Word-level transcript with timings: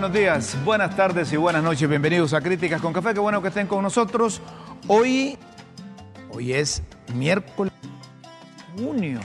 Buenos 0.00 0.18
días, 0.18 0.56
buenas 0.64 0.96
tardes 0.96 1.30
y 1.30 1.36
buenas 1.36 1.62
noches. 1.62 1.86
Bienvenidos 1.86 2.32
a 2.32 2.40
Críticas 2.40 2.80
con 2.80 2.90
Café. 2.90 3.12
Qué 3.12 3.20
bueno 3.20 3.42
que 3.42 3.48
estén 3.48 3.66
con 3.66 3.82
nosotros. 3.82 4.40
Hoy, 4.88 5.36
hoy 6.30 6.54
es 6.54 6.82
miércoles, 7.12 7.70
junio. 8.78 9.20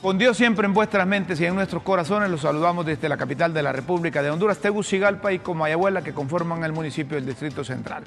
Con 0.00 0.16
Dios 0.16 0.34
siempre 0.34 0.66
en 0.66 0.72
vuestras 0.72 1.06
mentes 1.06 1.38
y 1.42 1.44
en 1.44 1.54
nuestros 1.54 1.82
corazones, 1.82 2.30
los 2.30 2.40
saludamos 2.40 2.86
desde 2.86 3.06
la 3.06 3.18
capital 3.18 3.52
de 3.52 3.62
la 3.62 3.72
República 3.72 4.22
de 4.22 4.30
Honduras, 4.30 4.56
Tegucigalpa 4.56 5.30
y 5.30 5.40
Comayagüela, 5.40 6.00
que 6.00 6.14
conforman 6.14 6.64
el 6.64 6.72
municipio 6.72 7.16
del 7.16 7.26
Distrito 7.26 7.64
Central. 7.64 8.02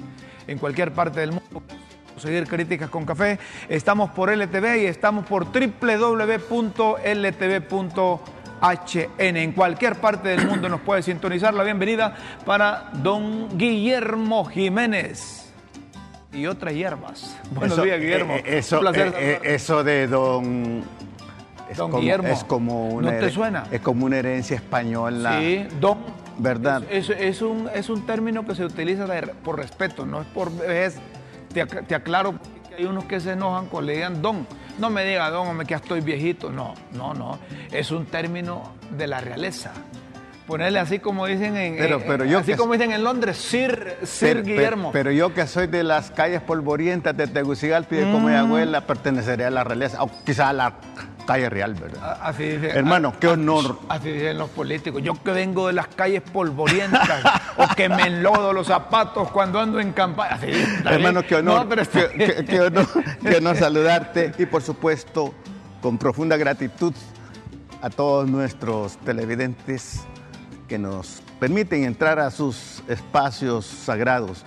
En 0.48 0.58
cualquier 0.58 0.92
parte 0.92 1.20
del 1.20 1.30
mundo 1.30 1.62
seguir 2.18 2.46
Críticas 2.48 2.90
con 2.90 3.04
Café. 3.04 3.38
Estamos 3.68 4.10
por 4.10 4.30
LTV 4.30 4.82
y 4.82 4.86
estamos 4.86 5.26
por 5.26 5.52
www.ltv.hn. 8.60 9.36
En 9.36 9.52
cualquier 9.52 9.96
parte 9.96 10.28
del 10.30 10.46
mundo 10.46 10.68
nos 10.68 10.80
puede 10.80 11.02
sintonizar. 11.02 11.54
La 11.54 11.62
bienvenida 11.64 12.14
para 12.44 12.90
don 12.94 13.56
Guillermo 13.56 14.44
Jiménez 14.44 15.52
y 16.32 16.46
otras 16.46 16.74
hierbas. 16.74 17.36
Buenos 17.50 17.74
Eso, 17.78 17.84
días, 17.84 18.00
Guillermo. 18.00 18.34
eh, 18.34 18.42
eh, 18.46 18.58
eso, 18.58 18.76
Un 18.76 18.80
placer 18.82 19.06
eh, 19.08 19.10
eh, 19.10 19.12
saludarlo. 19.14 19.50
eso 19.54 19.84
de 19.84 20.06
don. 20.06 20.84
Es 21.70 21.76
Don 21.78 21.90
como, 21.90 22.00
Guillermo. 22.00 22.28
Es 22.28 22.44
como 22.44 22.88
una, 22.90 23.12
¿No 23.12 23.18
te 23.18 23.30
suena? 23.30 23.64
Es 23.72 23.80
como 23.80 24.06
una 24.06 24.18
herencia 24.18 24.56
española. 24.56 25.38
Sí, 25.40 25.66
don. 25.80 25.98
¿Verdad? 26.38 26.82
Es, 26.90 27.08
es- 27.08 27.18
es 27.18 27.42
un, 27.42 27.68
es 27.74 27.88
un 27.88 28.04
término 28.06 28.44
que 28.46 28.54
se 28.54 28.64
utiliza 28.64 29.06
de- 29.06 29.22
por 29.28 29.56
respeto, 29.58 30.04
no 30.06 30.20
es 30.20 30.26
por 30.28 30.54
vejez. 30.54 30.96
Te, 31.52 31.64
te 31.64 31.94
aclaro 31.94 32.34
que 32.68 32.74
hay 32.76 32.84
unos 32.84 33.04
que 33.06 33.18
se 33.20 33.32
enojan 33.32 33.66
cuando 33.66 33.86
le 33.90 33.94
digan 33.96 34.20
don. 34.22 34.46
No 34.78 34.90
me 34.90 35.04
diga 35.04 35.30
don, 35.30 35.46
hombre, 35.48 35.66
que 35.66 35.70
ya 35.72 35.76
estoy 35.78 36.00
viejito. 36.00 36.50
No, 36.50 36.74
no, 36.92 37.14
no. 37.14 37.38
Es 37.72 37.90
un 37.90 38.06
término 38.06 38.74
de 38.90 39.06
la 39.06 39.20
realeza. 39.20 39.72
Ponerle 40.46 40.78
así 40.78 41.00
como 41.00 41.26
dicen 41.26 41.56
en, 41.56 41.76
Pero- 41.76 41.96
en- 41.96 42.06
pero 42.06 42.24
yo 42.24 42.38
así 42.38 42.52
que- 42.52 42.56
como 42.56 42.74
dicen 42.74 42.92
en 42.92 43.02
Londres, 43.02 43.36
Sir, 43.36 43.96
Sir 44.04 44.28
Pero, 44.28 44.42
Guillermo. 44.44 44.90
pero 44.92 45.10
yo 45.10 45.34
que 45.34 45.44
soy 45.48 45.66
de 45.66 45.82
las 45.82 46.12
calles 46.12 46.40
polvorientas 46.40 47.16
de 47.16 47.26
Tegucigalpa 47.26 47.96
y 47.96 47.98
de 47.98 48.06
Mm. 48.06 48.12
Comayagüela, 48.12 48.80
pertenecería 48.86 49.48
a 49.48 49.50
la 49.50 49.64
realeza, 49.64 50.02
o 50.04 50.10
quizá 50.24 50.50
a 50.50 50.52
la 50.52 50.74
calle 51.26 51.50
real, 51.50 51.74
¿verdad? 51.74 52.18
Así 52.22 52.44
dicen, 52.44 52.70
Hermano, 52.76 53.12
qué 53.20 53.28
honor. 53.28 53.78
Así 53.88 54.10
dicen 54.12 54.38
los 54.38 54.48
políticos. 54.50 55.02
Yo 55.02 55.20
que 55.22 55.32
vengo 55.32 55.66
de 55.66 55.72
las 55.74 55.88
calles 55.88 56.22
polvorientas 56.22 57.20
o 57.58 57.66
que 57.74 57.88
me 57.88 58.04
enlodo 58.06 58.52
los 58.52 58.68
zapatos 58.68 59.30
cuando 59.32 59.60
ando 59.60 59.80
en 59.80 59.92
campaña. 59.92 60.36
Así 60.36 60.46
Hermano, 60.84 61.20
bien. 61.20 61.28
qué 61.28 61.34
honor, 61.36 61.62
No, 61.64 61.68
pero 61.68 61.82
qué, 61.90 62.08
qué- 62.16 62.44
qué 62.44 62.60
honor, 62.60 62.86
qué 63.22 63.36
honor 63.36 63.56
saludarte 63.56 64.32
y 64.38 64.46
por 64.46 64.62
supuesto 64.62 65.34
con 65.82 65.98
profunda 65.98 66.36
gratitud 66.36 66.94
a 67.82 67.90
todos 67.90 68.28
nuestros 68.28 68.96
televidentes 68.98 70.00
que 70.66 70.78
nos 70.78 71.22
permiten 71.38 71.84
entrar 71.84 72.18
a 72.18 72.30
sus 72.30 72.82
espacios 72.88 73.66
sagrados. 73.66 74.42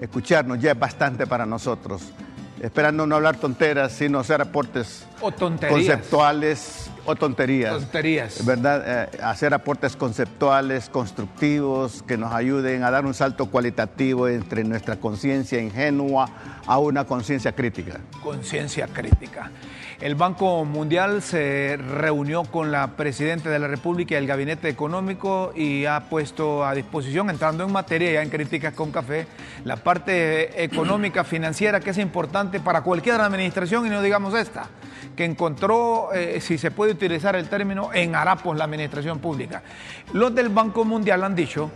Escucharnos 0.00 0.58
ya 0.60 0.72
es 0.72 0.78
bastante 0.78 1.26
para 1.26 1.46
nosotros. 1.46 2.12
Esperando 2.60 3.06
no 3.06 3.16
hablar 3.16 3.36
tonteras, 3.36 3.92
sino 3.92 4.18
hacer 4.18 4.40
aportes 4.40 5.06
O 5.20 5.32
conceptuales 5.32 6.90
o 7.04 7.16
tonterías. 7.16 7.72
Tonterías. 7.72 8.44
¿Verdad? 8.44 9.08
Eh, 9.12 9.18
hacer 9.22 9.54
aportes 9.54 9.96
conceptuales, 9.96 10.88
constructivos, 10.88 12.02
que 12.02 12.16
nos 12.16 12.32
ayuden 12.32 12.82
a 12.82 12.90
dar 12.90 13.06
un 13.06 13.14
salto 13.14 13.46
cualitativo 13.46 14.28
entre 14.28 14.64
nuestra 14.64 14.96
conciencia 14.96 15.60
ingenua 15.60 16.28
a 16.66 16.78
una 16.78 17.04
conciencia 17.04 17.52
crítica. 17.52 18.00
Conciencia 18.22 18.86
crítica. 18.88 19.50
El 20.00 20.14
Banco 20.14 20.64
Mundial 20.64 21.22
se 21.22 21.76
reunió 21.76 22.44
con 22.44 22.70
la 22.70 22.92
Presidenta 22.92 23.50
de 23.50 23.58
la 23.58 23.66
República 23.66 24.14
y 24.14 24.18
el 24.18 24.28
Gabinete 24.28 24.68
Económico 24.68 25.52
y 25.56 25.86
ha 25.86 26.08
puesto 26.08 26.64
a 26.64 26.72
disposición, 26.72 27.30
entrando 27.30 27.64
en 27.64 27.72
materia 27.72 28.12
ya 28.12 28.22
en 28.22 28.30
Críticas 28.30 28.74
con 28.74 28.92
Café, 28.92 29.26
la 29.64 29.74
parte 29.74 30.62
económica, 30.62 31.24
financiera, 31.24 31.80
que 31.80 31.90
es 31.90 31.98
importante 31.98 32.60
para 32.60 32.82
cualquier 32.82 33.20
administración 33.20 33.88
y 33.88 33.90
no 33.90 34.00
digamos 34.00 34.34
esta, 34.34 34.68
que 35.16 35.24
encontró, 35.24 36.14
eh, 36.14 36.40
si 36.40 36.58
se 36.58 36.70
puede 36.70 36.92
utilizar 36.92 37.34
el 37.34 37.48
término, 37.48 37.90
en 37.92 38.14
harapos 38.14 38.56
la 38.56 38.66
administración 38.66 39.18
pública. 39.18 39.64
Los 40.12 40.32
del 40.32 40.48
Banco 40.48 40.84
Mundial 40.84 41.24
han 41.24 41.34
dicho 41.34 41.72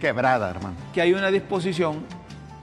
Quebrada, 0.00 0.50
hermano. 0.50 0.74
que 0.92 1.02
hay 1.02 1.12
una 1.12 1.30
disposición 1.30 2.04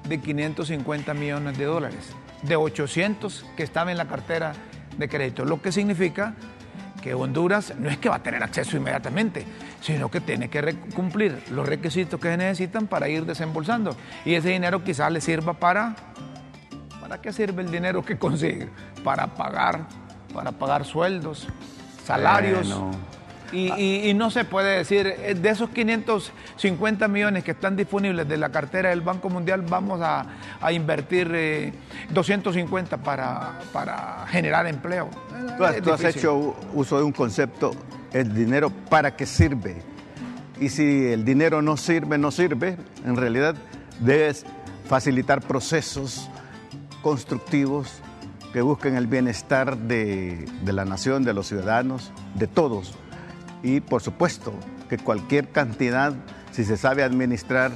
de 0.10 0.20
550 0.20 1.14
millones 1.14 1.58
de 1.58 1.64
dólares, 1.64 2.14
de 2.42 2.58
800 2.58 3.46
que 3.56 3.64
estaban 3.64 3.88
en 3.88 3.98
la 3.98 4.06
cartera 4.06 4.52
de 4.98 5.10
crédito, 5.10 5.46
lo 5.46 5.62
que 5.62 5.72
significa 5.72 6.34
que 7.02 7.14
Honduras 7.14 7.74
no 7.78 7.90
es 7.90 7.98
que 7.98 8.10
va 8.10 8.16
a 8.16 8.24
tener 8.24 8.44
acceso 8.44 8.76
inmediatamente, 8.76 9.46
sino 9.82 10.10
que 10.10 10.22
tiene 10.22 10.50
que 10.50 10.76
cumplir 10.96 11.44
los 11.52 11.68
requisitos 11.68 12.20
que 12.20 12.30
se 12.30 12.38
necesitan 12.38 12.88
para 12.88 13.08
ir 13.08 13.26
desembolsando. 13.26 13.96
Y 14.26 14.34
ese 14.34 14.50
dinero 14.50 14.84
quizás 14.84 15.12
le 15.12 15.22
sirva 15.22 15.54
para... 15.54 15.96
¿Para 17.00 17.22
qué 17.22 17.32
sirve 17.32 17.64
el 17.64 17.72
dinero 17.72 18.04
que 18.04 18.18
consigue? 18.18 18.68
Para 19.04 19.28
pagar, 19.28 19.86
para 20.34 20.52
pagar 20.52 20.84
sueldos, 20.84 21.48
salarios. 22.04 22.76
Y, 23.54 23.72
y- 23.74 24.10
y 24.10 24.14
no 24.14 24.30
se 24.30 24.44
puede 24.44 24.78
decir, 24.78 25.08
eh, 25.08 25.34
de 25.34 25.50
esos 25.50 25.70
550 25.70 27.08
millones 27.08 27.44
que 27.44 27.52
están 27.52 27.76
disponibles 27.78 28.28
de 28.28 28.38
la 28.38 28.50
cartera 28.50 28.90
del 28.90 29.02
Banco 29.02 29.30
Mundial, 29.30 29.62
vamos 29.62 30.02
a, 30.02 30.26
a 30.60 30.72
invertir 30.74 31.32
eh, 31.34 31.74
250 32.10 32.98
para, 32.98 33.60
para 33.72 34.26
generar 34.28 34.68
empleo. 34.68 35.10
Tú 35.58 35.64
has, 35.64 35.82
tú 35.82 35.94
has 35.94 36.00
hecho 36.04 36.56
uso 36.74 36.98
de 36.98 37.04
un 37.04 37.14
concepto, 37.14 37.72
el 38.12 38.34
dinero 38.34 38.70
para 38.90 39.16
qué 39.16 39.26
sirve. 39.26 39.82
Y 40.60 40.70
si 40.70 41.06
el 41.08 41.24
dinero 41.24 41.62
no 41.62 41.78
sirve, 41.78 42.18
no 42.18 42.32
sirve, 42.32 42.78
en 43.06 43.16
realidad 43.16 43.56
debes 44.00 44.46
facilitar 44.90 45.42
procesos 45.42 46.30
constructivos 47.02 48.02
que 48.54 48.62
busquen 48.62 48.96
el 48.96 49.08
bienestar 49.08 49.78
de, 49.78 50.46
de 50.64 50.74
la 50.74 50.84
nación, 50.86 51.24
de 51.24 51.34
los 51.34 51.48
ciudadanos, 51.48 52.12
de 52.36 52.48
todos. 52.48 52.94
Y 53.64 53.82
por 53.82 54.02
supuesto 54.02 54.54
que 54.90 54.98
cualquier 54.98 55.50
cantidad, 55.50 56.14
si 56.52 56.64
se 56.64 56.78
sabe 56.78 57.04
administrar 57.04 57.72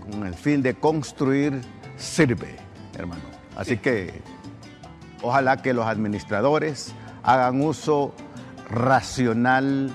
con 0.00 0.26
el 0.26 0.34
fin 0.34 0.62
de 0.62 0.74
construir, 0.74 1.60
sirve, 1.96 2.56
hermano. 2.96 3.22
Así 3.56 3.76
que 3.76 4.22
Ojalá 5.22 5.56
que 5.56 5.74
los 5.74 5.86
administradores 5.86 6.94
hagan 7.22 7.60
uso 7.60 8.14
racional, 8.70 9.90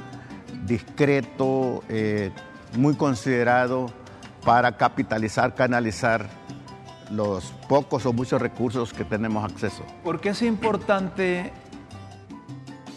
discreto, 0.66 1.84
eh, 1.88 2.32
muy 2.78 2.96
considerado 2.96 3.92
para 4.44 4.76
capitalizar, 4.76 5.56
canalizar 5.56 6.28
los 7.10 7.54
pocos 7.70 8.06
o 8.06 8.12
muchos 8.12 8.42
recursos 8.42 8.92
que 8.92 9.06
tenemos 9.06 9.50
acceso. 9.50 9.84
¿Por 10.04 10.20
qué 10.20 10.30
es 10.30 10.42
importante 10.42 11.54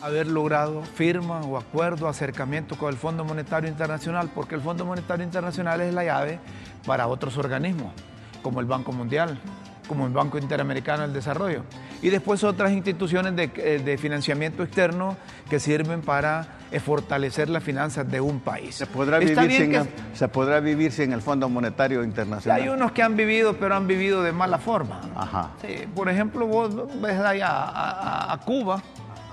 haber 0.06 0.26
logrado 0.26 0.82
firma 0.82 1.40
o 1.40 1.56
acuerdo, 1.56 2.08
acercamiento 2.08 2.76
con 2.76 2.90
el 2.90 2.96
Fondo 2.96 3.24
Monetario 3.24 3.68
Internacional? 3.68 4.30
Porque 4.34 4.54
el 4.54 4.60
Fondo 4.60 4.84
Monetario 4.84 5.24
Internacional 5.24 5.80
es 5.80 5.92
la 5.92 6.04
llave 6.04 6.38
para 6.86 7.06
otros 7.06 7.36
organismos, 7.38 7.92
como 8.42 8.60
el 8.60 8.66
Banco 8.66 8.92
Mundial, 8.92 9.38
como 9.88 10.06
el 10.06 10.12
Banco 10.12 10.38
Interamericano 10.38 11.02
del 11.02 11.12
Desarrollo. 11.12 11.62
Y 12.02 12.10
después 12.10 12.44
otras 12.44 12.72
instituciones 12.72 13.36
de, 13.36 13.50
eh, 13.56 13.82
de 13.84 13.98
financiamiento 13.98 14.62
externo 14.62 15.16
que 15.48 15.60
sirven 15.60 16.02
para 16.02 16.56
es 16.70 16.82
fortalecer 16.82 17.48
las 17.48 17.62
finanzas 17.62 18.10
de 18.10 18.20
un 18.20 18.40
país. 18.40 18.74
¿Se 18.74 18.86
podrá, 18.86 19.18
vivir 19.18 19.52
sin, 19.52 19.74
el, 19.74 19.88
¿Se 20.14 20.28
podrá 20.28 20.60
vivir 20.60 20.92
sin 20.92 21.12
el 21.12 21.22
Fondo 21.22 21.48
Monetario 21.48 22.02
Internacional? 22.02 22.60
Hay 22.60 22.68
unos 22.68 22.92
que 22.92 23.02
han 23.02 23.16
vivido, 23.16 23.56
pero 23.56 23.76
han 23.76 23.86
vivido 23.86 24.22
de 24.22 24.32
mala 24.32 24.58
forma. 24.58 25.00
Ajá. 25.14 25.50
por 25.94 26.08
ejemplo, 26.08 26.46
vos 26.46 26.70
ves 27.00 27.18
allá 27.18 27.48
a, 27.50 28.38
Cuba. 28.44 28.82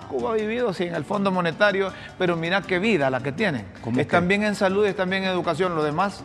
Cuba 0.04 0.32
ha 0.32 0.34
vivido 0.36 0.74
sin 0.74 0.94
el 0.94 1.04
Fondo 1.04 1.32
Monetario, 1.32 1.92
pero 2.18 2.36
mira 2.36 2.62
qué 2.62 2.80
vida 2.80 3.10
la 3.10 3.22
que 3.22 3.32
tienen. 3.32 3.66
Están 3.98 4.28
bien 4.28 4.44
en 4.44 4.56
salud, 4.56 4.86
están 4.86 5.10
bien 5.10 5.24
en 5.24 5.30
educación, 5.30 5.76
lo 5.76 5.84
demás 5.84 6.24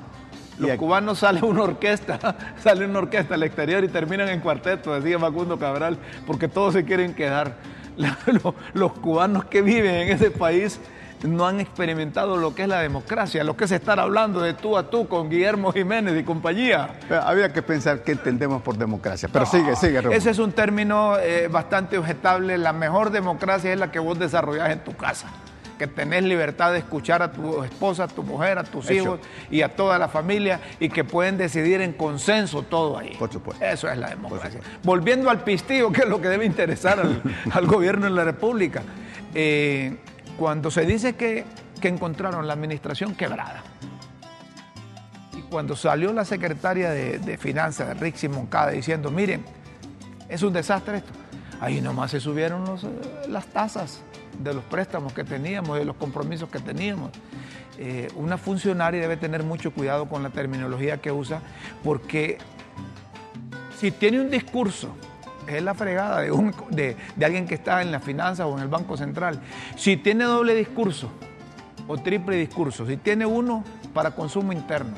los 0.58 0.76
cubanos 0.76 1.20
salen 1.20 1.44
una 1.44 1.62
orquesta, 1.62 2.19
sale 2.58 2.84
una 2.84 2.98
orquesta 2.98 3.34
al 3.34 3.42
exterior 3.44 3.84
y 3.84 3.88
terminan 3.88 4.28
en 4.28 4.40
cuarteto, 4.40 4.98
decía 4.98 5.19
Facundo 5.19 5.58
Cabral, 5.58 5.98
porque 6.26 6.48
todos 6.48 6.75
se 6.75 6.84
quieren 6.84 7.14
quedar. 7.14 7.56
Los, 8.75 8.92
cubanos 8.92 9.44
que 9.46 9.60
viven 9.60 9.94
en 9.94 10.08
ese 10.10 10.31
país 10.31 10.81
no 11.23 11.47
han 11.47 11.61
experimentado 11.61 12.37
lo 12.37 12.55
que 12.55 12.62
es 12.62 12.69
la 12.69 12.81
democracia, 12.81 13.43
lo 13.44 13.56
que 13.56 13.65
es 13.65 13.73
estar 13.73 13.99
hablando 13.99 14.41
de 14.41 14.55
tú 14.55 14.76
a 14.76 14.88
tú 14.88 15.09
con 15.09 15.29
Guillermo 15.29 15.73
Jiménez 15.73 16.19
y 16.19 16.23
compañía. 16.23 16.91
había 17.23 17.53
que 17.53 17.62
pensar 17.62 18.03
qué 18.03 18.12
entendemos 18.12 18.62
por 18.62 18.76
democracia, 18.76 19.29
pero 19.32 19.47
sigue, 19.47 19.75
sigue. 19.76 20.00
Ese 20.12 20.31
es 20.31 20.38
un 20.38 20.53
término 20.53 21.19
eh, 21.19 21.49
bastante 21.49 21.99
objetable. 21.99 22.59
La 22.59 22.73
mejor 22.73 23.11
democracia 23.11 23.73
es 23.73 23.79
la 23.79 23.91
que 23.91 23.99
vos 23.99 24.19
desarrollás 24.19 24.70
en 24.70 24.85
tu 24.85 24.94
casa 24.94 25.29
que 25.79 25.87
tenés 25.87 26.25
libertad 26.25 26.73
de 26.73 26.79
escuchar 26.79 27.23
a 27.23 27.32
tu 27.32 27.62
esposa, 27.62 28.05
a 28.05 28.09
tu 28.09 28.23
mujer, 28.23 28.59
a 28.59 28.65
tus 28.65 28.91
hijos 28.91 29.20
y 29.50 29.62
a 29.62 29.75
toda 29.75 29.99
la 29.99 30.09
familia 30.09 30.61
y 30.81 30.88
que 30.88 31.05
pueden 31.05 31.38
decidir 31.38 31.81
en 31.81 31.93
consenso 31.93 32.62
todo 32.65 32.99
ahí. 32.99 33.15
Por 33.17 33.32
supuesto. 33.32 33.65
Eso 33.65 33.88
es 33.88 33.97
la 33.97 34.11
democracia. 34.11 34.61
Volviendo 34.82 35.31
al 35.31 35.44
pistillo, 35.44 35.91
que 35.93 36.03
es 36.03 36.09
lo 36.09 36.20
que 36.20 36.29
debe 36.29 36.44
interesar 36.44 36.99
al, 36.99 37.67
gobierno 37.67 38.06
de 38.06 38.11
la 38.11 38.25
República. 38.25 38.82
Eh, 39.35 39.97
cuando 40.38 40.70
se 40.70 40.87
dice 40.87 41.17
que, 41.17 41.44
encontraron 41.82 42.46
la 42.46 42.52
administración 42.55 43.14
quebrada, 43.14 43.62
y 45.37 45.43
cuando 45.43 45.76
salió 45.76 46.12
la 46.12 46.25
secretaria 46.25 46.90
de, 46.90 47.38
Finanzas, 47.38 47.99
Rixi 47.99 48.29
Moncada, 48.29 48.70
diciendo, 48.70 49.11
miren, 49.11 49.44
es 50.29 50.43
un 50.43 50.52
desastre 50.52 50.99
esto, 50.99 51.12
ahí 51.61 51.81
nomás 51.81 52.12
se 52.12 52.20
subieron 52.20 52.64
eh, 52.67 53.29
las 53.29 53.46
tasas 53.46 54.02
de 54.38 54.55
los 54.55 54.64
préstamos 54.64 55.12
que 55.12 55.25
teníamos, 55.25 55.79
de 55.79 55.85
los 55.85 55.96
compromisos 55.96 56.49
que 56.49 56.61
teníamos. 56.61 57.11
Eh, 57.79 58.08
una 58.17 58.38
funcionaria 58.38 59.00
debe 59.00 59.17
tener 59.17 59.43
mucho 59.43 59.73
cuidado 59.73 60.08
con 60.08 60.23
la 60.23 60.31
terminología 60.31 60.99
que 60.99 61.11
usa, 61.11 61.41
porque 61.82 62.38
si 63.79 63.91
tiene 63.91 64.20
un 64.20 64.31
discurso, 64.31 64.94
es 65.56 65.62
la 65.62 65.74
fregada 65.74 66.20
de, 66.20 66.30
un, 66.30 66.54
de, 66.70 66.96
de 67.16 67.24
alguien 67.24 67.46
que 67.46 67.54
está 67.54 67.80
en 67.82 67.90
la 67.90 68.00
finanza 68.00 68.46
o 68.46 68.56
en 68.56 68.62
el 68.62 68.68
Banco 68.68 68.96
Central. 68.96 69.40
Si 69.76 69.96
tiene 69.96 70.24
doble 70.24 70.54
discurso 70.54 71.10
o 71.86 71.96
triple 71.96 72.36
discurso, 72.36 72.86
si 72.86 72.96
tiene 72.98 73.24
uno 73.24 73.64
para 73.94 74.10
consumo 74.10 74.52
interno, 74.52 74.94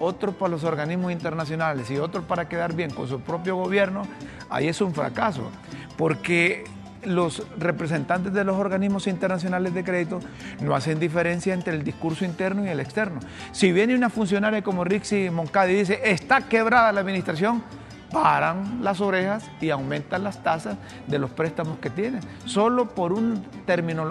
otro 0.00 0.32
para 0.32 0.50
los 0.50 0.64
organismos 0.64 1.12
internacionales 1.12 1.90
y 1.90 1.98
otro 1.98 2.22
para 2.22 2.48
quedar 2.48 2.74
bien 2.74 2.90
con 2.90 3.08
su 3.08 3.20
propio 3.20 3.56
gobierno, 3.56 4.02
ahí 4.50 4.68
es 4.68 4.80
un 4.80 4.92
fracaso. 4.92 5.50
Porque 5.96 6.64
los 7.04 7.42
representantes 7.58 8.32
de 8.32 8.44
los 8.44 8.56
organismos 8.56 9.06
internacionales 9.06 9.72
de 9.72 9.84
crédito 9.84 10.20
no 10.60 10.74
hacen 10.74 10.98
diferencia 10.98 11.54
entre 11.54 11.74
el 11.74 11.84
discurso 11.84 12.24
interno 12.24 12.64
y 12.64 12.68
el 12.68 12.80
externo. 12.80 13.20
Si 13.52 13.72
viene 13.72 13.94
una 13.94 14.10
funcionaria 14.10 14.62
como 14.62 14.84
Rixi 14.84 15.30
Moncada 15.30 15.70
y 15.70 15.76
dice, 15.76 16.00
está 16.04 16.42
quebrada 16.42 16.92
la 16.92 17.00
administración, 17.00 17.62
paran 18.10 18.82
las 18.82 19.00
orejas 19.00 19.44
y 19.60 19.70
aumentan 19.70 20.24
las 20.24 20.42
tasas 20.42 20.76
de 21.06 21.18
los 21.18 21.30
préstamos 21.30 21.78
que 21.78 21.90
tienen, 21.90 22.20
solo 22.44 22.88
por 22.94 23.12
un 23.12 23.44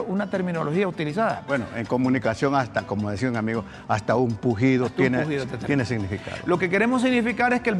una 0.07 0.29
terminología 0.29 0.87
utilizada. 0.87 1.43
Bueno, 1.47 1.65
en 1.75 1.85
comunicación 1.85 2.55
hasta, 2.55 2.83
como 2.83 3.09
decía 3.09 3.29
un 3.29 3.37
amigo, 3.37 3.63
hasta 3.87 4.15
un 4.15 4.35
pujido, 4.35 4.89
tiene, 4.89 5.25
tiene 5.65 5.85
significado. 5.85 6.37
Lo 6.45 6.59
que 6.59 6.69
queremos 6.69 7.01
significar 7.01 7.53
es 7.53 7.61
que 7.61 7.71
el, 7.71 7.77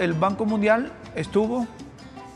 el 0.00 0.12
Banco 0.12 0.44
Mundial 0.44 0.92
estuvo 1.14 1.66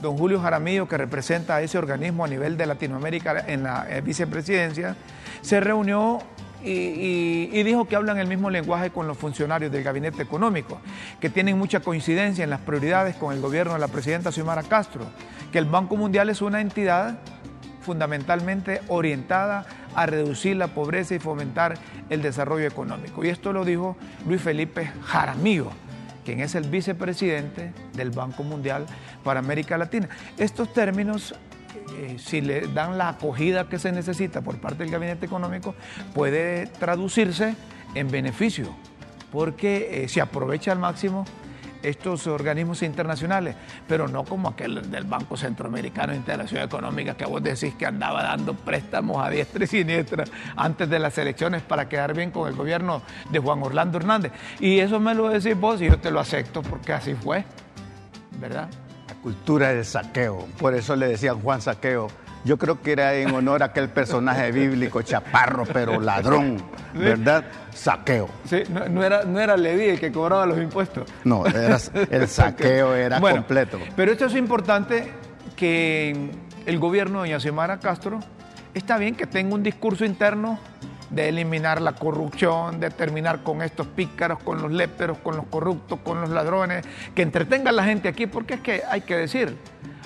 don 0.00 0.16
Julio 0.16 0.40
Jaramillo, 0.40 0.88
que 0.88 0.96
representa 0.96 1.56
a 1.56 1.62
ese 1.62 1.78
organismo 1.78 2.24
a 2.24 2.28
nivel 2.28 2.56
de 2.56 2.66
Latinoamérica 2.66 3.44
en 3.46 3.64
la 3.64 3.86
eh, 3.88 4.00
vicepresidencia, 4.00 4.96
se 5.42 5.60
reunió 5.60 6.20
y, 6.62 7.62
dijo 7.62 7.86
que 7.86 7.96
hablan 7.96 8.18
el 8.18 8.26
mismo 8.26 8.50
lenguaje 8.50 8.90
con 8.90 9.06
los 9.06 9.16
funcionarios 9.16 9.70
del 9.70 9.82
gabinete 9.82 10.22
económico, 10.22 10.80
que 11.20 11.30
tienen 11.30 11.58
mucha 11.58 11.80
coincidencia 11.80 12.44
en 12.44 12.50
las 12.50 12.60
prioridades 12.60 13.16
con 13.16 13.34
el 13.34 13.40
gobierno 13.40 13.74
de 13.74 13.78
la 13.78 13.88
presidenta 13.88 14.32
Xiomara 14.32 14.62
Castro, 14.62 15.04
que 15.52 15.58
el 15.58 15.66
Banco 15.66 15.96
Mundial 15.96 16.30
es 16.30 16.42
una 16.42 16.60
entidad 16.60 17.18
fundamentalmente 17.80 18.82
orientada 18.88 19.66
a 19.94 20.06
reducir 20.06 20.56
la 20.56 20.68
pobreza 20.68 21.14
y 21.14 21.18
fomentar 21.18 21.74
el 22.10 22.22
desarrollo 22.22 22.66
económico. 22.66 23.24
Y 23.24 23.28
esto 23.28 23.52
lo 23.52 23.64
dijo 23.64 23.96
Luis 24.26 24.42
Felipe 24.42 24.90
Jaramillo 25.04 25.70
quien 26.28 26.40
es 26.40 26.54
el 26.54 26.68
vicepresidente 26.68 27.72
del 27.94 28.10
Banco 28.10 28.42
Mundial 28.42 28.84
para 29.24 29.40
América 29.40 29.78
Latina. 29.78 30.10
Estos 30.36 30.74
términos 30.74 31.34
eh, 31.96 32.16
si 32.18 32.40
le 32.40 32.66
dan 32.68 32.98
la 32.98 33.10
acogida 33.10 33.68
que 33.68 33.78
se 33.78 33.92
necesita 33.92 34.40
por 34.40 34.58
parte 34.58 34.82
del 34.82 34.92
gabinete 34.92 35.26
económico, 35.26 35.74
puede 36.14 36.66
traducirse 36.66 37.54
en 37.94 38.10
beneficio, 38.10 38.74
porque 39.32 40.04
eh, 40.04 40.08
se 40.08 40.20
aprovecha 40.20 40.72
al 40.72 40.78
máximo 40.78 41.24
estos 41.82 42.26
organismos 42.26 42.82
internacionales, 42.82 43.54
pero 43.86 44.08
no 44.08 44.24
como 44.24 44.48
aquel 44.48 44.90
del 44.90 45.04
Banco 45.04 45.36
Centroamericano 45.36 46.12
de 46.12 46.18
Integración 46.18 46.62
Económica 46.62 47.14
que 47.14 47.24
vos 47.24 47.42
decís 47.42 47.74
que 47.74 47.86
andaba 47.86 48.22
dando 48.22 48.54
préstamos 48.54 49.24
a 49.24 49.30
diestra 49.30 49.64
y 49.64 49.66
siniestra 49.66 50.24
antes 50.56 50.88
de 50.88 50.98
las 50.98 51.16
elecciones 51.18 51.62
para 51.62 51.88
quedar 51.88 52.14
bien 52.14 52.30
con 52.30 52.48
el 52.48 52.54
gobierno 52.54 53.02
de 53.30 53.38
Juan 53.38 53.62
Orlando 53.62 53.98
Hernández. 53.98 54.32
Y 54.60 54.80
eso 54.80 54.98
me 54.98 55.14
lo 55.14 55.28
decís 55.28 55.58
vos 55.58 55.80
y 55.80 55.86
yo 55.86 55.98
te 55.98 56.10
lo 56.10 56.20
acepto 56.20 56.62
porque 56.62 56.92
así 56.92 57.14
fue, 57.14 57.44
¿verdad? 58.40 58.68
La 59.08 59.14
cultura 59.22 59.72
del 59.72 59.84
saqueo, 59.84 60.46
por 60.58 60.74
eso 60.74 60.94
le 60.94 61.08
decían 61.08 61.40
Juan 61.40 61.60
Saqueo 61.60 62.08
yo 62.44 62.56
creo 62.56 62.80
que 62.80 62.92
era 62.92 63.14
en 63.14 63.34
honor 63.34 63.62
a 63.62 63.66
aquel 63.66 63.88
personaje 63.88 64.50
bíblico, 64.52 65.02
chaparro, 65.02 65.64
pero 65.66 66.00
ladrón, 66.00 66.62
¿verdad? 66.94 67.44
Saqueo. 67.74 68.28
Sí, 68.44 68.62
no, 68.90 69.02
era, 69.02 69.24
no 69.24 69.40
era 69.40 69.56
Leví 69.56 69.84
el 69.86 70.00
que 70.00 70.12
cobraba 70.12 70.46
los 70.46 70.58
impuestos. 70.58 71.08
No, 71.24 71.44
el 71.46 72.28
saqueo 72.28 72.94
era 72.96 73.20
completo. 73.20 73.78
Pero 73.96 74.12
esto 74.12 74.26
es 74.26 74.34
importante 74.34 75.12
que 75.56 76.30
el 76.64 76.78
gobierno 76.78 77.22
de 77.22 77.28
doña 77.28 77.40
Xiomara 77.40 77.80
Castro 77.80 78.20
está 78.72 78.98
bien 78.98 79.14
que 79.14 79.26
tenga 79.26 79.54
un 79.54 79.62
discurso 79.62 80.04
interno 80.04 80.58
de 81.10 81.28
eliminar 81.28 81.80
la 81.80 81.92
corrupción, 81.92 82.80
de 82.80 82.90
terminar 82.90 83.42
con 83.42 83.62
estos 83.62 83.86
pícaros, 83.86 84.38
con 84.42 84.60
los 84.60 84.70
léperos, 84.70 85.18
con 85.18 85.36
los 85.36 85.46
corruptos, 85.46 85.98
con 86.04 86.20
los 86.20 86.30
ladrones, 86.30 86.84
que 87.14 87.22
entretenga 87.22 87.70
a 87.70 87.72
la 87.72 87.84
gente 87.84 88.08
aquí, 88.08 88.26
porque 88.26 88.54
es 88.54 88.60
que 88.60 88.82
hay 88.90 89.00
que 89.02 89.16
decir, 89.16 89.56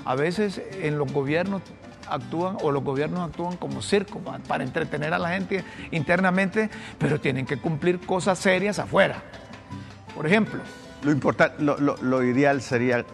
a 0.04 0.14
veces 0.14 0.61
en 0.80 0.99
los 0.99 1.12
gobiernos 1.12 1.62
actúan 2.09 2.56
o 2.62 2.71
los 2.71 2.85
gobiernos 2.85 3.28
actúan 3.28 3.56
como 3.56 3.82
circo 3.82 4.21
para 4.47 4.64
entretener 4.64 5.14
a 5.14 5.18
la 5.18 5.30
gente 5.30 5.64
internamente, 5.90 6.71
pero 6.99 7.21
tienen 7.21 7.47
que 7.47 7.56
cumplir 7.56 8.00
cosas 8.00 8.38
serias 8.38 8.78
afuera. 8.78 9.23
Por 10.14 10.26
ejemplo. 10.26 10.61
Lo, 11.02 11.11
importante, 11.11 11.62
lo, 11.62 12.23
ideal 12.23 12.62
sería 12.62 13.04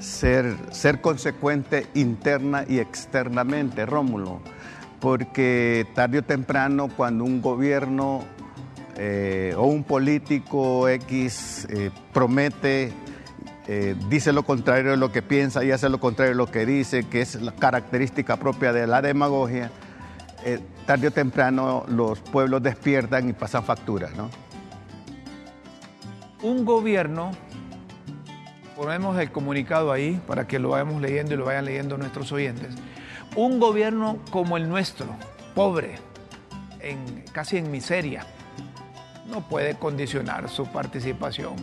ser, 0.00 0.54
ser 0.70 1.00
consecuente 1.00 1.86
interna 1.94 2.64
y 2.68 2.78
externamente, 2.78 3.86
Rómulo, 3.86 4.42
porque 5.02 5.84
tarde 5.96 6.20
o 6.20 6.22
temprano 6.22 6.88
cuando 6.96 7.24
un 7.24 7.42
gobierno 7.42 8.22
eh, 8.96 9.52
o 9.58 9.66
un 9.66 9.82
político 9.82 10.88
X 10.88 11.66
eh, 11.68 11.90
promete 12.12 12.92
eh, 13.66 13.96
dice 14.08 14.32
lo 14.32 14.44
contrario 14.44 14.92
de 14.92 14.96
lo 14.96 15.10
que 15.10 15.20
piensa 15.20 15.64
y 15.64 15.72
hace 15.72 15.88
lo 15.88 15.98
contrario 15.98 16.34
de 16.34 16.36
lo 16.36 16.46
que 16.46 16.64
dice, 16.66 17.02
que 17.02 17.20
es 17.20 17.34
la 17.42 17.50
característica 17.50 18.36
propia 18.36 18.72
de 18.72 18.86
la 18.86 19.02
demagogia, 19.02 19.72
tarde 20.86 21.08
o 21.08 21.10
temprano 21.10 21.84
los 21.88 22.20
pueblos 22.20 22.62
despiertan 22.62 23.28
y 23.28 23.32
pasan 23.32 23.64
facturas, 23.64 24.14
¿no? 24.14 24.30
Un 26.42 26.64
gobierno, 26.64 27.32
ponemos 28.76 29.18
el 29.18 29.30
comunicado 29.32 29.90
ahí 29.90 30.20
para 30.26 30.46
que 30.46 30.58
lo 30.58 30.70
vayamos 30.70 31.00
leyendo 31.00 31.34
y 31.34 31.36
lo 31.36 31.44
vayan 31.44 31.64
leyendo 31.64 31.96
nuestros 31.96 32.30
oyentes, 32.32 32.74
un 33.34 33.60
gobierno 33.60 34.18
como 34.30 34.56
el 34.56 34.68
nuestro, 34.68 35.06
pobre, 35.54 35.96
casi 37.32 37.56
en 37.56 37.70
miseria, 37.70 38.26
no 39.30 39.48
puede 39.48 39.74
condicionar 39.74 40.48
su 40.48 40.66
participación 40.66 41.54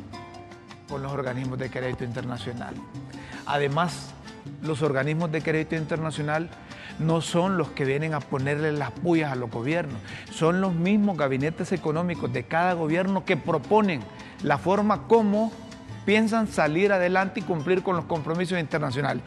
con 0.88 1.03
los 1.03 1.11
organismos 1.11 1.59
de 1.59 1.69
crédito 1.69 2.03
internacional. 2.03 2.73
Además, 3.45 4.13
los 4.63 4.81
organismos 4.81 5.31
de 5.31 5.41
crédito 5.41 5.75
internacional 5.75 6.49
no 6.97 7.21
son 7.21 7.57
los 7.57 7.69
que 7.69 7.85
vienen 7.85 8.13
a 8.13 8.19
ponerle 8.19 8.71
las 8.71 8.91
pullas 8.91 9.31
a 9.31 9.35
los 9.35 9.51
gobiernos, 9.51 10.01
son 10.31 10.61
los 10.61 10.73
mismos 10.73 11.17
gabinetes 11.17 11.71
económicos 11.71 12.33
de 12.33 12.43
cada 12.43 12.73
gobierno 12.73 13.25
que 13.25 13.38
proponen 13.38 14.01
la 14.43 14.57
forma 14.57 15.07
como 15.07 15.51
piensan 16.05 16.47
salir 16.47 16.91
adelante 16.91 17.41
y 17.41 17.43
cumplir 17.43 17.83
con 17.83 17.95
los 17.95 18.05
compromisos 18.05 18.59
internacionales. 18.59 19.23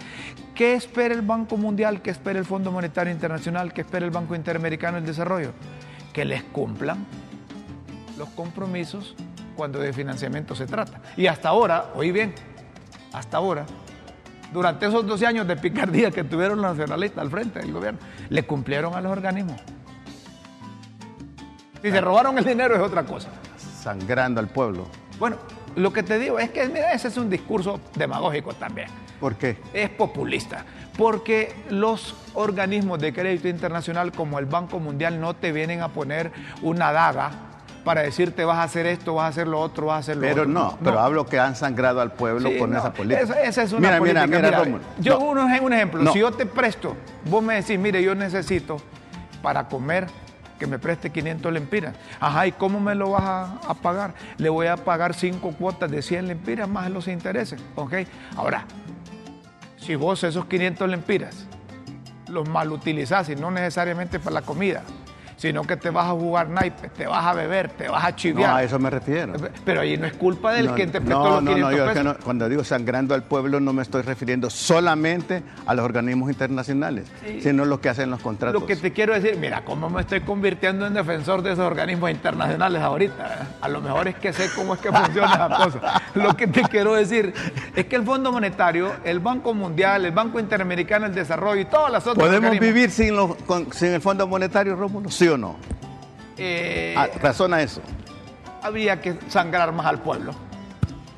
¿Qué 0.54 0.75
espera 0.75 1.14
el 1.14 1.23
Banco 1.23 1.56
Mundial? 1.56 2.02
¿Qué 2.02 2.11
espera 2.11 2.38
el 2.38 2.44
Fondo 2.44 2.71
Monetario 2.71 3.12
Internacional? 3.12 3.73
¿Qué 3.73 3.80
espera 3.80 4.04
el 4.04 4.11
Banco 4.11 4.35
Interamericano 4.35 4.97
del 4.97 5.06
Desarrollo? 5.06 5.52
que 6.12 6.25
les 6.25 6.42
cumplan 6.42 7.04
los 8.18 8.28
compromisos 8.30 9.14
cuando 9.56 9.78
de 9.78 9.92
financiamiento 9.92 10.54
se 10.54 10.66
trata. 10.66 11.00
Y 11.16 11.26
hasta 11.26 11.49
ahora, 11.49 11.87
oí 11.94 12.12
bien, 12.12 12.35
hasta 13.12 13.38
ahora, 13.38 13.64
durante 14.52 14.87
esos 14.87 15.06
12 15.06 15.26
años 15.26 15.47
de 15.47 15.56
picardía 15.56 16.11
que 16.11 16.25
tuvieron 16.25 16.61
los 16.61 16.71
nacionalistas 16.76 17.23
al 17.23 17.30
frente 17.30 17.61
del 17.61 17.73
gobierno, 17.73 18.00
le 18.28 18.44
cumplieron 18.44 18.94
a 18.94 19.00
los 19.00 19.12
organismos. 19.12 19.61
Si 21.80 21.90
se 21.90 22.00
robaron 22.00 22.38
el 22.38 22.44
dinero 22.44 22.75
es 22.75 22.80
otra 22.80 23.04
cosa. 23.04 23.28
Sangrando 23.56 24.40
al 24.40 24.49
pueblo. 24.49 24.87
Bueno, 25.18 25.37
lo 25.75 25.92
que 25.92 26.02
te 26.02 26.18
digo 26.18 26.38
es 26.38 26.50
que 26.50 26.68
mira, 26.68 26.92
ese 26.92 27.09
es 27.09 27.16
un 27.16 27.28
discurso 27.28 27.80
demagógico 27.97 28.52
también. 28.54 28.88
¿Por 29.23 29.37
qué? 29.37 29.57
Es 29.73 29.88
populista. 29.88 30.64
Porque 30.99 31.55
los 31.71 32.17
organismos 32.35 32.99
de 32.99 33.12
crédito 33.12 33.47
internacional 33.47 34.11
como 34.11 34.41
el 34.41 34.47
Banco 34.47 34.81
Mundial 34.81 35.21
no 35.21 35.35
te 35.37 35.52
vienen 35.52 35.81
a 35.81 35.91
poner 35.91 36.33
una 36.61 36.91
daga 36.91 37.31
para 37.85 38.02
decirte 38.02 38.45
vas 38.45 38.59
a 38.59 38.64
hacer 38.64 38.85
esto, 38.87 39.14
vas 39.14 39.26
a 39.26 39.29
hacer 39.29 39.47
lo 39.47 39.61
otro, 39.61 39.87
vas 39.87 39.97
a 39.97 39.99
hacer 40.00 40.17
lo 40.17 40.23
pero 40.23 40.43
otro. 40.43 40.47
No, 40.52 40.76
pero 40.83 40.99
hablo 40.99 41.25
que 41.25 41.38
han 41.38 41.55
sangrado 41.55 42.00
al 42.00 42.11
pueblo 42.11 42.49
Sí, 42.50 42.59
con 42.59 42.73
no, 42.73 42.79
esa 42.81 42.93
política. 42.93 43.21
Esa, 43.23 43.43
esa 43.45 43.62
es 43.62 43.73
una 43.73 43.81
mira, 43.91 43.99
política. 43.99 44.26
Mira, 44.26 44.41
mira, 44.41 44.64
Mira, 44.64 44.81
yo 44.99 45.19
No, 45.21 45.25
un, 45.26 45.38
un 45.38 45.73
ejemplo, 45.73 46.12
si 46.12 46.19
yo 46.19 46.33
te 46.33 46.45
presto, 46.45 46.97
vos 47.26 47.45
me 47.45 47.55
decís, 47.55 47.79
mire, 47.79 48.02
yo 48.02 48.17
necesito 48.17 48.79
para 49.41 49.69
comer 49.69 50.09
que 50.59 50.67
me 50.69 50.79
preste 50.81 51.11
500 51.11 51.52
lempiras. 51.52 51.95
Ajá, 52.21 52.47
¿y 52.47 52.52
cómo 52.52 52.79
me 52.81 52.95
lo 52.97 53.11
vas 53.12 53.23
a, 53.25 53.45
a 53.69 53.75
pagar? 53.75 54.14
Le 54.37 54.49
voy 54.49 54.69
a 54.69 54.76
pagar 54.76 55.14
cinco 55.14 55.52
cuotas 55.52 55.91
de 55.91 56.02
100 56.02 56.29
lempiras 56.29 56.69
más 56.69 56.91
los 56.91 57.09
intereses, 57.09 57.61
¿ok? 57.75 57.95
Ahora, 58.37 58.64
si 59.82 59.96
vos 59.96 60.22
esos 60.22 60.44
500 60.46 60.88
lempiras 60.88 61.46
los 62.28 62.48
mal 62.48 62.72
utilizás 62.72 63.28
y 63.28 63.36
no 63.36 63.50
necesariamente 63.50 64.18
para 64.18 64.34
la 64.34 64.42
comida, 64.42 64.84
sino 65.42 65.62
que 65.64 65.76
te 65.76 65.90
vas 65.90 66.06
a 66.06 66.11
jugar 66.12 66.49
naipes, 66.49 66.92
te 66.92 67.04
vas 67.04 67.25
a 67.26 67.32
beber, 67.34 67.68
te 67.70 67.88
vas 67.88 68.04
a 68.04 68.11
no, 68.11 68.16
chiviar. 68.16 68.56
a 68.58 68.62
eso 68.62 68.78
me 68.78 68.90
refiero. 68.90 69.32
Pero 69.64 69.80
ahí 69.80 69.96
no 69.96 70.06
es 70.06 70.12
culpa 70.12 70.52
del 70.52 70.66
No, 70.66 70.75
que 70.76 70.87
te 70.87 71.00
prestó 71.00 71.18
no, 71.25 71.30
los 71.30 71.42
no, 71.42 71.50
500 71.50 71.70
no, 71.72 71.76
yo 71.76 71.90
es 71.90 71.96
que 71.99 72.04
no- 72.04 72.16
cuando 72.25 72.49
digo 72.49 72.62
sangrando 72.62 73.12
al 73.12 73.25
pueblo 73.25 73.58
no 73.58 73.72
me 73.72 73.82
estoy 73.82 74.02
refiriendo 74.02 74.49
solamente 74.50 75.42
a 75.66 75.75
los 75.75 75.84
organismos 75.84 76.30
internacionales, 76.30 77.06
sino 77.42 77.64
lo 77.64 77.80
que 77.80 77.88
hacen 77.88 78.08
los 78.08 78.20
contratos. 78.20 78.61
Lo 78.61 78.66
que 78.68 78.76
te 78.76 78.92
quiero 78.92 79.14
decir, 79.14 79.37
mira, 79.37 79.64
cómo 79.64 79.90
me 79.90 80.02
estoy 80.02 80.20
convirtiendo 80.20 80.87
en 80.87 80.94
defensor 80.94 81.42
de 81.42 81.54
esos 81.54 81.64
organismos 81.66 82.08
internacionales 82.12 82.80
ahorita. 82.80 83.49
A 83.61 83.68
lo 83.68 83.80
mejor 83.80 84.06
es 84.06 84.14
que 84.14 84.32
sé 84.32 84.49
cómo 84.54 84.75
es 84.75 84.80
que 84.80 84.92
funciona 84.92 85.49
la 85.49 85.56
cosa. 85.56 86.02
Lo 86.14 86.37
que 86.37 86.46
te 86.46 86.62
quiero 86.62 86.94
decir 86.94 87.34
es 87.75 87.87
que 87.87 87.96
el 87.96 88.04
Fondo 88.04 88.30
Monetario, 88.30 88.92
el 89.02 89.18
Banco 89.18 89.54
Mundial, 89.54 90.04
el 90.04 90.12
Banco 90.12 90.38
Interamericano 90.38 91.06
del 91.06 91.16
Desarrollo 91.16 91.62
y 91.62 91.64
todas 91.64 91.90
las 91.90 92.06
otras 92.06 92.28
¿Podemos 92.28 92.44
organismos, 92.50 92.75
vivir 92.75 92.90
sin, 92.92 93.16
los- 93.16 93.34
con- 93.44 93.72
sin 93.72 93.88
el 93.88 94.00
Fondo 94.00 94.28
Monetario, 94.28 94.76
Rómulo? 94.76 95.11
¿Sí 95.11 95.28
o 95.32 95.38
no? 95.38 95.56
eh, 96.38 96.94
Ah, 96.96 97.08
razona 97.20 97.60
eso, 97.62 97.80
habría 98.62 99.00
que 99.00 99.18
sangrar 99.28 99.72
más 99.72 99.86
al 99.86 100.00
pueblo. 100.00 100.34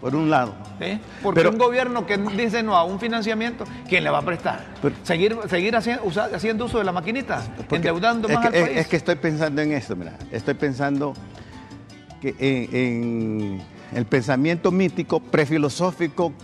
por 0.00 0.14
un 0.14 0.28
lado. 0.28 0.54
¿sí? 0.78 1.00
Porque 1.22 1.40
Pero- 1.40 1.50
un 1.52 1.56
gobierno 1.56 2.04
que 2.04 2.18
dice 2.18 2.62
no 2.62 2.76
a 2.76 2.84
un 2.84 3.00
financiamiento, 3.00 3.64
¿quién 3.88 4.04
le 4.04 4.10
va 4.10 4.18
a 4.18 4.22
prestar? 4.22 4.62
Pero- 4.82 4.94
seguir 5.02 5.34
seguir 5.48 5.74
haciendo, 5.76 6.04
uso 6.66 6.76
de 6.78 6.84
la 6.84 6.92
maquinita, 6.92 7.42
endeudando 7.70 8.28
es 8.28 8.34
más 8.34 8.42
que, 8.42 8.48
al 8.48 8.54
es- 8.54 8.62
país. 8.68 8.78
es 8.80 8.86
que 8.88 8.96
estoy 8.96 9.14
pensando 9.14 9.62
en 9.62 9.72
esto, 9.72 9.96
mira. 9.96 10.12
Estoy 10.30 10.52
pensando 10.54 11.14
que 12.20 12.34
en, 12.38 12.76
en 12.76 13.62
el 13.96 14.04
pensamiento 14.04 14.70
mítico, 14.70 15.20
prefilosófico, 15.20 16.34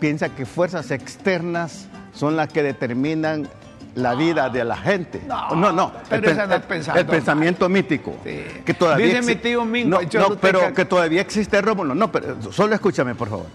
piensa 0.00 0.30
que 0.30 0.44
fuerzas 0.44 0.90
externas 0.90 1.86
son 2.14 2.34
las 2.34 2.48
que 2.48 2.64
determinan 2.64 3.48
la 3.94 4.14
vida 4.14 4.48
de 4.50 4.64
la 4.64 4.76
gente. 4.76 5.22
No, 5.26 5.54
no, 5.54 5.72
no. 5.72 5.92
pero 6.08 6.28
el, 6.28 6.62
pensando 6.62 7.00
el 7.00 7.06
pensamiento 7.06 7.68
mítico. 7.68 8.16
Sí. 8.24 8.42
Que 8.64 8.74
todavía 8.74 9.06
Dice 9.06 9.22
mi 9.22 9.36
tío 9.36 9.64
Mingo, 9.64 10.00
No, 10.00 10.28
no, 10.28 10.36
pero 10.36 10.72
que 10.74 10.84
todavía 10.84 11.20
existe 11.20 11.60
Rómulo. 11.60 11.94
No, 11.94 12.10
pero 12.10 12.36
solo 12.50 12.74
escúchame, 12.74 13.14
por 13.14 13.28
favor. 13.28 13.46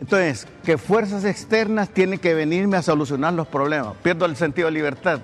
Entonces, 0.00 0.48
que 0.64 0.78
fuerzas 0.78 1.24
externas 1.24 1.88
tienen 1.90 2.18
que 2.18 2.34
venirme 2.34 2.76
a 2.76 2.82
solucionar 2.82 3.34
los 3.34 3.46
problemas. 3.46 3.94
Pierdo 4.02 4.26
el 4.26 4.36
sentido 4.36 4.66
de 4.66 4.72
libertad. 4.72 5.20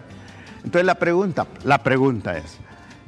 Entonces 0.59 0.85
la 0.85 0.97
pregunta, 0.97 1.47
la 1.65 1.83
pregunta 1.83 2.37
es, 2.37 2.59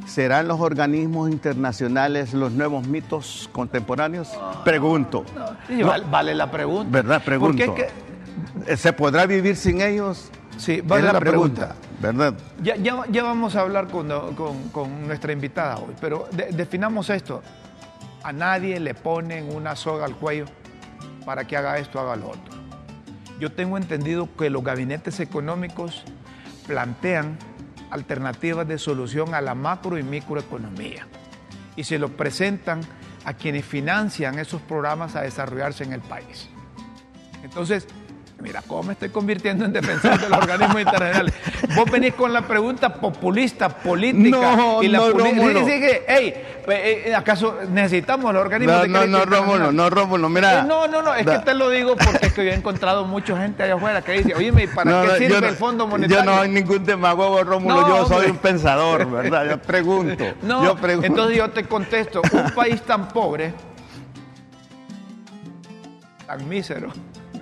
¿serán 0.07 0.49
los 0.49 0.61
organismos 0.61 1.31
internacionales 1.31 2.33
los 2.33 2.53
nuevos 2.53 2.87
mitos 2.87 3.49
contemporáneos? 3.53 4.31
Pregunto. 4.65 5.25
No, 5.69 5.87
vale, 5.87 6.05
vale 6.11 6.35
la 6.35 6.51
pregunta. 6.51 6.91
¿Verdad? 6.91 7.23
Pregunto. 7.23 7.75
Que, 7.75 8.77
¿Se 8.77 8.93
podrá 8.93 9.27
vivir 9.27 9.57
sin 9.57 9.81
ellos? 9.81 10.31
Sí, 10.61 10.81
vale 10.83 11.01
es 11.01 11.07
la, 11.07 11.13
la 11.15 11.21
pregunta, 11.21 11.75
¿verdad? 12.01 12.35
ya, 12.63 12.77
ya- 12.77 13.05
ya 13.11 13.23
vamos 13.23 13.57
a 13.57 13.61
hablar 13.61 13.89
con, 13.89 14.09
con- 14.35 14.69
con 14.69 15.07
nuestra 15.07 15.33
invitada 15.33 15.79
hoy, 15.79 15.95
pero 16.01 16.29
de- 16.33 16.51
definamos 16.53 17.09
esto. 17.11 17.43
A 18.23 18.33
nadie 18.33 18.79
le 18.79 18.93
ponen 18.95 19.55
una 19.55 19.75
soga 19.75 20.05
al 20.05 20.15
cuello 20.17 20.45
para 21.25 21.47
que 21.47 21.57
haga 21.57 21.79
esto, 21.79 21.99
haga 21.99 22.17
lo 22.17 22.29
otro. 22.29 22.55
Yo 23.41 23.51
tengo 23.53 23.79
entendido 23.79 24.29
que 24.37 24.51
los 24.51 24.63
gabinetes 24.63 25.19
económicos 25.21 26.05
plantean 26.67 27.39
alternativas 27.91 28.69
de 28.69 28.77
solución 28.77 29.35
a 29.35 29.41
la 29.41 29.55
macro 29.55 29.97
y 29.99 30.03
microeconomía 30.03 31.07
y 31.75 31.85
se 31.85 31.99
lo 31.99 32.11
presentan 32.11 32.81
a 33.25 33.33
quienes 33.33 33.65
financian 33.65 34.39
esos 34.39 34.61
programas 34.61 35.17
a 35.17 35.23
desarrollarse 35.23 35.85
en 35.85 35.95
el 35.95 36.01
país. 36.03 36.51
Entonces, 37.43 37.87
mira, 38.41 38.63
¿cómo 38.67 38.83
me 38.85 38.93
estoy 38.95 39.11
convirtiendo 39.11 39.65
en 39.65 39.73
defensor 39.73 40.19
de 40.21 40.29
los 40.29 40.39
organismos 40.39 40.81
internacionales? 40.81 41.35
Vos 41.77 41.91
venís 41.91 42.15
con 42.15 42.33
la 42.33 42.43
pregunta 42.43 42.93
populista, 42.95 43.69
política. 43.69 44.57
No, 44.57 44.83
y 44.83 44.89
la 44.89 44.99
no, 44.99 45.11
Rómulo. 45.11 45.65
que, 45.67 46.05
hey, 46.09 46.35
eh, 46.69 47.03
eh, 47.07 47.15
¿acaso 47.15 47.59
necesitamos 47.71 48.33
los 48.33 48.41
organismos 48.43 48.77
No, 48.77 48.83
de 48.83 48.89
no, 48.89 49.19
no, 49.19 49.25
Rómulo, 49.25 49.73
no, 49.73 49.91
Rómulo, 49.91 50.29
mira. 50.29 50.61
Eh, 50.61 50.65
no, 50.67 50.87
no, 50.89 51.03
no, 51.03 51.15
es 51.15 51.25
Da- 51.27 51.39
que 51.39 51.45
te 51.47 51.55
lo 51.55 51.69
digo 51.71 51.97
porque 51.97 52.27
es 52.27 52.33
que 52.33 52.45
yo 52.45 52.51
he 52.51 52.55
encontrado 52.55 53.05
mucha 53.05 53.37
gente 53.37 53.63
allá 53.63 53.75
afuera 53.75 54.03
que 54.03 54.13
dice, 54.13 54.35
oye, 54.35 54.53
¿para 54.69 54.91
No, 54.91 55.03
qué 55.03 55.09
no, 55.09 55.15
sirve 55.17 55.41
no- 55.41 55.47
el 55.49 55.55
Fondo 55.57 55.87
Monetario? 55.87 56.25
Yo 56.25 56.31
no 56.31 56.39
soy 56.39 56.49
ningún 56.49 56.85
demagogo, 56.85 57.43
Rómulo, 57.45 57.81
No, 57.83 57.89
yo 57.89 58.07
soy 58.07 58.17
hombre. 58.17 58.31
un 58.33 58.37
pensador, 58.39 59.11
¿verdad? 59.11 59.51
Yo 59.51 59.59
pregunto. 59.59 60.25
No, 60.43 60.65
yo 60.65 60.77
pregunto. 60.77 61.07
entonces 61.07 61.37
yo 61.37 61.51
te 61.51 61.65
contesto, 61.65 62.23
un 62.33 62.51
país 62.53 62.81
tan 62.83 63.09
pobre, 63.09 63.53
tan 66.27 66.49
mísero, 66.49 66.91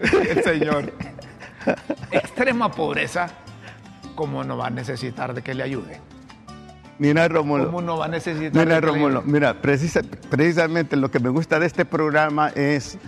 el 0.30 0.42
señor, 0.44 0.92
extrema 2.10 2.70
pobreza, 2.70 3.28
¿cómo 4.14 4.44
no 4.44 4.56
va 4.56 4.66
a 4.68 4.70
necesitar 4.70 5.34
de 5.34 5.42
que 5.42 5.54
le 5.54 5.62
ayude? 5.62 6.00
Mira, 6.98 7.28
Rómulo. 7.28 7.66
¿Cómo 7.66 7.80
no 7.82 7.96
va 7.98 8.06
a 8.06 8.08
necesitar 8.08 8.52
Mira, 8.64 8.80
de 8.80 8.86
que 8.86 8.92
le 8.92 9.06
ayude? 9.06 9.22
mira, 9.24 9.54
precisa- 9.62 10.02
precisamente 10.30 10.96
lo 10.96 11.10
que 11.10 11.20
me 11.20 11.28
gusta 11.28 11.60
de 11.60 11.66
este 11.66 11.84
programa 11.84 12.48
es 12.50 12.98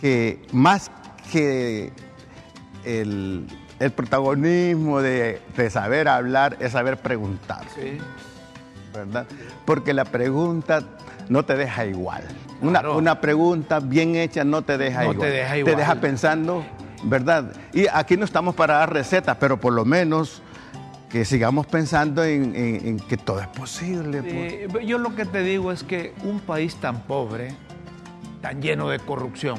que 0.00 0.42
más 0.52 0.90
que 1.30 1.92
el, 2.84 3.46
el 3.78 3.90
protagonismo 3.92 5.00
de, 5.00 5.40
de 5.56 5.70
saber 5.70 6.08
hablar 6.08 6.56
es 6.60 6.72
saber 6.72 6.96
preguntar, 6.98 7.62
Sí. 7.74 7.98
¿verdad? 8.92 9.26
Porque 9.64 9.94
la 9.94 10.04
pregunta 10.04 10.82
no 11.28 11.44
te 11.44 11.56
deja 11.56 11.86
igual. 11.86 12.22
Una, 12.60 12.80
Claro. 12.80 12.96
una 12.96 13.20
pregunta 13.20 13.80
bien 13.80 14.14
hecha 14.16 14.44
no 14.44 14.62
te 14.62 14.78
deja 14.78 15.04
No 15.04 15.12
igual. 15.12 15.28
te 15.28 15.34
deja 15.34 15.52
Te 15.52 15.58
igual. 15.60 15.76
deja 15.76 15.94
pensando, 15.96 16.64
¿verdad? 17.04 17.52
Y 17.72 17.86
aquí 17.92 18.16
no 18.16 18.24
estamos 18.24 18.54
para 18.54 18.74
dar 18.78 18.92
recetas, 18.92 19.36
pero 19.38 19.58
por 19.60 19.72
lo 19.72 19.84
menos 19.84 20.42
que 21.10 21.24
sigamos 21.24 21.66
pensando 21.66 22.24
en, 22.24 22.54
en- 22.56 22.86
en 22.88 22.98
que 23.00 23.16
todo 23.16 23.40
es 23.40 23.46
posible. 23.48 24.22
pues. 24.22 24.34
Eh, 24.82 24.86
yo 24.86 24.98
lo 24.98 25.14
que 25.14 25.24
te 25.24 25.42
digo 25.42 25.70
es 25.72 25.84
que 25.84 26.12
un 26.24 26.40
país 26.40 26.76
tan 26.76 27.02
pobre, 27.02 27.54
tan 28.40 28.60
lleno 28.60 28.88
de 28.88 28.98
corrupción, 28.98 29.58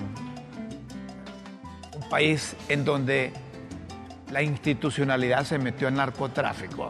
un 1.96 2.10
país 2.10 2.56
en 2.70 2.84
donde 2.86 3.32
la 4.32 4.42
institucionalidad 4.42 5.44
se 5.46 5.58
metió 5.58 5.88
en 5.88 5.96
narcotráfico, 5.96 6.90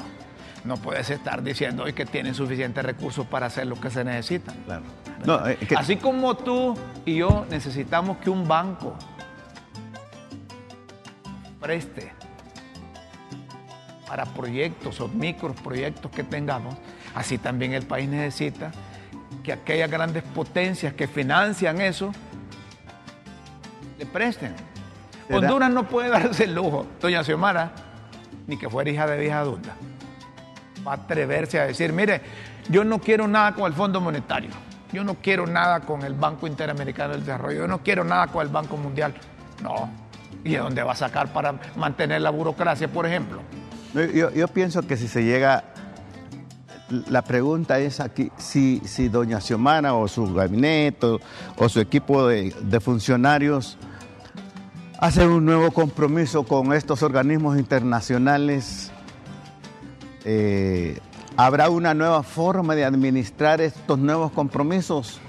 no 0.65 0.77
puedes 0.77 1.09
estar 1.09 1.41
diciendo 1.43 1.83
hoy 1.83 1.93
que 1.93 2.05
tienen 2.05 2.33
suficientes 2.33 2.83
recursos 2.83 3.25
para 3.27 3.45
hacer 3.47 3.67
lo 3.67 3.79
que 3.79 3.89
se 3.89 4.03
necesita. 4.03 4.53
Claro. 4.65 4.83
No, 5.25 5.43
que- 5.43 5.75
Así 5.75 5.95
como 5.97 6.35
tú 6.35 6.75
y 7.05 7.17
yo 7.17 7.45
necesitamos 7.49 8.17
que 8.17 8.29
un 8.29 8.47
banco 8.47 8.95
preste 11.59 12.11
para 14.07 14.25
proyectos 14.25 14.99
o 15.01 15.07
microproyectos 15.07 16.11
que 16.11 16.23
tengamos, 16.23 16.75
así 17.15 17.37
también 17.37 17.73
el 17.73 17.85
país 17.85 18.07
necesita 18.07 18.71
que 19.43 19.51
aquellas 19.53 19.89
grandes 19.89 20.23
potencias 20.23 20.93
que 20.93 21.07
financian 21.07 21.81
eso 21.81 22.11
le 23.97 24.05
presten. 24.05 24.53
¿Será? 25.27 25.39
Honduras 25.39 25.71
no 25.71 25.87
puede 25.87 26.09
darse 26.09 26.43
el 26.43 26.53
lujo, 26.53 26.85
doña 27.01 27.23
Xiomara, 27.23 27.71
ni 28.45 28.57
que 28.57 28.69
fuera 28.69 28.89
hija 28.91 29.07
de 29.07 29.17
vieja 29.19 29.39
adulta, 29.39 29.75
va 30.85 30.93
a 30.93 30.95
atreverse 30.95 31.59
a 31.59 31.65
decir, 31.67 31.91
mire, 31.93 32.21
yo 32.69 32.83
no 32.83 32.99
quiero 32.99 33.27
nada 33.27 33.53
con 33.53 33.65
el 33.65 33.73
Fondo 33.73 34.01
Monetario, 34.01 34.51
yo 34.91 35.03
no 35.03 35.15
quiero 35.15 35.47
nada 35.47 35.81
con 35.81 36.03
el 36.03 36.13
Banco 36.13 36.47
Interamericano 36.47 37.13
del 37.13 37.21
Desarrollo, 37.21 37.61
yo 37.61 37.67
no 37.67 37.79
quiero 37.83 38.03
nada 38.03 38.27
con 38.27 38.45
el 38.45 38.51
Banco 38.51 38.77
Mundial. 38.77 39.13
No. 39.61 39.89
¿Y 40.43 40.51
de 40.51 40.57
dónde 40.59 40.83
va 40.83 40.91
a 40.91 40.95
sacar 40.95 41.33
para 41.33 41.55
mantener 41.75 42.21
la 42.21 42.29
burocracia, 42.29 42.87
por 42.87 43.05
ejemplo? 43.05 43.41
Yo 43.93 44.47
pienso 44.49 44.85
que 44.85 44.97
si 44.97 45.07
se 45.07 45.23
llega, 45.23 45.63
la 47.09 47.23
pregunta 47.23 47.79
es 47.79 47.99
aquí 47.99 48.31
si, 48.37 48.81
si 48.85 49.07
doña 49.07 49.39
Xiomara 49.39 49.93
o 49.93 50.07
su 50.07 50.33
gabinete 50.33 51.17
o 51.55 51.69
su 51.69 51.79
equipo 51.79 52.27
de, 52.27 52.51
funcionarios 52.79 53.77
hacen 54.99 55.29
un 55.29 55.45
nuevo 55.45 55.71
compromiso 55.71 56.43
con 56.43 56.73
estos 56.73 57.03
organismos 57.03 57.57
internacionales. 57.57 58.91
Eh, 60.25 60.97
¿Habrá 61.37 61.69
una 61.69 61.93
nueva 61.93 62.23
forma 62.23 62.75
de 62.75 62.83
administrar 62.83 63.61
estos 63.61 63.99
nuevos 63.99 64.31
compromisos 64.31 65.19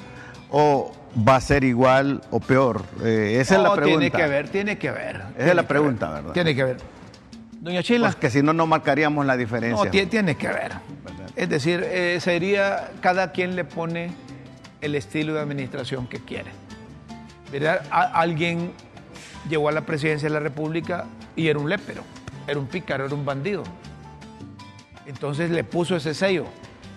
o 0.51 0.93
va 1.17 1.37
a 1.37 1.41
ser 1.41 1.65
igual 1.65 2.23
o 2.31 2.41
peor? 2.41 2.83
Eh, 3.05 3.39
esa 3.41 3.57
es 3.57 3.63
la 3.63 3.75
pregunta. 3.75 3.99
Tiene 3.99 4.11
que 4.11 4.27
ver, 4.27 4.49
tiene 4.49 4.79
que 4.79 4.91
ver. 4.91 5.23
Esa 5.37 5.49
es 5.51 5.55
la 5.55 5.69
pregunta, 5.69 6.11
¿verdad? 6.11 6.33
Tiene 6.33 6.55
que 6.55 6.65
ver. 6.65 6.77
Doña 7.61 7.83
Chila. 7.83 8.09
Porque 8.09 8.31
si 8.31 8.43
no, 8.43 8.53
no 8.53 8.67
marcaríamos 8.67 9.27
la 9.27 9.37
diferencia. 9.37 9.85
No, 9.85 10.09
tiene 10.09 10.37
que 10.37 10.49
ver. 10.49 10.73
Es 11.35 11.49
decir, 11.49 11.85
eh, 11.85 12.19
sería, 12.21 12.91
cada 13.01 13.33
quien 13.33 13.57
le 13.57 13.65
pone 13.65 14.13
el 14.81 14.95
estilo 14.95 15.35
de 15.35 15.41
administración 15.41 16.07
que 16.07 16.21
quiere. 16.21 16.51
¿Verdad? 17.53 17.83
alguien 17.91 18.73
llegó 19.49 19.69
a 19.69 19.73
la 19.73 19.83
presidencia 19.83 20.29
de 20.29 20.35
la 20.35 20.41
República 20.41 21.05
y 21.37 21.49
era 21.49 21.59
un 21.59 21.69
lépero, 21.69 22.03
era 22.47 22.59
un 22.59 22.67
pícaro, 22.67 23.07
era 23.07 23.15
un 23.15 23.25
bandido. 23.25 23.63
Entonces 25.07 25.51
le 25.51 25.65
puso 25.65 25.97
ese 25.97 26.15
sello 26.15 26.47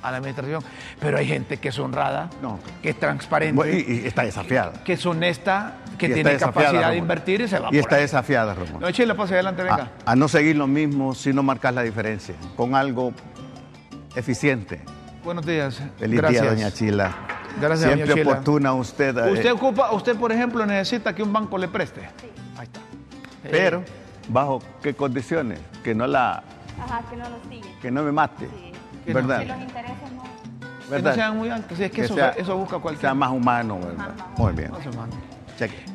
a 0.02 0.12
la 0.12 0.18
administración. 0.18 0.64
Pero 1.00 1.18
hay 1.18 1.28
gente 1.28 1.58
que 1.58 1.70
es 1.70 1.80
honrada, 1.80 2.30
que 2.82 2.90
es 2.90 3.00
transparente. 3.00 3.86
Y, 3.88 4.08
está 4.08 4.24
desafiada. 4.24 4.84
Que 4.84 4.94
es 4.94 5.06
honesta, 5.06 5.76
que 5.98 6.10
tiene 6.10 6.38
capacidad 6.38 6.92
de 6.92 6.98
invertir 6.98 7.42
y 7.42 7.48
se 7.48 7.60
va 7.60 7.70
Y 7.72 7.78
está 7.78 7.98
desafiada, 7.98 8.54
Ramón. 8.54 8.82
No, 8.82 8.92
Chile, 8.92 9.16
pase 9.16 9.36
adelante, 9.36 9.64
venga. 9.64 9.92
A, 10.06 10.12
a, 10.12 10.16
no 10.16 10.28
seguir 10.28 10.56
lo 10.56 10.68
mismo, 10.68 11.14
sino 11.14 11.44
marcar 11.44 11.74
la 11.74 11.84
diferencia, 11.84 12.36
con 12.56 12.76
algo 12.76 13.14
eficiente. 14.16 14.82
Buenos 15.24 15.46
días. 15.46 15.82
Feliz 15.98 16.22
día, 16.30 16.44
doña 16.44 16.72
Chila. 16.72 17.16
Gracias, 17.60 17.94
Siempre 17.94 18.16
doña 18.16 18.32
oportuna 18.32 18.74
usted. 18.74 19.18
Eh. 19.18 19.32
Usted 19.34 19.52
ocupa, 19.52 19.92
usted 19.92 20.16
por 20.16 20.32
ejemplo 20.32 20.66
necesita 20.66 21.14
que 21.14 21.24
un 21.24 21.34
banco 21.34 21.58
le 21.58 21.68
preste. 21.68 22.02
Sí. 22.02 22.28
Ahí 22.58 22.64
está. 22.64 22.80
Pero, 23.50 23.84
¿bajo 24.30 24.60
qué 24.82 24.94
condiciones? 24.94 25.60
Que 25.84 25.94
no 25.94 26.08
la... 26.08 26.44
Ajá, 26.84 27.04
que 27.10 27.16
no 27.18 27.30
lo 27.30 27.38
sigue. 27.50 27.76
Que 27.82 27.92
no 27.92 28.04
me 28.04 28.12
mate. 28.12 28.48
Sí. 28.48 29.14
¿Verdad? 29.14 29.40
Que 29.40 29.46
los 29.46 29.62
intereses 29.62 30.12
no... 30.14 30.24
¿verdad? 30.90 31.12
Que 31.12 31.18
no 31.18 31.24
sean 31.24 31.38
muy 31.38 31.50
altos. 31.50 31.78
Sí, 31.78 31.84
es 31.84 31.92
que, 31.92 32.02
eso, 32.02 32.18
eso, 32.38 32.58
busca 32.58 32.80
cualquier... 32.80 33.02
Sea 33.02 33.14
más 33.14 33.32
humano, 33.32 33.80
¿verdad? 33.80 34.14
Muy 34.38 34.54
bien. 34.54 34.72
Más 34.72 34.86
humano. 34.86 35.14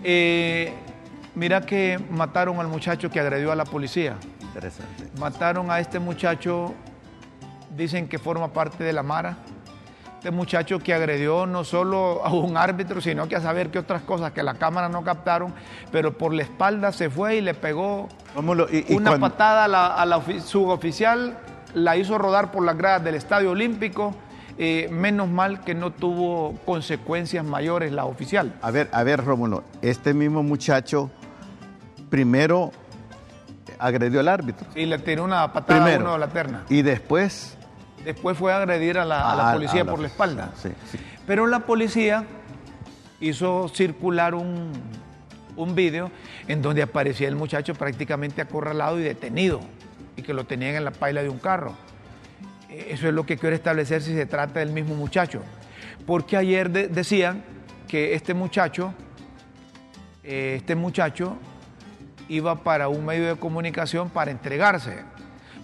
Eh, 0.03 0.75
mira 1.35 1.61
que 1.63 1.99
mataron 2.11 2.59
al 2.61 2.69
muchacho 2.69 3.11
que 3.11 3.21
agredió 3.21 3.53
a 3.53 3.55
la 3.55 3.65
policía. 3.65 4.17
Interesante. 4.41 5.09
Mataron 5.19 5.71
a 5.71 5.81
este 5.81 5.99
muchacho 5.99 6.75
dicen 7.77 8.09
que 8.09 8.19
forma 8.19 8.53
parte 8.53 8.85
de 8.85 8.93
la 8.93 9.03
Mara. 9.03 9.37
Este 10.25 10.35
muchacho 10.35 10.79
que 10.79 10.95
agredió 10.95 11.45
no 11.45 11.65
solo 11.65 12.25
a 12.25 12.33
un 12.33 12.57
árbitro, 12.57 13.03
sino 13.03 13.29
que 13.29 13.37
a 13.37 13.43
saber 13.43 13.71
qué 13.71 13.79
otras 13.79 14.01
cosas 14.01 14.33
que 14.33 14.43
la 14.43 14.55
cámara 14.55 14.89
no 14.89 15.05
captaron, 15.05 15.53
pero 15.93 16.17
por 16.17 16.33
la 16.33 16.45
espalda 16.45 16.93
se 16.93 17.11
fue 17.11 17.37
y 17.37 17.41
le 17.43 17.53
pegó 17.53 18.09
una 18.89 19.19
patada 19.19 19.65
a 19.67 20.07
la, 20.07 20.23
suboficial, 20.41 21.37
la 21.75 21.99
hizo 21.99 22.17
rodar 22.17 22.53
por 22.53 22.65
las 22.65 22.79
gradas 22.79 23.05
del 23.05 23.17
Estadio 23.17 23.51
Olímpico. 23.51 24.15
Eh, 24.57 24.89
menos 24.91 25.29
mal 25.29 25.61
que 25.61 25.75
no 25.75 25.91
tuvo 25.91 26.55
consecuencias 26.65 27.45
mayores 27.45 27.93
la 27.93 28.07
oficial. 28.07 28.55
A 28.63 28.71
ver, 28.71 28.89
a 28.93 29.03
ver, 29.03 29.23
Rómulo, 29.23 29.63
este 29.83 30.15
mismo 30.15 30.43
muchacho 30.43 31.11
primero 32.09 32.73
agredió 33.79 34.21
al 34.21 34.29
árbitro. 34.29 34.67
Y 34.75 34.87
le 34.87 34.99
tiró 35.01 35.25
una 35.25 35.53
patada 35.53 35.97
a 35.97 35.99
uno 35.99 36.13
de 36.15 36.19
la 36.19 36.29
terna. 36.29 36.65
Y 36.71 36.81
después 36.81 37.59
Después 38.05 38.37
fue 38.37 38.53
a 38.53 38.59
agredir 38.59 38.99
a 38.99 39.05
la, 39.05 39.53
policía 39.53 39.85
por 39.85 39.99
la 39.99 40.09
espalda. 40.09 40.53
Pero 41.27 41.47
la 41.47 41.61
policía 41.61 42.25
hizo 43.21 43.69
circular 43.69 44.35
un, 44.35 44.73
un 45.57 45.75
vídeo 45.75 46.11
en 46.49 46.63
donde 46.63 46.83
aparecía 46.83 47.29
el 47.29 47.37
muchacho 47.37 47.75
prácticamente 47.75 48.43
acorralado 48.43 48.99
y 49.01 49.03
detenido 49.03 49.61
y 50.17 50.23
que 50.23 50.35
lo 50.35 50.45
tenían 50.45 50.75
en 50.75 50.85
la 50.85 50.91
paila 50.91 51.23
de 51.23 51.29
un 51.29 51.39
carro. 51.39 51.75
Eh, 52.69 52.89
eso 52.91 53.09
es 53.09 53.15
lo 53.15 53.25
que 53.25 53.37
quiero 53.37 53.55
establecer 53.55 54.03
si 54.03 54.15
se 54.15 54.27
trata 54.27 54.61
del 54.61 54.71
mismo 54.71 54.95
muchacho. 54.95 55.43
Porque 56.07 56.37
ayer 56.37 56.71
decían 56.71 57.43
que 57.89 58.15
este 58.15 58.35
muchacho, 58.35 58.93
eh, 60.23 60.55
este 60.57 60.75
muchacho 60.75 61.37
iba 62.29 62.63
para 62.63 62.89
un 62.89 63.05
medio 63.05 63.27
de 63.27 63.37
comunicación 63.37 64.11
para 64.11 64.31
entregarse 64.31 65.03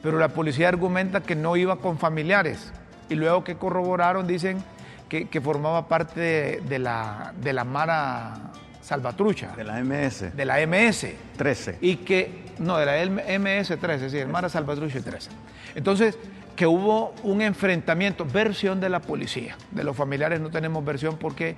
pero 0.02 0.18
la 0.18 0.28
policía 0.28 0.68
argumenta 0.68 1.20
que 1.20 1.36
no 1.36 1.56
iba 1.56 1.76
con 1.76 1.98
familiares 1.98 2.72
y 3.08 3.14
luego 3.14 3.44
que 3.44 3.56
corroboraron 3.56 4.26
dicen 4.26 4.62
que, 5.08 5.40
formaba 5.40 5.88
parte 5.88 6.60
de, 6.60 6.78
la, 6.78 7.34
de 7.40 7.52
la 7.52 7.64
Mara 7.64 8.52
Salvatrucha. 8.80 9.54
De 9.56 9.64
la 9.64 9.82
MS. 9.82 10.36
De 10.36 10.44
la 10.44 10.64
MS. 10.64 11.06
13. 11.36 11.78
Y 11.80 11.96
que, 11.96 12.44
no, 12.58 12.78
de 12.78 12.86
la 12.86 13.38
MS 13.38 13.78
13, 13.78 14.10
sí, 14.10 14.18
el 14.18 14.28
Mara 14.28 14.48
Salvatrucha 14.48 15.00
13. 15.00 15.30
Entonces, 15.74 16.16
que 16.54 16.66
hubo 16.66 17.14
un 17.24 17.42
enfrentamiento, 17.42 18.24
versión 18.24 18.80
de 18.80 18.88
la 18.88 19.00
policía. 19.00 19.56
De 19.72 19.82
los 19.82 19.96
familiares 19.96 20.40
no 20.40 20.50
tenemos 20.50 20.84
versión 20.84 21.16
porque 21.18 21.56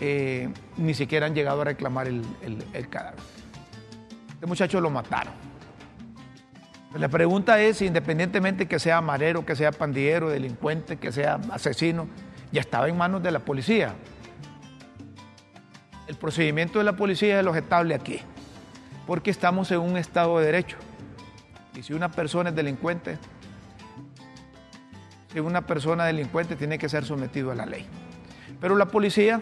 eh, 0.00 0.48
ni 0.78 0.94
siquiera 0.94 1.26
han 1.26 1.34
llegado 1.34 1.60
a 1.60 1.64
reclamar 1.64 2.08
el, 2.08 2.24
el 2.42 2.88
cadáver. 2.88 3.20
Este 4.32 4.46
muchacho 4.46 4.80
lo 4.80 4.88
mataron. 4.88 5.53
La 6.94 7.08
pregunta 7.08 7.60
es, 7.60 7.82
independientemente 7.82 8.66
que 8.66 8.78
sea 8.78 9.00
marero, 9.00 9.44
que 9.44 9.56
sea 9.56 9.72
pandillero, 9.72 10.28
delincuente, 10.28 10.96
que 10.96 11.10
sea 11.10 11.40
asesino, 11.50 12.06
ya 12.52 12.60
estaba 12.60 12.88
en 12.88 12.96
manos 12.96 13.20
de 13.20 13.32
la 13.32 13.40
policía. 13.40 13.94
El 16.06 16.14
procedimiento 16.14 16.78
de 16.78 16.84
la 16.84 16.92
policía 16.92 17.40
es 17.40 17.44
lo 17.44 17.52
estable 17.56 17.96
aquí, 17.96 18.20
porque 19.08 19.32
estamos 19.32 19.72
en 19.72 19.80
un 19.80 19.96
Estado 19.96 20.38
de 20.38 20.46
Derecho. 20.46 20.76
Y 21.74 21.82
si 21.82 21.94
una 21.94 22.12
persona 22.12 22.50
es 22.50 22.56
delincuente, 22.56 23.18
si 25.32 25.40
una 25.40 25.62
persona 25.66 26.04
delincuente 26.04 26.54
tiene 26.54 26.78
que 26.78 26.88
ser 26.88 27.04
sometido 27.04 27.50
a 27.50 27.56
la 27.56 27.66
ley. 27.66 27.86
Pero 28.60 28.76
la 28.76 28.86
policía 28.86 29.40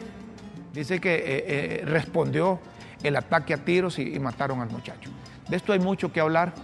dice 0.73 1.03
que 1.03 1.17
eh, 1.17 1.23
eh, 1.27 1.83
respondió 1.85 2.61
el 3.03 3.15
ataque 3.15 3.53
a 3.53 3.59
tiros 3.59 3.99
y 3.99 4.19
mataron 4.21 4.63
al 4.63 4.71
muchacho. 4.71 5.11
De 5.51 5.57
esto 5.57 5.75
hay 5.75 5.81
mucho 5.81 6.11
que 6.11 6.21
hablar. 6.21 6.55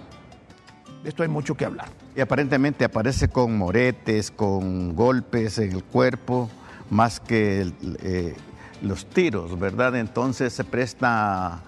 De 1.03 1.11
esto 1.11 1.23
hay 1.23 1.29
mucho 1.29 1.55
que 1.55 1.65
hablar. 1.65 1.89
Y 2.17 2.21
aparentemente 2.21 2.85
aparece 2.85 3.29
con 3.29 3.57
moretes, 3.57 4.31
con 4.31 4.95
golpes 4.95 5.59
en 5.59 5.73
el 5.73 5.85
cuerpo, 5.85 6.51
más 6.91 7.21
que 7.21 7.73
eh, 8.03 8.37
los 8.83 9.07
tiros, 9.07 9.59
¿verdad? 9.59 9.97
Entonces 9.97 10.53
se 10.53 10.65
presta 10.65 11.61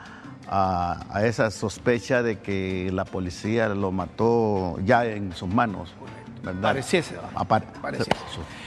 a, 0.48 1.22
esa 1.24 1.50
sospecha 1.50 2.22
de 2.22 2.40
que 2.40 2.90
la 2.92 3.04
policía 3.04 3.68
lo 3.68 3.92
mató 3.92 4.78
ya 4.84 5.04
en 5.04 5.32
sus 5.32 5.48
manos. 5.48 5.94
¿verdad? 6.42 6.62
Pareciese. 6.62 7.16
Pareciese. 7.80 8.10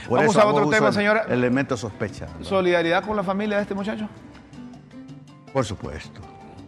Vamos 0.08 0.36
a 0.36 0.46
otro 0.46 0.68
tema, 0.68 0.92
señora. 0.92 1.26
Elemento 1.28 1.76
sospecha. 1.76 2.28
¿Solidaridad 2.40 3.04
con 3.04 3.16
la 3.16 3.22
familia 3.22 3.56
de 3.56 3.62
este 3.62 3.74
muchacho? 3.74 4.08
Por 5.52 5.64
supuesto. 5.64 6.20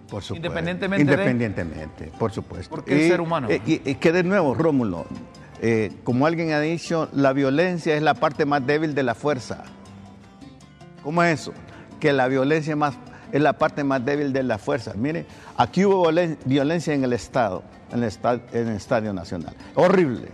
Por 0.09 0.23
supuesto. 0.23 0.37
Independientemente. 0.37 1.03
Independientemente, 1.03 2.13
por 2.19 2.33
supuesto. 2.33 2.71
Porque 2.71 3.05
es 3.05 3.11
ser 3.11 3.21
humano. 3.21 3.49
Y, 3.51 3.79
que 3.97 4.13
de 4.13 4.23
nuevo, 4.23 4.55
Rómulo, 4.55 5.07
eh, 5.61 5.93
como 6.05 6.27
alguien 6.27 6.53
ha 6.53 6.61
dicho, 6.61 7.09
la 7.13 7.33
violencia 7.33 7.97
es 7.97 8.03
la 8.03 8.15
parte 8.15 8.45
más 8.45 8.65
débil 8.67 8.95
de 8.95 9.03
la 9.03 9.15
fuerza. 9.15 9.65
¿Cómo 11.03 11.23
es 11.23 11.41
eso? 11.41 11.53
Que 12.01 12.13
la 12.13 12.29
violencia 12.29 12.77
más, 12.77 12.95
es 13.33 13.41
la 13.41 13.55
parte 13.55 13.83
más 13.85 14.05
débil 14.05 14.33
de 14.33 14.43
la 14.43 14.59
fuerza. 14.59 14.93
Mire, 14.95 15.27
aquí 15.57 15.85
hubo 15.85 16.09
violencia 16.45 16.95
en 16.95 17.05
el 17.05 17.13
Estado, 17.13 17.65
en 17.93 18.05
el, 18.05 18.13
en 18.53 18.69
el 18.69 18.77
Estadio 18.77 19.13
Nacional. 19.13 19.55
Horrible. 19.75 20.29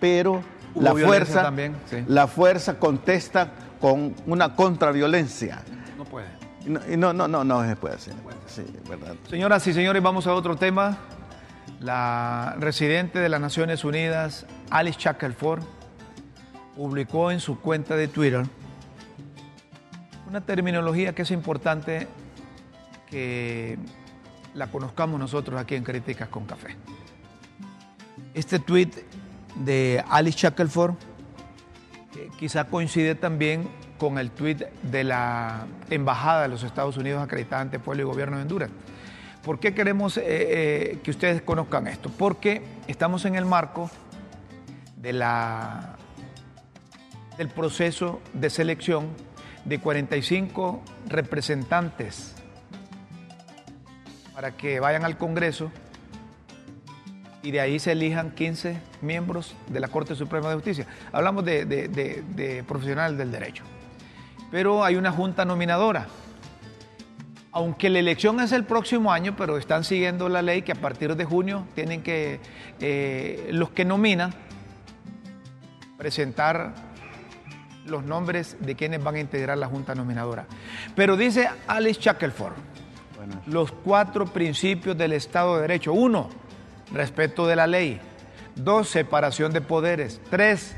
Pero 0.00 0.42
la 0.74 0.92
fuerza, 0.92 1.42
también, 1.42 1.76
la 2.08 2.26
fuerza 2.26 2.78
contesta 2.78 3.52
con 3.80 4.14
una 4.26 4.56
contraviolencia. 4.56 5.62
No 5.96 6.04
puede. 6.04 6.26
No, 6.66 7.12
no, 7.12 7.28
no, 7.28 7.44
no, 7.44 7.68
se 7.68 7.76
puede 7.76 7.94
hacer. 7.94 8.14
Sí, 8.46 8.64
verdad. 8.88 9.14
Señoras 9.28 9.66
y 9.66 9.72
señores, 9.72 10.02
vamos 10.02 10.26
a 10.26 10.34
otro 10.34 10.56
tema. 10.56 10.98
La 11.80 12.54
residente 12.58 13.18
de 13.18 13.28
las 13.28 13.40
Naciones 13.40 13.84
Unidas, 13.84 14.46
Alice 14.70 14.98
Shackelford, 15.00 15.62
publicó 16.76 17.30
en 17.30 17.40
su 17.40 17.60
cuenta 17.60 17.96
de 17.96 18.08
Twitter 18.08 18.44
una 20.28 20.40
terminología 20.40 21.14
que 21.14 21.22
es 21.22 21.30
importante 21.30 22.06
que 23.10 23.78
la 24.54 24.68
conozcamos 24.68 25.18
nosotros 25.18 25.60
aquí 25.60 25.74
en 25.74 25.84
Críticas 25.84 26.28
con 26.28 26.46
Café. 26.46 26.76
Este 28.32 28.58
tweet 28.58 28.90
de 29.56 30.02
Alice 30.08 30.38
Shackelford 30.38 30.94
quizá 32.38 32.64
coincide 32.64 33.14
también 33.14 33.68
con 34.02 34.18
el 34.18 34.32
tuit 34.32 34.64
de 34.82 35.04
la 35.04 35.64
Embajada 35.88 36.42
de 36.42 36.48
los 36.48 36.64
Estados 36.64 36.96
Unidos 36.96 37.22
acreditada 37.22 37.62
ante 37.62 37.78
Pueblo 37.78 38.02
y 38.02 38.06
Gobierno 38.06 38.36
de 38.36 38.42
Honduras. 38.42 38.70
¿Por 39.44 39.60
qué 39.60 39.74
queremos 39.74 40.16
eh, 40.16 40.22
eh, 40.26 40.98
que 41.04 41.12
ustedes 41.12 41.40
conozcan 41.40 41.86
esto? 41.86 42.10
Porque 42.18 42.62
estamos 42.88 43.24
en 43.26 43.36
el 43.36 43.44
marco 43.44 43.92
de 44.96 45.12
la 45.12 45.94
del 47.38 47.48
proceso 47.48 48.20
de 48.32 48.50
selección 48.50 49.06
de 49.64 49.78
45 49.78 50.82
representantes 51.08 52.34
para 54.34 54.56
que 54.56 54.80
vayan 54.80 55.04
al 55.04 55.16
Congreso 55.16 55.70
y 57.44 57.52
de 57.52 57.60
ahí 57.60 57.78
se 57.78 57.92
elijan 57.92 58.32
15 58.32 58.80
miembros 59.00 59.54
de 59.68 59.78
la 59.78 59.86
Corte 59.86 60.16
Suprema 60.16 60.48
de 60.48 60.56
Justicia. 60.56 60.88
Hablamos 61.12 61.44
de, 61.44 61.66
de 61.66 62.64
profesionales 62.66 63.16
del 63.16 63.30
derecho. 63.30 63.62
Pero 64.52 64.84
hay 64.84 64.94
una 64.94 65.10
junta 65.10 65.44
nominadora 65.44 66.06
aunque 67.52 67.90
la 67.90 67.98
elección 67.98 68.40
es 68.40 68.50
el 68.52 68.64
próximo 68.64 69.12
año, 69.12 69.36
pero 69.36 69.58
están 69.58 69.84
siguiendo 69.84 70.28
la 70.30 70.40
ley 70.40 70.62
que 70.62 70.72
a 70.72 70.76
partir 70.76 71.14
de 71.14 71.24
junio 71.26 71.66
tienen 71.74 72.02
que 72.02 72.40
eh, 72.80 73.50
los 73.52 73.70
que 73.70 73.84
nominan 73.84 74.32
presentar 75.98 76.72
los 77.84 78.04
nombres 78.04 78.56
de 78.60 78.74
quienes 78.74 79.04
van 79.04 79.16
a 79.16 79.20
integrar 79.20 79.58
la 79.58 79.66
Junta 79.66 79.94
Nominadora. 79.94 80.46
Pero 80.96 81.16
dice 81.16 81.48
Alice 81.66 82.00
Shackelford, 82.00 82.54
los 83.46 83.70
cuatro 83.70 84.24
principios 84.24 84.96
del 84.96 85.12
Estado 85.12 85.56
de 85.56 85.62
Derecho. 85.62 85.92
Uno, 85.92 86.30
respeto 86.92 87.46
de 87.46 87.56
la 87.56 87.66
ley. 87.66 88.00
Dos, 88.56 88.88
separación 88.88 89.52
de 89.52 89.60
poderes. 89.60 90.20
Tres, 90.30 90.74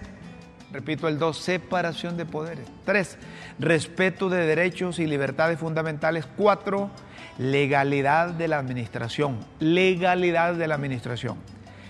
repito 0.74 1.06
el 1.06 1.20
dos, 1.20 1.38
separación 1.38 2.16
de 2.16 2.26
poderes. 2.26 2.66
Tres, 2.84 3.16
respeto 3.60 4.28
de 4.28 4.44
derechos 4.44 4.98
y 4.98 5.06
libertades 5.06 5.56
fundamentales. 5.60 6.26
Cuatro, 6.36 6.90
legalidad 7.38 8.30
de 8.30 8.48
la 8.48 8.58
administración. 8.58 9.38
Legalidad 9.60 10.54
de 10.54 10.66
la 10.66 10.74
administración. 10.74 11.38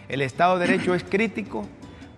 El 0.06 0.20
Estado 0.20 0.58
de 0.58 0.66
Derecho 0.66 0.94
es 0.94 1.02
crítico 1.02 1.66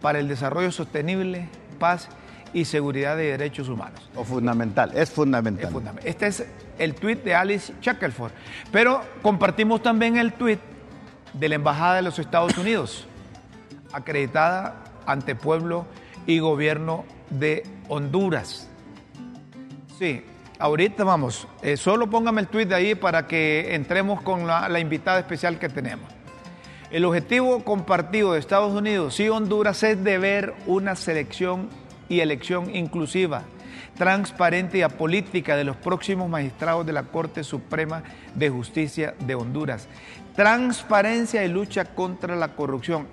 para 0.02 0.18
el 0.18 0.26
desarrollo 0.26 0.72
sostenible, 0.72 1.48
paz 1.79 2.09
y 2.52 2.64
seguridad 2.64 3.16
de 3.16 3.31
derechos 3.31 3.68
humanos. 3.68 4.11
O 4.16 4.24
fundamental, 4.24 4.90
es 4.96 5.11
fundamental. 5.11 5.72
Este 6.02 6.26
es 6.26 6.46
el 6.81 6.96
tuit 6.96 7.22
de 7.22 7.37
Alice 7.37 7.72
Shackelford. 7.81 8.33
Pero 8.72 9.02
compartimos 9.22 9.85
también 9.85 10.16
el 10.16 10.33
tuit 10.33 10.59
de 11.33 11.48
la 11.48 11.55
Embajada 11.55 11.94
de 11.94 12.02
los 12.02 12.18
Estados 12.18 12.59
Unidos, 12.59 13.07
acreditada 13.92 14.83
ante 15.07 15.37
pueblo 15.37 15.87
y 16.26 16.38
gobierno 16.38 17.04
de 17.30 17.64
Honduras. 17.88 18.68
Sí, 19.98 20.22
ahorita 20.58 21.04
vamos, 21.04 21.48
eh, 21.62 21.76
solo 21.76 22.08
póngame 22.08 22.42
el 22.42 22.48
tweet 22.48 22.66
de 22.66 22.74
ahí 22.74 22.94
para 22.94 23.26
que 23.26 23.74
entremos 23.74 24.20
con 24.22 24.46
la, 24.46 24.78
invitada 24.78 25.18
especial 25.18 25.58
que 25.58 25.68
tenemos. 25.68 26.10
El 26.90 27.04
objetivo 27.04 27.64
compartido 27.64 28.32
de 28.32 28.38
Estados 28.38 28.72
Unidos 28.72 29.18
y 29.20 29.28
Honduras 29.28 29.82
es 29.82 30.02
de 30.04 30.18
ver 30.18 30.54
una 30.66 30.94
selección 30.94 31.68
y 32.08 32.20
elección 32.20 32.74
inclusiva, 32.74 33.42
transparente 33.96 34.78
y 34.78 34.82
apolítica 34.82 35.56
de 35.56 35.64
los 35.64 35.76
próximos 35.76 36.28
magistrados 36.28 36.86
de 36.86 36.92
la 36.92 37.04
Corte 37.04 37.42
Suprema 37.42 38.02
de 38.34 38.50
Justicia 38.50 39.14
de 39.18 39.34
Honduras. 39.34 39.88
Transparencia 40.36 41.44
y 41.44 41.48
lucha 41.48 41.86
contra 41.86 42.36
la 42.36 42.54
corrupción. 42.54 43.08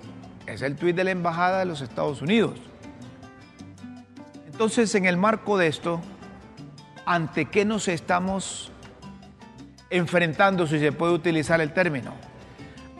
Es 0.46 0.62
el 0.62 0.76
tuit 0.76 0.94
de 0.94 1.04
la 1.04 1.10
Embajada 1.10 1.60
de 1.60 1.64
los 1.64 1.80
Estados 1.80 2.20
Unidos. 2.20 2.60
Entonces, 4.54 4.94
en 4.94 5.04
el 5.04 5.16
marco 5.16 5.58
de 5.58 5.66
esto, 5.66 6.00
ante 7.06 7.46
qué 7.46 7.64
nos 7.64 7.88
estamos 7.88 8.70
enfrentando, 9.90 10.68
si 10.68 10.78
se 10.78 10.92
puede 10.92 11.12
utilizar 11.12 11.60
el 11.60 11.72
término, 11.72 12.14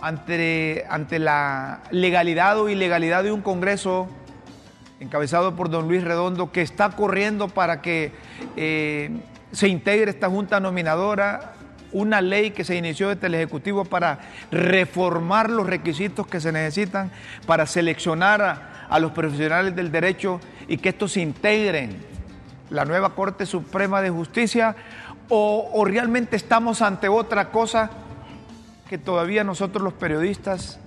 ante, 0.01 0.85
ante 0.91 1.21
la 1.21 1.85
legalidad 1.93 2.59
o 2.59 2.69
ilegalidad 2.69 3.23
de 3.23 3.31
un 3.31 3.41
Congreso 3.41 4.09
encabezado 4.99 5.55
por 5.55 5.71
don 5.71 5.87
Luis 5.87 6.03
Redondo, 6.03 6.51
que 6.51 6.61
está 6.61 6.91
corriendo 6.91 7.47
para 7.47 7.81
que 7.83 8.11
eh, 8.57 9.11
se 9.53 9.69
integre 9.69 10.11
esta 10.11 10.29
Junta 10.29 10.59
Nominadora, 10.59 11.53
una 11.93 12.21
ley 12.21 12.51
que 12.51 12.65
se 12.65 12.75
inició 12.75 13.11
desde 13.11 13.29
el 13.29 13.35
Ejecutivo 13.37 13.85
para 13.85 14.19
reformar 14.51 15.51
los 15.51 15.69
requisitos 15.69 16.27
que 16.27 16.41
se 16.41 16.51
necesitan 16.51 17.13
para 17.47 17.65
seleccionar 17.65 18.43
a, 18.43 18.87
a 18.89 18.99
los 18.99 19.13
profesionales 19.13 19.77
del 19.77 19.93
derecho 19.93 20.41
y 20.69 20.79
que 20.79 20.91
estos 20.91 21.17
integren 21.17 22.05
la 22.71 22.85
nueva 22.85 23.15
Corte 23.15 23.47
Suprema 23.47 24.03
de 24.03 24.11
Justicia 24.11 24.77
o, 25.29 25.85
realmente 25.87 26.37
estamos 26.37 26.83
ante 26.83 27.09
otra 27.09 27.51
cosa 27.51 27.91
que 28.89 28.99
todavía 28.99 29.43
nosotros 29.45 29.83
los 29.83 29.95
periodistas 29.95 30.79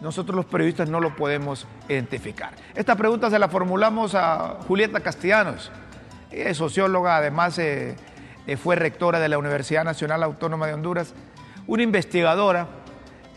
nosotros 0.00 0.34
los 0.34 0.46
periodistas 0.46 0.88
no 0.88 0.98
lo 0.98 1.14
podemos 1.14 1.68
identificar. 1.88 2.50
Esta 2.74 2.96
pregunta 2.96 3.30
se 3.30 3.38
la 3.38 3.46
formulamos 3.46 4.16
a 4.16 4.58
Julieta 4.66 4.98
Castellanos, 4.98 5.70
socióloga, 6.54 7.16
además 7.16 7.56
eh, 7.60 7.94
eh, 8.48 8.56
fue 8.56 8.74
rectora 8.74 9.20
de 9.20 9.28
la 9.28 9.38
Universidad 9.38 9.84
Nacional 9.84 10.24
Autónoma 10.24 10.66
de 10.66 10.74
Honduras, 10.74 11.14
una 11.68 11.84
investigadora, 11.84 12.66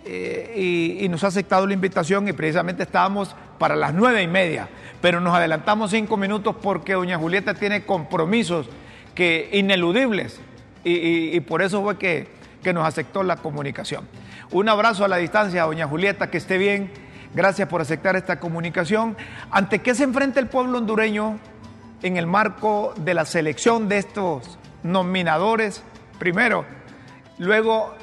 eh, 0.05 0.99
y, 1.01 1.09
nos 1.09 1.23
ha 1.23 1.27
aceptado 1.27 1.65
la 1.65 1.73
invitación 1.73 2.27
y 2.27 2.33
precisamente 2.33 2.83
estábamos 2.83 3.35
para 3.57 3.75
las 3.75 3.93
nueve 3.93 4.21
y 4.21 4.27
media 4.27 4.69
pero 5.01 5.19
nos 5.19 5.35
adelantamos 5.35 5.91
cinco 5.91 6.17
minutos 6.17 6.55
porque 6.61 6.93
doña 6.93 7.17
Julieta 7.17 7.53
tiene 7.53 7.85
compromisos 7.85 8.67
que 9.13 9.49
ineludibles 9.53 10.39
y, 10.83 11.39
por 11.41 11.61
eso 11.61 11.81
fue 11.81 11.97
que, 11.97 12.27
que 12.61 12.73
nos 12.73 12.85
aceptó 12.87 13.23
la 13.23 13.37
comunicación. 13.37 14.07
Un 14.51 14.69
abrazo 14.69 15.03
a 15.03 15.07
la 15.07 15.17
distancia, 15.17 15.63
doña 15.63 15.87
Julieta, 15.87 16.29
que 16.29 16.37
esté 16.37 16.57
bien. 16.57 16.91
Gracias 17.33 17.67
por 17.67 17.81
aceptar 17.81 18.15
esta 18.15 18.39
comunicación. 18.39 19.17
¿Ante 19.51 19.79
qué 19.79 19.95
se 19.95 20.03
enfrenta 20.03 20.39
el 20.39 20.47
pueblo 20.47 20.77
hondureño 20.77 21.39
en 22.01 22.17
el 22.17 22.27
marco 22.27 22.93
de 22.97 23.13
la 23.13 23.25
selección 23.25 23.89
de 23.89 23.97
estos 23.97 24.57
nominadores? 24.83 25.83
Primero, 26.19 26.65
luego 27.37 27.95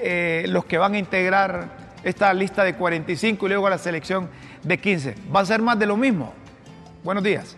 eh, 0.00 0.44
los 0.48 0.64
que 0.64 0.78
van 0.78 0.94
a 0.94 0.98
integrar 0.98 1.88
esta 2.02 2.32
lista 2.32 2.64
de 2.64 2.74
45 2.74 3.46
y 3.46 3.48
luego 3.48 3.68
la 3.68 3.78
selección 3.78 4.28
de 4.62 4.78
15. 4.78 5.14
¿Va 5.34 5.40
a 5.40 5.46
ser 5.46 5.62
más 5.62 5.78
de 5.78 5.86
lo 5.86 5.96
mismo? 5.96 6.32
Buenos 7.04 7.24
días. 7.24 7.56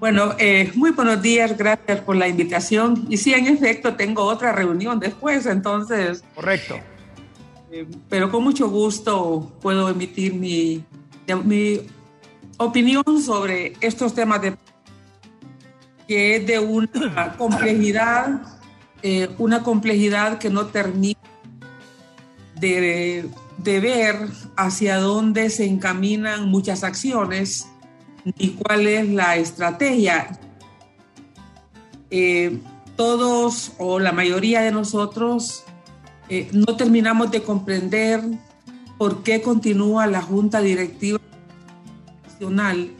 Bueno, 0.00 0.34
eh, 0.38 0.70
muy 0.76 0.92
buenos 0.92 1.20
días, 1.20 1.56
gracias 1.56 2.00
por 2.00 2.14
la 2.14 2.28
invitación. 2.28 3.06
Y 3.08 3.16
sí, 3.16 3.34
en 3.34 3.46
efecto, 3.46 3.94
tengo 3.94 4.22
otra 4.22 4.52
reunión 4.52 5.00
después, 5.00 5.46
entonces. 5.46 6.22
Correcto. 6.34 6.76
Eh, 7.72 7.86
pero 8.08 8.30
con 8.30 8.44
mucho 8.44 8.68
gusto 8.68 9.56
puedo 9.60 9.88
emitir 9.88 10.34
mi, 10.34 10.84
mi 11.44 11.80
opinión 12.58 13.04
sobre 13.20 13.74
estos 13.80 14.14
temas 14.14 14.40
de 14.40 14.56
que 16.06 16.36
es 16.36 16.46
de 16.46 16.58
una 16.58 17.34
complejidad, 17.36 18.40
eh, 19.02 19.28
una 19.36 19.62
complejidad 19.62 20.38
que 20.38 20.48
no 20.48 20.66
termina 20.66 21.18
de, 22.60 23.28
de 23.58 23.80
ver 23.80 24.28
hacia 24.56 24.98
dónde 24.98 25.50
se 25.50 25.66
encaminan 25.66 26.48
muchas 26.48 26.84
acciones 26.84 27.68
y 28.36 28.50
cuál 28.50 28.86
es 28.86 29.08
la 29.08 29.36
estrategia. 29.36 30.38
Eh, 32.10 32.58
todos 32.96 33.72
o 33.78 34.00
la 34.00 34.12
mayoría 34.12 34.60
de 34.62 34.72
nosotros 34.72 35.64
eh, 36.28 36.48
no 36.52 36.76
terminamos 36.76 37.30
de 37.30 37.42
comprender 37.42 38.22
por 38.96 39.22
qué 39.22 39.40
continúa 39.40 40.06
la 40.06 40.20
Junta 40.20 40.60
Directiva 40.60 41.20
Nacional 42.24 42.90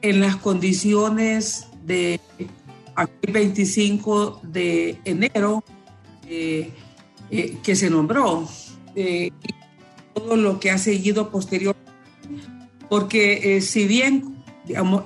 en 0.00 0.20
las 0.20 0.36
condiciones 0.36 1.66
de 1.84 2.20
aquel 2.94 3.32
25 3.32 4.40
de 4.44 4.98
enero 5.04 5.62
eh, 6.26 6.72
que 7.62 7.76
se 7.76 7.90
nombró 7.90 8.48
y 8.98 9.32
todo 10.14 10.36
lo 10.36 10.58
que 10.58 10.70
ha 10.70 10.78
seguido 10.78 11.30
posterior 11.30 11.76
porque 12.88 13.60
si 13.60 13.86
bien 13.86 14.36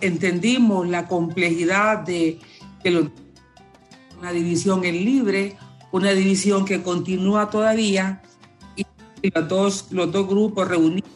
entendimos 0.01 0.89
la 0.89 1.07
complejidad 1.09 1.99
de, 1.99 2.39
una 4.19 4.33
división 4.33 4.85
en 4.85 5.05
libre, 5.05 5.57
una 5.91 6.13
división 6.13 6.65
que 6.65 6.83
continúa 6.83 7.51
todavía 7.51 8.23
y 8.77 8.85
los 9.31 9.49
dos, 9.49 9.87
los 9.91 10.11
dos 10.11 10.29
grupos 10.29 10.69
reunidos 10.69 11.11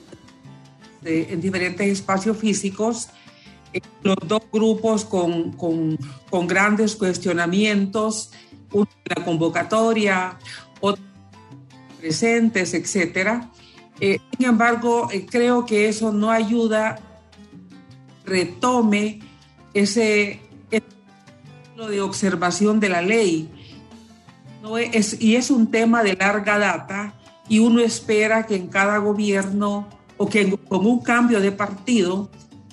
en 1.05 1.41
diferentes 1.41 1.87
espacios 1.87 2.37
físicos, 2.37 3.11
eh, 3.73 3.81
los 4.03 4.17
dos 4.27 4.43
grupos 4.53 5.05
con, 5.05 5.53
con, 5.53 5.97
con 6.29 6.49
grandes 6.49 6.97
cuestionamientos, 6.97 8.33
la 9.05 9.25
convocatoria, 9.25 10.37
otros 10.81 11.07
presentes, 12.07 12.73
etcétera. 12.73 13.51
Eh, 13.99 14.21
sin 14.37 14.47
embargo, 14.47 15.09
eh, 15.11 15.27
creo 15.29 15.67
que 15.67 15.89
eso 15.89 16.13
no 16.13 16.31
ayuda 16.31 17.01
retome 18.25 19.21
ese, 19.75 20.41
de 20.71 22.01
observación 22.01 22.79
de 22.79 22.89
la 22.89 23.03
ley. 23.03 23.51
¿no? 24.63 24.79
Es, 24.79 25.21
y 25.21 25.35
es 25.35 25.51
un 25.51 25.71
tema 25.71 26.05
de 26.05 26.15
larga 26.15 26.59
data 26.59 27.15
y 27.49 27.59
uno 27.59 27.81
espera 27.81 28.47
que 28.47 28.55
en 28.55 28.69
cada 28.69 28.99
gobierno 28.99 29.89
o 30.17 30.29
que 30.29 30.57
con 30.69 30.87
un 30.87 31.01
cambio 31.01 31.41
de 31.41 31.51
partido 31.51 32.31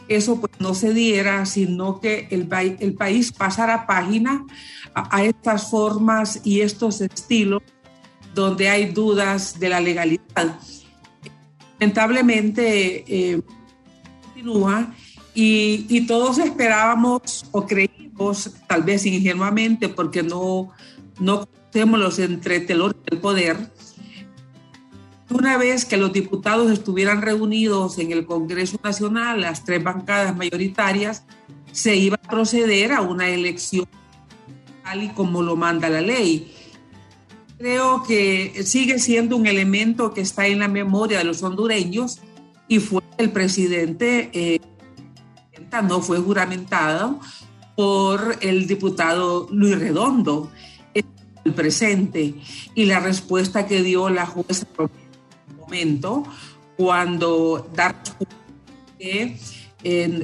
eso 0.08 0.40
pues, 0.40 0.54
no 0.60 0.76
se 0.76 0.94
diera, 0.94 1.46
sino 1.48 2.00
que 2.00 2.28
el, 2.30 2.48
el 2.80 2.94
país 2.94 3.32
pasara 3.32 3.88
página 3.88 4.46
a, 4.94 5.24
estas 5.24 5.72
formas 5.72 6.42
y 6.44 6.62
estos 6.62 7.02
estilos 7.02 7.64
donde 8.34 8.70
hay 8.70 8.86
dudas 8.86 9.60
de 9.60 9.70
la 9.70 9.80
legalidad. 9.80 10.60
Lamentablemente 11.80 13.04
eh, 13.08 13.42
continúa 14.24 14.94
y, 15.34 16.06
todos 16.08 16.38
esperábamos 16.38 17.46
o 17.52 17.66
creímos, 17.66 18.52
tal 18.68 18.84
vez 18.84 19.06
ingenuamente, 19.06 19.90
porque 19.90 20.24
no, 20.24 20.70
no 21.20 21.48
conocemos 21.48 22.00
los 22.00 22.20
entretelores 22.20 22.98
del 23.10 23.20
poder, 23.20 23.58
una 25.34 25.58
vez 25.58 25.86
que 25.86 25.98
los 25.98 26.14
diputados 26.14 26.72
estuvieran 26.72 27.22
reunidos 27.22 27.98
en 27.98 28.12
el 28.12 28.26
Congreso 28.26 28.80
Nacional, 28.84 29.42
las 29.42 29.66
tres 29.66 29.84
bancadas 29.84 30.36
mayoritarias, 30.36 31.24
se 31.72 31.96
iba 31.96 32.20
a 32.22 32.30
proceder 32.30 32.92
a 32.92 33.02
una 33.02 33.30
elección 33.30 33.88
tal 34.84 35.04
y 35.04 35.10
como 35.10 35.42
lo 35.42 35.56
manda 35.56 35.90
la 35.90 36.02
ley. 36.02 36.54
Creo 37.64 38.04
que 38.04 38.62
sigue 38.66 39.00
siendo 39.00 39.38
un 39.38 39.48
elemento 39.48 40.14
que 40.14 40.20
está 40.20 40.48
en 40.48 40.60
la 40.60 40.68
memoria 40.68 41.20
de 41.20 41.24
los 41.24 41.44
hondureños 41.44 42.20
y 42.68 42.80
fue 42.80 43.02
el 43.18 43.32
presidente, 43.32 44.30
eh, 44.34 44.60
no 45.88 46.02
fue 46.02 46.18
juramentado 46.18 47.22
por 47.78 48.36
el 48.42 48.68
diputado 48.68 49.48
Luis 49.50 49.80
Redondo, 49.80 50.52
el 50.94 51.54
presente, 51.54 52.36
y 52.76 52.84
la 52.84 53.00
respuesta 53.00 53.66
que 53.66 53.82
dio 53.82 54.10
la 54.10 54.26
jueza 54.26 54.68
momento 55.58 56.26
cuando 56.76 57.66
dar 57.74 57.96
que, 59.00 59.38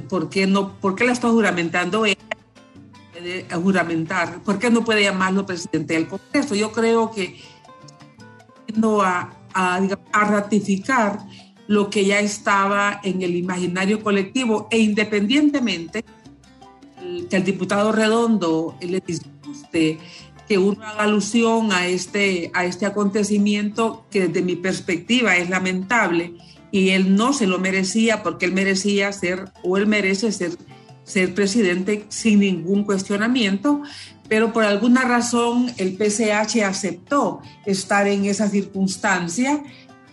¿por 0.10 0.30
qué 0.30 0.46
no, 0.46 0.74
por 0.82 0.94
qué 0.94 1.06
la 1.06 1.14
está 1.14 1.30
juramentando 1.30 2.06
ella? 2.06 2.18
Juramentar, 3.54 4.42
¿por 4.44 4.60
qué 4.60 4.70
no 4.70 4.84
puede 4.84 5.04
llamarlo 5.04 5.46
presidente 5.46 5.94
del 5.94 6.08
Congreso? 6.08 6.56
Yo 6.56 6.72
creo 6.72 7.12
que 7.12 7.40
a, 9.02 9.34
a, 9.54 9.82
a 10.12 10.26
ratificar 10.26 11.20
lo 11.68 11.90
que 11.90 12.06
ya 12.06 12.20
estaba 12.20 13.00
en 13.04 13.22
el 13.22 13.36
imaginario 13.36 14.02
colectivo 14.04 14.68
e 14.72 14.80
independientemente 14.80 16.04
que 17.30 17.36
el 17.36 17.44
diputado 17.44 17.92
Redondo 17.92 18.76
le 18.82 19.02
disguste 19.06 20.00
que 20.48 20.58
uno 20.58 20.84
haga 20.84 21.04
alusión 21.04 21.72
a 21.72 21.86
este, 21.86 22.50
a 22.56 22.66
este 22.66 22.86
acontecimiento 22.88 24.06
que 24.10 24.28
desde 24.28 24.42
mi 24.42 24.56
perspectiva 24.56 25.38
es 25.38 25.50
lamentable 25.50 26.34
y 26.72 26.90
él 26.90 27.16
no 27.16 27.34
se 27.34 27.46
lo 27.46 27.60
merecía 27.60 28.24
porque 28.24 28.48
él 28.48 28.54
merecía 28.54 29.12
ser 29.12 29.52
o 29.64 29.78
él 29.78 29.86
merece 29.86 30.32
ser, 30.32 30.58
ser 31.10 31.34
presidente 31.34 32.06
sin 32.10 32.40
ningún 32.40 32.84
cuestionamiento, 32.84 33.82
pero 34.28 34.54
por 34.54 34.64
alguna 34.64 35.02
razón 35.02 35.72
el 35.78 35.98
PCH 35.98 36.64
aceptó 36.64 37.42
estar 37.66 38.08
en 38.08 38.26
esa 38.26 38.48
circunstancia 38.48 39.64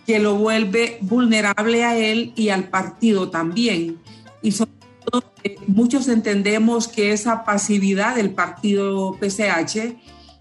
que 0.07 0.17
lo 0.17 0.35
vuelve 0.35 0.97
vulnerable 1.01 1.83
a 1.83 1.95
él 1.95 2.33
y 2.35 2.49
al 2.49 2.69
partido 2.69 3.29
también. 3.29 3.99
Y 4.41 4.53
sobre 4.53 4.71
todo, 5.05 5.23
eh, 5.43 5.57
muchos 5.67 6.07
entendemos 6.07 6.87
que 6.87 7.11
esa 7.11 7.43
pasividad 7.43 8.15
del 8.15 8.31
partido 8.31 9.17
PCH 9.19 9.97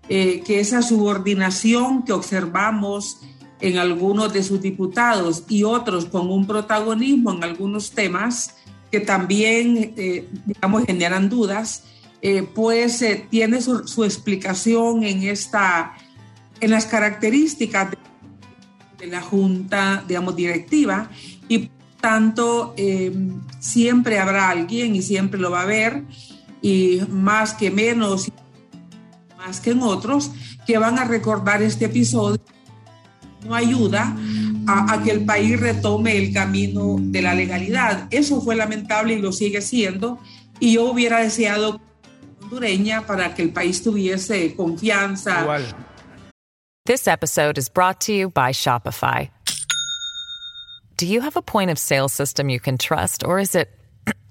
eh, 0.08 0.42
que 0.46 0.60
esa 0.60 0.82
subordinación 0.82 2.04
que 2.04 2.12
observamos 2.12 3.18
en 3.60 3.78
algunos 3.78 4.32
de 4.32 4.44
sus 4.44 4.60
diputados 4.60 5.42
y 5.48 5.64
otros 5.64 6.04
con 6.04 6.30
un 6.30 6.46
protagonismo 6.46 7.32
en 7.32 7.42
algunos 7.42 7.90
temas 7.90 8.54
que 8.90 9.00
también, 9.00 9.94
eh, 9.96 10.28
digamos, 10.44 10.84
generan 10.84 11.28
dudas, 11.28 11.84
eh, 12.22 12.42
pues 12.42 13.04
tiene 13.30 13.60
su, 13.60 14.04
explicación 14.04 15.04
en, 15.04 15.22
esta, 15.24 15.94
en 16.60 16.70
las 16.70 16.86
características 16.86 17.90
de, 18.98 19.06
la 19.06 19.20
junta, 19.20 20.02
digamos, 20.08 20.34
directiva 20.34 21.10
y 21.48 21.70
tanto 22.00 22.74
siempre 23.60 24.18
habrá 24.18 24.50
alguien 24.50 24.96
y 24.96 25.02
siempre 25.02 25.38
lo 25.38 25.50
va 25.50 25.60
a 25.60 25.62
haber 25.62 26.02
y 26.62 27.00
más 27.08 27.54
que 27.54 27.70
menos 27.70 28.32
más 29.46 29.60
que 29.60 29.70
en 29.70 29.82
otros, 29.82 30.32
que 30.66 30.78
van 30.78 30.98
a 30.98 31.04
recordar 31.04 31.62
este 31.62 31.84
episodio. 31.84 32.40
No 33.46 33.54
ayuda 33.54 34.16
a, 34.66 35.02
que 35.02 35.10
el 35.12 35.24
país 35.24 35.58
retome 35.60 36.16
el 36.16 36.32
camino 36.32 36.96
de 36.98 37.22
la 37.22 37.34
legalidad. 37.34 38.08
Eso 38.10 38.40
fue 38.40 38.56
lamentable 38.56 39.14
y 39.14 39.18
lo 39.18 39.32
sigue 39.32 39.60
siendo. 39.60 40.18
Y 40.60 40.74
yo 40.74 40.90
hubiera 40.90 41.20
deseado 41.20 41.80
hondureña 42.40 43.06
para 43.06 43.34
que 43.34 43.42
el 43.42 43.52
país 43.52 43.82
tuviese 43.82 44.54
confianza. 44.54 45.42
Igual. 45.42 45.64
This 46.86 47.08
episode 47.08 47.58
is 47.58 47.68
brought 47.68 48.00
to 48.02 48.12
you 48.12 48.30
by 48.30 48.52
Shopify. 48.52 49.28
Do 50.96 51.06
you 51.06 51.20
have 51.20 51.36
a 51.36 51.42
point 51.42 51.70
of 51.70 51.78
sale 51.78 52.08
system 52.08 52.48
you 52.48 52.60
can 52.60 52.78
trust, 52.78 53.24
or 53.24 53.38
is 53.38 53.54
it 53.54 53.68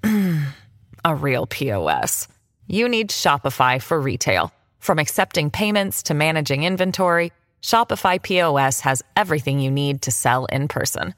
a 1.04 1.14
real 1.14 1.46
POS? 1.46 2.28
You 2.66 2.88
need 2.88 3.10
Shopify 3.10 3.80
for 3.80 4.00
retail. 4.00 4.52
From 4.80 4.98
accepting 4.98 5.50
payments 5.50 6.04
to 6.04 6.14
managing 6.14 6.64
inventory, 6.64 7.32
Shopify 7.66 8.22
POS 8.22 8.80
has 8.82 9.02
everything 9.16 9.58
you 9.58 9.72
need 9.72 10.02
to 10.02 10.12
sell 10.12 10.44
in 10.52 10.68
person. 10.68 11.14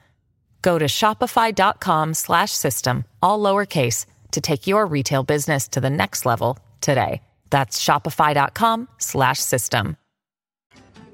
Go 0.63 0.79
to 0.79 0.87
shopify.com/system 0.87 3.05
all 3.21 3.41
lowercase 3.41 4.07
to 4.31 4.41
take 4.41 4.67
your 4.67 4.87
retail 4.87 5.25
business 5.25 5.69
to 5.69 5.79
the 5.79 5.91
next 5.91 6.25
level 6.25 6.57
today. 6.81 7.21
That's 7.51 7.85
shopify.com/system. 7.85 9.97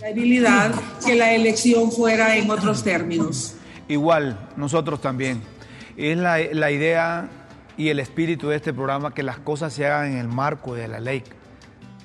habilidad 0.00 0.72
que 1.04 1.16
la 1.16 1.32
elección 1.32 1.90
fuera 1.90 2.36
en 2.36 2.48
otros 2.48 2.84
términos. 2.84 3.56
Igual, 3.88 4.38
nosotros 4.56 5.00
también. 5.00 5.42
Es 5.96 6.16
la, 6.16 6.38
la 6.52 6.70
idea 6.70 7.28
y 7.76 7.88
el 7.88 7.98
espíritu 7.98 8.50
de 8.50 8.56
este 8.56 8.72
programa 8.72 9.12
que 9.12 9.24
las 9.24 9.38
cosas 9.38 9.72
se 9.72 9.84
hagan 9.84 10.12
en 10.12 10.18
el 10.18 10.28
marco 10.28 10.74
de 10.74 10.86
la 10.86 11.00
ley 11.00 11.24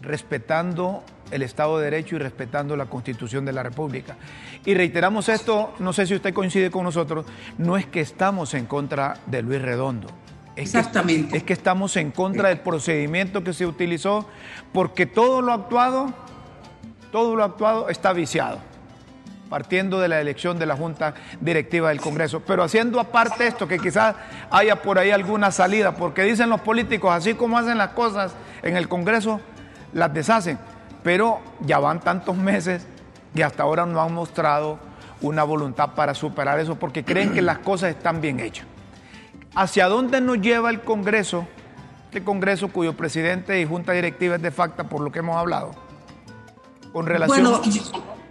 respetando 0.02 1.04
el 1.32 1.42
Estado 1.42 1.78
de 1.78 1.86
Derecho 1.86 2.16
y 2.16 2.20
respetando 2.20 2.76
la 2.76 2.86
Constitución 2.86 3.46
de 3.46 3.54
la 3.54 3.64
República. 3.64 4.18
Y 4.66 4.74
reiteramos 4.74 5.30
esto, 5.30 5.74
no 5.80 5.94
sé 5.94 6.08
si 6.08 6.16
usted 6.16 6.34
coincide 6.34 6.72
con 6.72 6.84
nosotros, 6.84 7.26
no 7.58 7.78
es 7.78 7.86
que 7.86 8.02
estamos 8.02 8.54
en 8.54 8.66
contra 8.66 9.16
de 9.26 9.42
Luis 9.42 9.62
Redondo. 9.62 10.08
Exactamente. 10.56 11.38
es 11.38 11.44
que 11.44 11.54
estamos 11.54 11.96
en 11.96 12.12
contra 12.12 12.50
del 12.50 12.60
procedimiento 12.60 13.44
que 13.44 13.54
se 13.54 13.66
utilizó 13.66 14.28
porque 14.74 15.06
todo 15.06 15.42
lo 15.42 15.54
actuado, 15.54 16.14
todo 17.12 17.36
lo 17.36 17.46
actuado 17.46 17.88
está 17.88 18.12
viciado, 18.12 18.60
partiendo 19.50 20.02
de 20.02 20.10
la 20.10 20.20
elección 20.20 20.60
de 20.60 20.66
la 20.66 20.76
Junta 20.76 21.14
Directiva 21.40 21.90
del 21.90 22.02
Congreso. 22.02 22.42
Pero 22.46 22.64
haciendo 22.64 23.00
aparte 23.00 23.48
esto, 23.48 23.70
que 23.70 23.80
quizás 23.80 24.16
haya 24.52 24.82
por 24.82 25.00
ahí 25.00 25.12
alguna 25.12 25.52
salida, 25.52 25.96
porque 25.96 26.24
dicen 26.24 26.50
los 26.50 26.60
políticos, 26.60 27.12
así 27.14 27.36
como 27.36 27.58
hacen 27.58 27.78
las 27.78 27.90
cosas 27.90 28.34
en 28.62 28.76
el 28.76 28.90
Congreso, 28.90 29.40
las 29.94 30.14
deshacen. 30.14 30.60
Pero 31.04 31.40
ya 31.62 31.80
van 31.80 32.00
tantos 32.00 32.36
meses 32.36 32.86
y 33.34 33.42
hasta 33.42 33.64
ahora 33.64 33.86
no 33.86 34.02
han 34.02 34.14
mostrado 34.14 34.80
una 35.22 35.44
voluntad 35.44 35.92
para 35.96 36.14
superar 36.14 36.60
eso 36.60 36.76
porque 36.76 37.04
creen 37.04 37.34
que 37.34 37.42
las 37.42 37.60
cosas 37.60 37.92
están 37.92 38.22
bien 38.22 38.40
hechas. 38.40 38.66
¿Hacia 39.56 39.88
dónde 39.88 40.22
nos 40.22 40.40
lleva 40.40 40.70
el 40.70 40.82
Congreso? 40.82 41.48
Este 42.06 42.24
Congreso 42.24 42.70
cuyo 42.70 42.96
presidente 42.96 43.60
y 43.62 43.66
junta 43.66 43.92
directiva 43.92 44.36
es 44.36 44.42
de 44.42 44.52
facto 44.52 44.84
por 44.86 45.02
lo 45.02 45.12
que 45.12 45.20
hemos 45.20 45.38
hablado. 45.38 45.72
Con 46.92 47.06
relación, 47.06 47.62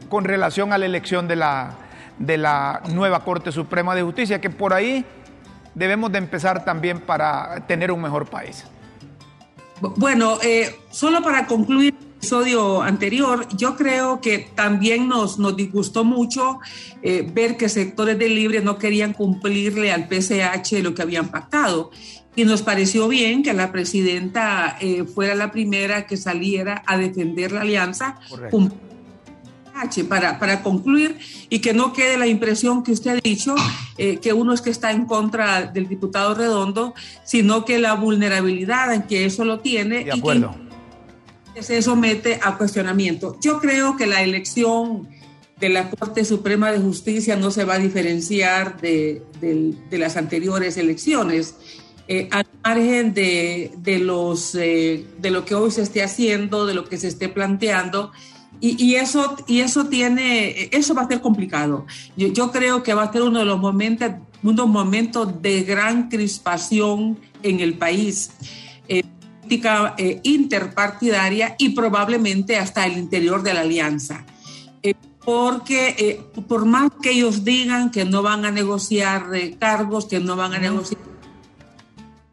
con 0.08 0.24
relación 0.24 0.72
a 0.72 0.78
la 0.78 0.86
elección 0.86 1.28
de 1.28 1.36
la, 1.36 1.74
de 2.18 2.38
la 2.38 2.82
nueva 2.90 3.24
Corte 3.24 3.52
Suprema 3.52 3.94
de 3.94 4.02
Justicia, 4.02 4.40
que 4.40 4.50
por 4.50 4.72
ahí 4.72 5.04
debemos 5.74 6.10
de 6.10 6.18
empezar 6.18 6.64
también 6.64 7.00
para 7.00 7.66
tener 7.66 7.92
un 7.92 8.02
mejor 8.02 8.26
país. 8.26 8.64
Bueno, 9.80 10.38
eh, 10.42 10.76
solo 10.90 11.22
para 11.22 11.46
concluir 11.46 11.94
episodio 12.18 12.82
anterior, 12.82 13.46
yo 13.56 13.76
creo 13.76 14.20
que 14.20 14.38
también 14.38 15.08
nos, 15.08 15.38
nos 15.38 15.56
disgustó 15.56 16.04
mucho 16.04 16.58
eh, 17.00 17.24
ver 17.32 17.56
que 17.56 17.68
sectores 17.68 18.18
de 18.18 18.28
Libre 18.28 18.60
no 18.60 18.76
querían 18.76 19.12
cumplirle 19.12 19.92
al 19.92 20.08
PCH 20.08 20.82
lo 20.82 20.94
que 20.94 21.02
habían 21.02 21.28
pactado. 21.28 21.92
Y 22.34 22.44
nos 22.44 22.62
pareció 22.62 23.06
bien 23.06 23.44
que 23.44 23.52
la 23.52 23.70
presidenta 23.70 24.76
eh, 24.80 25.04
fuera 25.04 25.36
la 25.36 25.52
primera 25.52 26.06
que 26.06 26.16
saliera 26.16 26.82
a 26.86 26.98
defender 26.98 27.52
la 27.52 27.60
alianza. 27.60 28.18
Para, 30.08 30.40
para 30.40 30.64
concluir 30.64 31.20
y 31.48 31.60
que 31.60 31.72
no 31.72 31.92
quede 31.92 32.18
la 32.18 32.26
impresión 32.26 32.82
que 32.82 32.90
usted 32.90 33.12
ha 33.12 33.20
dicho, 33.22 33.54
eh, 33.96 34.16
que 34.16 34.32
uno 34.32 34.52
es 34.52 34.60
que 34.60 34.70
está 34.70 34.90
en 34.90 35.04
contra 35.04 35.66
del 35.66 35.86
diputado 35.86 36.34
Redondo, 36.34 36.94
sino 37.22 37.64
que 37.64 37.78
la 37.78 37.94
vulnerabilidad 37.94 38.92
en 38.92 39.02
que 39.04 39.24
eso 39.24 39.44
lo 39.44 39.60
tiene 39.60 40.00
y 40.00 40.20
que 40.20 40.48
se 41.62 41.82
somete 41.82 42.38
a 42.42 42.56
cuestionamiento. 42.56 43.38
Yo 43.40 43.58
creo 43.58 43.96
que 43.96 44.06
la 44.06 44.22
elección 44.22 45.08
de 45.60 45.68
la 45.68 45.90
Corte 45.90 46.24
Suprema 46.24 46.70
de 46.70 46.78
Justicia 46.78 47.36
no 47.36 47.50
se 47.50 47.64
va 47.64 47.74
a 47.74 47.78
diferenciar 47.78 48.80
de, 48.80 49.22
de, 49.40 49.74
de 49.90 49.98
las 49.98 50.16
anteriores 50.16 50.76
elecciones. 50.76 51.54
eh, 52.08 52.26
al 52.30 52.46
margen 52.64 53.12
de, 53.12 53.70
de 53.76 53.98
los, 53.98 54.54
eh, 54.54 55.04
de 55.18 55.30
lo 55.30 55.44
que 55.44 55.54
hoy 55.54 55.70
se 55.70 55.82
esté 55.82 56.02
haciendo, 56.02 56.66
de 56.66 56.74
lo 56.74 56.88
que 56.88 56.96
se 56.96 57.08
esté 57.08 57.28
planteando. 57.28 58.12
Y, 58.60 58.82
y, 58.82 58.96
eso, 58.96 59.36
y 59.46 59.60
eso 59.60 59.86
tiene, 59.86 60.68
eso 60.72 60.94
va 60.94 61.02
a 61.02 61.08
ser 61.08 61.20
complicado. 61.20 61.86
Yo, 62.16 62.28
yo, 62.28 62.50
creo 62.50 62.82
que 62.82 62.94
va 62.94 63.04
a 63.04 63.12
ser 63.12 63.22
uno 63.22 63.40
de 63.40 63.44
los 63.44 63.60
momentos, 63.60 64.10
unos 64.42 64.66
momentos 64.66 65.40
de 65.42 65.62
gran 65.62 66.08
crispación 66.08 67.18
en 67.42 67.60
el 67.60 67.74
país, 67.74 68.30
eh, 68.88 69.04
política 69.48 69.94
eh, 69.96 70.20
interpartidaria 70.24 71.56
y 71.58 71.70
probablemente 71.70 72.56
hasta 72.56 72.84
el 72.84 72.98
interior 72.98 73.42
de 73.42 73.54
la 73.54 73.60
alianza. 73.60 74.26
Eh, 74.82 74.94
porque 75.24 75.94
eh, 75.98 76.40
por 76.46 76.66
más 76.66 76.90
que 77.02 77.12
ellos 77.12 77.44
digan 77.44 77.90
que 77.90 78.04
no 78.04 78.22
van 78.22 78.44
a 78.44 78.50
negociar 78.50 79.24
cargos, 79.58 80.04
que 80.06 80.20
no 80.20 80.36
van 80.36 80.54
a 80.54 80.58
negociar 80.58 81.00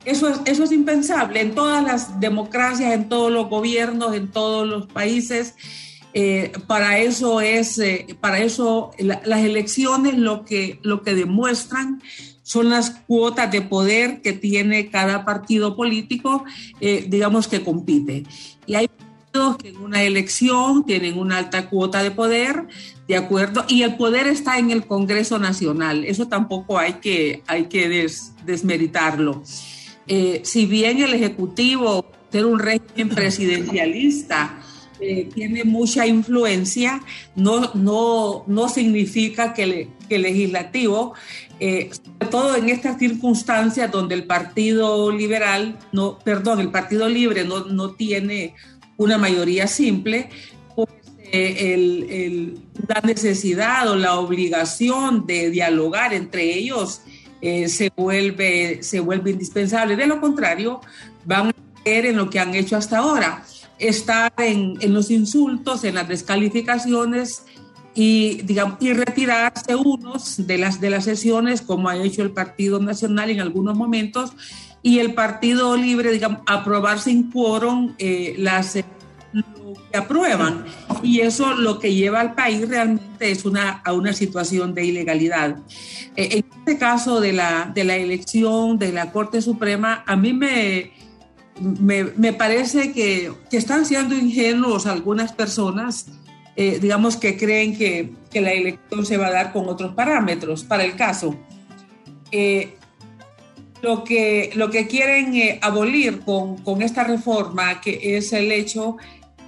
eso 0.03 0.27
es, 0.27 0.39
eso 0.45 0.63
es 0.63 0.71
impensable 0.71 1.41
en 1.41 1.55
todas 1.55 1.83
las 1.83 2.19
democracias, 2.19 2.93
en 2.93 3.09
todos 3.09 3.31
los 3.31 3.49
gobiernos, 3.49 4.13
en 4.13 4.27
todos 4.27 4.67
los 4.67 4.85
países. 4.85 5.55
Para 6.67 6.99
eso 6.99 7.41
es, 7.41 7.81
para 8.21 8.37
eso 8.37 8.91
la, 8.99 9.19
las 9.25 9.39
elecciones 9.39 10.15
lo 10.15 10.45
que, 10.45 10.79
lo 10.83 11.01
que 11.01 11.15
demuestran 11.15 12.03
son 12.45 12.69
las 12.69 12.91
cuotas 12.91 13.51
de 13.51 13.63
poder 13.63 14.21
que 14.21 14.31
tiene 14.31 14.91
cada 14.91 15.25
partido 15.25 15.75
político, 15.75 16.45
eh, 16.79 17.03
digamos 17.09 17.47
que 17.47 17.63
compite. 17.63 18.23
Y 18.67 18.75
hay 18.75 18.87
partidos 18.87 19.57
que 19.57 19.69
en 19.69 19.77
una 19.77 20.03
elección 20.03 20.85
tienen 20.85 21.17
una 21.17 21.39
alta 21.39 21.71
cuota 21.71 22.03
de 22.03 22.11
poder, 22.11 22.67
de 23.07 23.17
acuerdo, 23.17 23.65
y 23.67 23.81
el 23.81 23.95
poder 23.95 24.27
está 24.27 24.59
en 24.59 24.69
el 24.69 24.85
Congreso 24.85 25.39
Nacional. 25.39 26.05
Eso 26.05 26.27
tampoco 26.27 26.77
hay 26.77 26.93
que, 26.93 27.41
hay 27.47 27.65
que 27.65 27.89
des, 27.89 28.33
desmeritarlo. 28.45 29.41
Eh, 30.05 30.41
si 30.43 30.67
bien 30.67 31.01
el 31.01 31.15
Ejecutivo, 31.15 32.05
ser 32.31 32.45
un 32.45 32.59
régimen 32.59 33.09
presidencialista, 33.09 34.59
eh, 34.99 35.29
tiene 35.33 35.65
mucha 35.65 36.07
influencia, 36.07 37.01
no, 37.35 37.71
no, 37.73 38.45
no 38.47 38.69
significa 38.69 39.53
que, 39.53 39.65
le, 39.65 39.89
que 40.07 40.15
el 40.15 40.21
legislativo, 40.21 41.13
eh, 41.59 41.89
sobre 41.91 42.31
todo 42.31 42.55
en 42.55 42.69
estas 42.69 42.99
circunstancias 42.99 43.91
donde 43.91 44.15
el 44.15 44.25
Partido 44.25 45.11
Liberal, 45.11 45.77
no, 45.91 46.19
perdón, 46.19 46.59
el 46.59 46.69
Partido 46.69 47.07
Libre 47.07 47.45
no, 47.45 47.65
no 47.65 47.91
tiene 47.91 48.55
una 48.97 49.17
mayoría 49.17 49.67
simple, 49.67 50.29
pues 50.75 50.89
eh, 51.31 51.73
el, 51.73 52.07
el, 52.09 52.59
la 52.87 53.01
necesidad 53.01 53.89
o 53.89 53.95
la 53.95 54.15
obligación 54.19 55.25
de 55.25 55.49
dialogar 55.49 56.13
entre 56.13 56.53
ellos 56.53 57.01
eh, 57.41 57.69
se, 57.69 57.91
vuelve, 57.95 58.83
se 58.83 58.99
vuelve 58.99 59.31
indispensable. 59.31 59.95
De 59.95 60.07
lo 60.07 60.19
contrario, 60.19 60.81
van 61.25 61.49
a 61.49 61.53
caer 61.83 62.07
en 62.07 62.17
lo 62.17 62.29
que 62.29 62.39
han 62.39 62.55
hecho 62.55 62.75
hasta 62.75 62.99
ahora, 62.99 63.43
estar 63.79 64.33
en, 64.37 64.77
en 64.81 64.93
los 64.93 65.11
insultos, 65.11 65.83
en 65.83 65.95
las 65.95 66.07
descalificaciones 66.07 67.43
y, 67.95 68.41
digamos, 68.43 68.77
y 68.81 68.93
retirarse 68.93 69.75
unos 69.75 70.45
de 70.45 70.57
las, 70.57 70.81
de 70.81 70.89
las 70.89 71.05
sesiones, 71.05 71.61
como 71.61 71.89
ha 71.89 71.97
hecho 71.97 72.21
el 72.21 72.31
Partido 72.31 72.79
Nacional 72.79 73.29
en 73.29 73.39
algunos 73.39 73.77
momentos, 73.77 74.33
y 74.83 74.99
el 74.99 75.13
Partido 75.13 75.75
Libre, 75.77 76.11
digamos, 76.11 76.41
aprobar 76.45 76.99
sin 76.99 77.31
quórum 77.31 77.95
eh, 77.97 78.35
las 78.37 78.75
lo 79.31 79.73
que 79.91 79.97
aprueban. 79.97 80.65
Y 81.03 81.21
eso 81.21 81.53
lo 81.53 81.79
que 81.79 81.93
lleva 81.93 82.21
al 82.21 82.35
país 82.35 82.67
realmente 82.67 83.31
es 83.31 83.45
una, 83.45 83.81
a 83.83 83.93
una 83.93 84.13
situación 84.13 84.73
de 84.73 84.85
ilegalidad. 84.85 85.57
Eh, 86.15 86.29
en 86.37 86.45
este 86.59 86.77
caso 86.77 87.19
de 87.19 87.33
la, 87.33 87.71
de 87.73 87.83
la 87.83 87.95
elección 87.95 88.77
de 88.77 88.91
la 88.91 89.11
Corte 89.11 89.41
Suprema, 89.41 90.03
a 90.05 90.15
mí 90.15 90.33
me, 90.33 90.91
me, 91.59 92.03
me 92.03 92.33
parece 92.33 92.91
que, 92.91 93.33
que, 93.49 93.57
están 93.57 93.85
siendo 93.85 94.15
ingenuos 94.15 94.85
algunas 94.85 95.33
personas, 95.33 96.07
eh, 96.55 96.79
digamos, 96.81 97.17
que 97.17 97.37
creen 97.37 97.77
que, 97.77 98.13
que, 98.31 98.41
la 98.41 98.51
elección 98.51 99.05
se 99.05 99.17
va 99.17 99.27
a 99.27 99.31
dar 99.31 99.51
con 99.51 99.67
otros 99.67 99.93
parámetros 99.93 100.63
para 100.63 100.83
el 100.85 100.95
caso. 100.95 101.35
Eh, 102.31 102.75
lo 103.81 104.03
que, 104.03 104.51
lo 104.55 104.69
que 104.69 104.87
quieren 104.87 105.35
eh, 105.35 105.59
abolir 105.61 106.21
con, 106.21 106.57
con, 106.57 106.81
esta 106.81 107.03
reforma, 107.03 107.81
que 107.81 108.17
es 108.17 108.33
el 108.33 108.51
hecho 108.51 108.97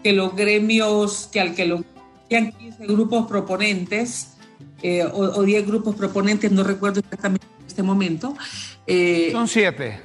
que 0.03 0.13
los 0.13 0.35
gremios, 0.35 1.29
que 1.31 1.39
al 1.39 1.55
que 1.55 1.65
los 1.65 1.81
15 2.29 2.85
grupos 2.85 3.25
proponentes, 3.27 4.37
eh, 4.83 5.03
o, 5.03 5.39
o, 5.39 5.43
10 5.43 5.65
grupos 5.65 5.95
proponentes, 5.95 6.51
no 6.51 6.63
recuerdo 6.63 6.99
exactamente 6.99 7.47
en 7.61 7.67
este 7.67 7.83
momento. 7.83 8.35
Son 9.31 9.47
siete. 9.47 9.99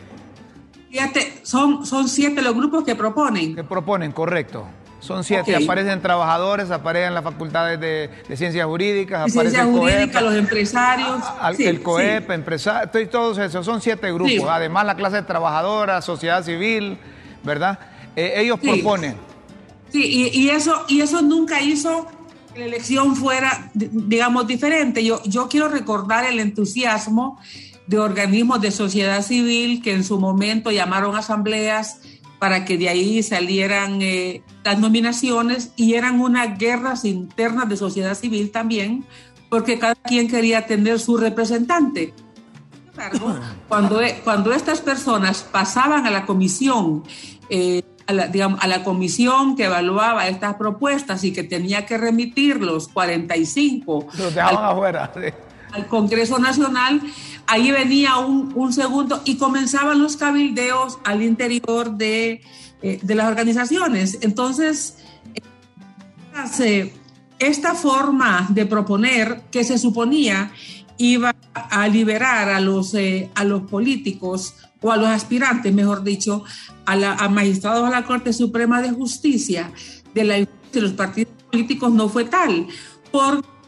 Siete, 0.90 1.32
son, 1.42 1.84
son 1.84 2.08
siete 2.08 2.42
los 2.42 2.54
grupos 2.54 2.84
que 2.84 2.94
proponen. 2.94 3.54
Que 3.54 3.64
proponen, 3.64 4.12
correcto. 4.12 4.66
Son 5.02 5.24
siete, 5.24 5.52
okay. 5.52 5.64
aparecen 5.64 6.00
trabajadores, 6.00 6.70
aparecen 6.70 7.12
las 7.12 7.24
facultades 7.24 7.80
de, 7.80 8.08
de 8.28 8.36
ciencias 8.36 8.64
jurídicas, 8.66 9.26
de 9.26 9.32
aparece 9.32 9.56
ciencias 9.56 9.66
jurídicas, 9.66 10.22
los 10.22 10.34
empresarios. 10.36 11.22
Al, 11.40 11.56
sí, 11.56 11.64
el 11.64 11.82
COEP, 11.82 12.28
sí. 12.28 12.32
empresarios, 12.32 13.10
todos 13.10 13.36
esos, 13.38 13.66
son 13.66 13.80
siete 13.80 14.12
grupos. 14.12 14.30
Sí. 14.30 14.42
Además, 14.48 14.86
la 14.86 14.94
clase 14.94 15.20
trabajadora, 15.22 16.00
sociedad 16.02 16.44
civil, 16.44 16.98
¿verdad? 17.42 17.80
Eh, 18.14 18.34
ellos 18.36 18.60
proponen. 18.60 19.16
Sí, 19.90 20.04
y, 20.04 20.40
y, 20.40 20.50
eso, 20.50 20.84
y 20.86 21.00
eso 21.00 21.20
nunca 21.20 21.60
hizo 21.60 22.06
que 22.54 22.60
la 22.60 22.66
elección 22.66 23.16
fuera, 23.16 23.72
digamos, 23.74 24.46
diferente. 24.46 25.04
Yo, 25.04 25.20
yo 25.24 25.48
quiero 25.48 25.68
recordar 25.68 26.26
el 26.26 26.38
entusiasmo 26.38 27.40
de 27.88 27.98
organismos 27.98 28.60
de 28.60 28.70
sociedad 28.70 29.20
civil 29.22 29.82
que 29.82 29.92
en 29.92 30.04
su 30.04 30.20
momento 30.20 30.70
llamaron 30.70 31.16
asambleas 31.16 31.98
para 32.42 32.64
que 32.64 32.76
de 32.76 32.88
ahí 32.88 33.22
salieran 33.22 34.02
eh, 34.02 34.42
las 34.64 34.76
nominaciones 34.76 35.70
y 35.76 35.94
eran 35.94 36.18
unas 36.18 36.58
guerras 36.58 37.04
internas 37.04 37.68
de 37.68 37.76
sociedad 37.76 38.16
civil 38.16 38.50
también, 38.50 39.04
porque 39.48 39.78
cada 39.78 39.94
quien 39.94 40.26
quería 40.26 40.66
tener 40.66 40.98
su 40.98 41.16
representante. 41.16 42.12
Sin 42.72 42.88
embargo, 42.88 43.36
cuando, 43.68 44.00
cuando 44.24 44.52
estas 44.52 44.80
personas 44.80 45.44
pasaban 45.44 46.04
a 46.04 46.10
la 46.10 46.26
comisión, 46.26 47.04
eh, 47.48 47.84
a, 48.08 48.12
la, 48.12 48.26
digamos, 48.26 48.58
a 48.60 48.66
la 48.66 48.82
comisión 48.82 49.54
que 49.54 49.66
evaluaba 49.66 50.26
estas 50.26 50.56
propuestas 50.56 51.22
y 51.22 51.32
que 51.32 51.44
tenía 51.44 51.86
que 51.86 51.96
remitir 51.96 52.60
los 52.60 52.88
45 52.88 54.08
los 54.18 54.34
dejaban 54.34 54.64
al, 54.64 54.70
afuera, 54.72 55.12
sí. 55.14 55.32
al 55.70 55.86
Congreso 55.86 56.40
Nacional, 56.40 57.02
ahí 57.52 57.70
venía 57.70 58.16
un, 58.16 58.50
un, 58.54 58.72
segundo 58.72 59.20
y 59.26 59.36
comenzaban 59.36 60.00
los 60.00 60.16
cabildeos 60.16 60.98
al 61.04 61.22
interior 61.22 61.98
de, 61.98 62.40
eh, 62.80 62.98
de 63.02 63.14
las 63.14 63.28
organizaciones. 63.28 64.18
Entonces, 64.22 64.96
eh, 66.60 66.94
esta 67.38 67.74
forma 67.74 68.46
de 68.48 68.64
proponer 68.64 69.42
que 69.50 69.64
se 69.64 69.76
suponía 69.76 70.50
iba 70.96 71.34
a 71.52 71.88
liberar 71.88 72.48
a 72.48 72.58
los, 72.58 72.94
eh, 72.94 73.28
a 73.34 73.44
los 73.44 73.64
políticos 73.64 74.54
o 74.80 74.90
a 74.90 74.96
los 74.96 75.08
aspirantes, 75.08 75.74
mejor 75.74 76.02
dicho, 76.04 76.44
a, 76.86 76.96
la, 76.96 77.28
magistrados 77.28 77.86
a 77.86 77.90
la 77.90 78.06
Corte 78.06 78.32
Suprema 78.32 78.80
de 78.80 78.92
Justicia 78.92 79.70
de, 80.14 80.24
la, 80.24 80.36
de 80.38 80.80
los 80.80 80.92
partidos 80.92 81.34
políticos 81.50 81.92
no 81.92 82.08
fue 82.08 82.24
tal. 82.24 82.66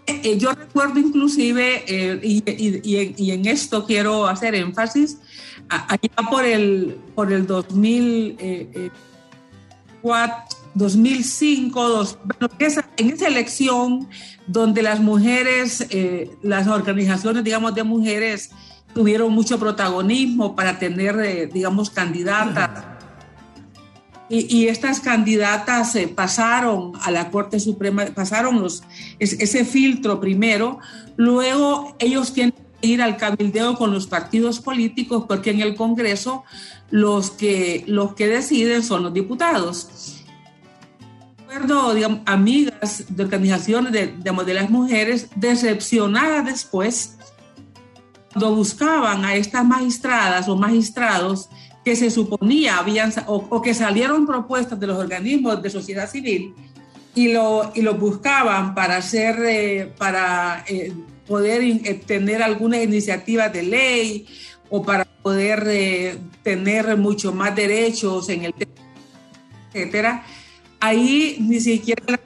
Eh, 0.06 0.36
yo 0.38 0.52
recuerdo 0.52 1.00
inclusive, 1.00 1.82
eh, 1.86 2.20
y, 2.22 3.30
en 3.30 3.46
esto 3.46 3.86
quiero 3.86 4.26
hacer 4.26 4.54
énfasis, 4.54 5.16
allá 5.68 6.28
por 6.30 6.44
el, 6.44 6.98
por 7.14 7.32
el 7.32 7.46
2004, 7.46 8.92
2005, 10.74 11.88
dos, 11.88 12.18
en 12.98 13.10
esa 13.10 13.28
elección 13.28 14.08
donde 14.46 14.82
las 14.82 15.00
mujeres, 15.00 15.86
eh, 15.90 16.30
las 16.42 16.66
organizaciones, 16.66 17.42
digamos, 17.44 17.74
de 17.74 17.84
mujeres 17.84 18.50
tuvieron 18.92 19.32
mucho 19.32 19.58
protagonismo 19.58 20.54
para 20.54 20.78
tener, 20.78 21.50
digamos, 21.50 21.88
candidatas. 21.90 22.93
Y, 24.34 24.46
y, 24.48 24.66
estas 24.66 24.98
candidatas 24.98 25.94
eh, 25.94 26.08
pasaron 26.08 26.90
a 27.02 27.12
la 27.12 27.30
Corte 27.30 27.60
Suprema, 27.60 28.06
pasaron 28.06 28.60
los, 28.60 28.82
ese 29.20 29.64
filtro 29.64 30.20
primero, 30.20 30.80
luego 31.16 31.94
ellos 32.00 32.32
tienen 32.32 32.52
que 32.80 32.88
ir 32.88 33.00
al 33.00 33.16
cabildeo 33.16 33.76
con 33.76 33.92
los 33.92 34.08
partidos 34.08 34.58
políticos 34.58 35.26
porque 35.28 35.50
en 35.50 35.60
el 35.60 35.76
Congreso 35.76 36.42
los 36.90 37.30
que, 37.30 37.84
los 37.86 38.14
que 38.14 38.26
deciden 38.26 38.82
son 38.82 39.04
los 39.04 39.14
diputados. 39.14 40.24
Recuerdo, 41.38 41.94
digamos, 41.94 42.20
amigas 42.26 43.04
de 43.08 43.22
organizaciones 43.22 43.92
de, 43.92 44.08
digamos, 44.08 44.46
de 44.46 44.54
las 44.54 44.68
mujeres 44.68 45.28
decepcionadas 45.36 46.44
después 46.44 47.18
cuando 48.32 48.56
buscaban 48.56 49.24
a 49.24 49.36
estas 49.36 49.64
magistradas 49.64 50.48
o 50.48 50.56
magistrados 50.56 51.48
que 51.84 51.96
se 51.96 52.10
suponía 52.10 52.78
habían 52.78 53.12
o, 53.26 53.46
o, 53.50 53.62
que 53.62 53.74
salieron 53.74 54.26
propuestas 54.26 54.80
de 54.80 54.86
los 54.86 54.98
organismos 54.98 55.62
de 55.62 55.70
sociedad 55.70 56.08
civil 56.10 56.54
y 57.14 57.32
lo, 57.32 57.70
y 57.74 57.82
lo 57.82 57.94
buscaban 57.94 58.74
para 58.74 58.96
hacer 58.96 59.36
eh, 59.44 59.92
para 59.98 60.64
eh, 60.66 60.92
poder 61.26 61.62
eh, 61.62 62.00
tener 62.06 62.42
algunas 62.42 62.82
iniciativas 62.82 63.52
de 63.52 63.62
ley 63.62 64.26
o 64.70 64.82
para 64.82 65.04
poder 65.04 65.64
eh, 65.68 66.18
tener 66.42 66.96
mucho 66.96 67.32
más 67.32 67.54
derechos 67.54 68.28
en 68.28 68.44
el 68.44 68.54
etcétera. 69.72 70.24
Ahí 70.80 71.36
ni 71.40 71.60
siquiera 71.60 72.02
la, 72.06 72.20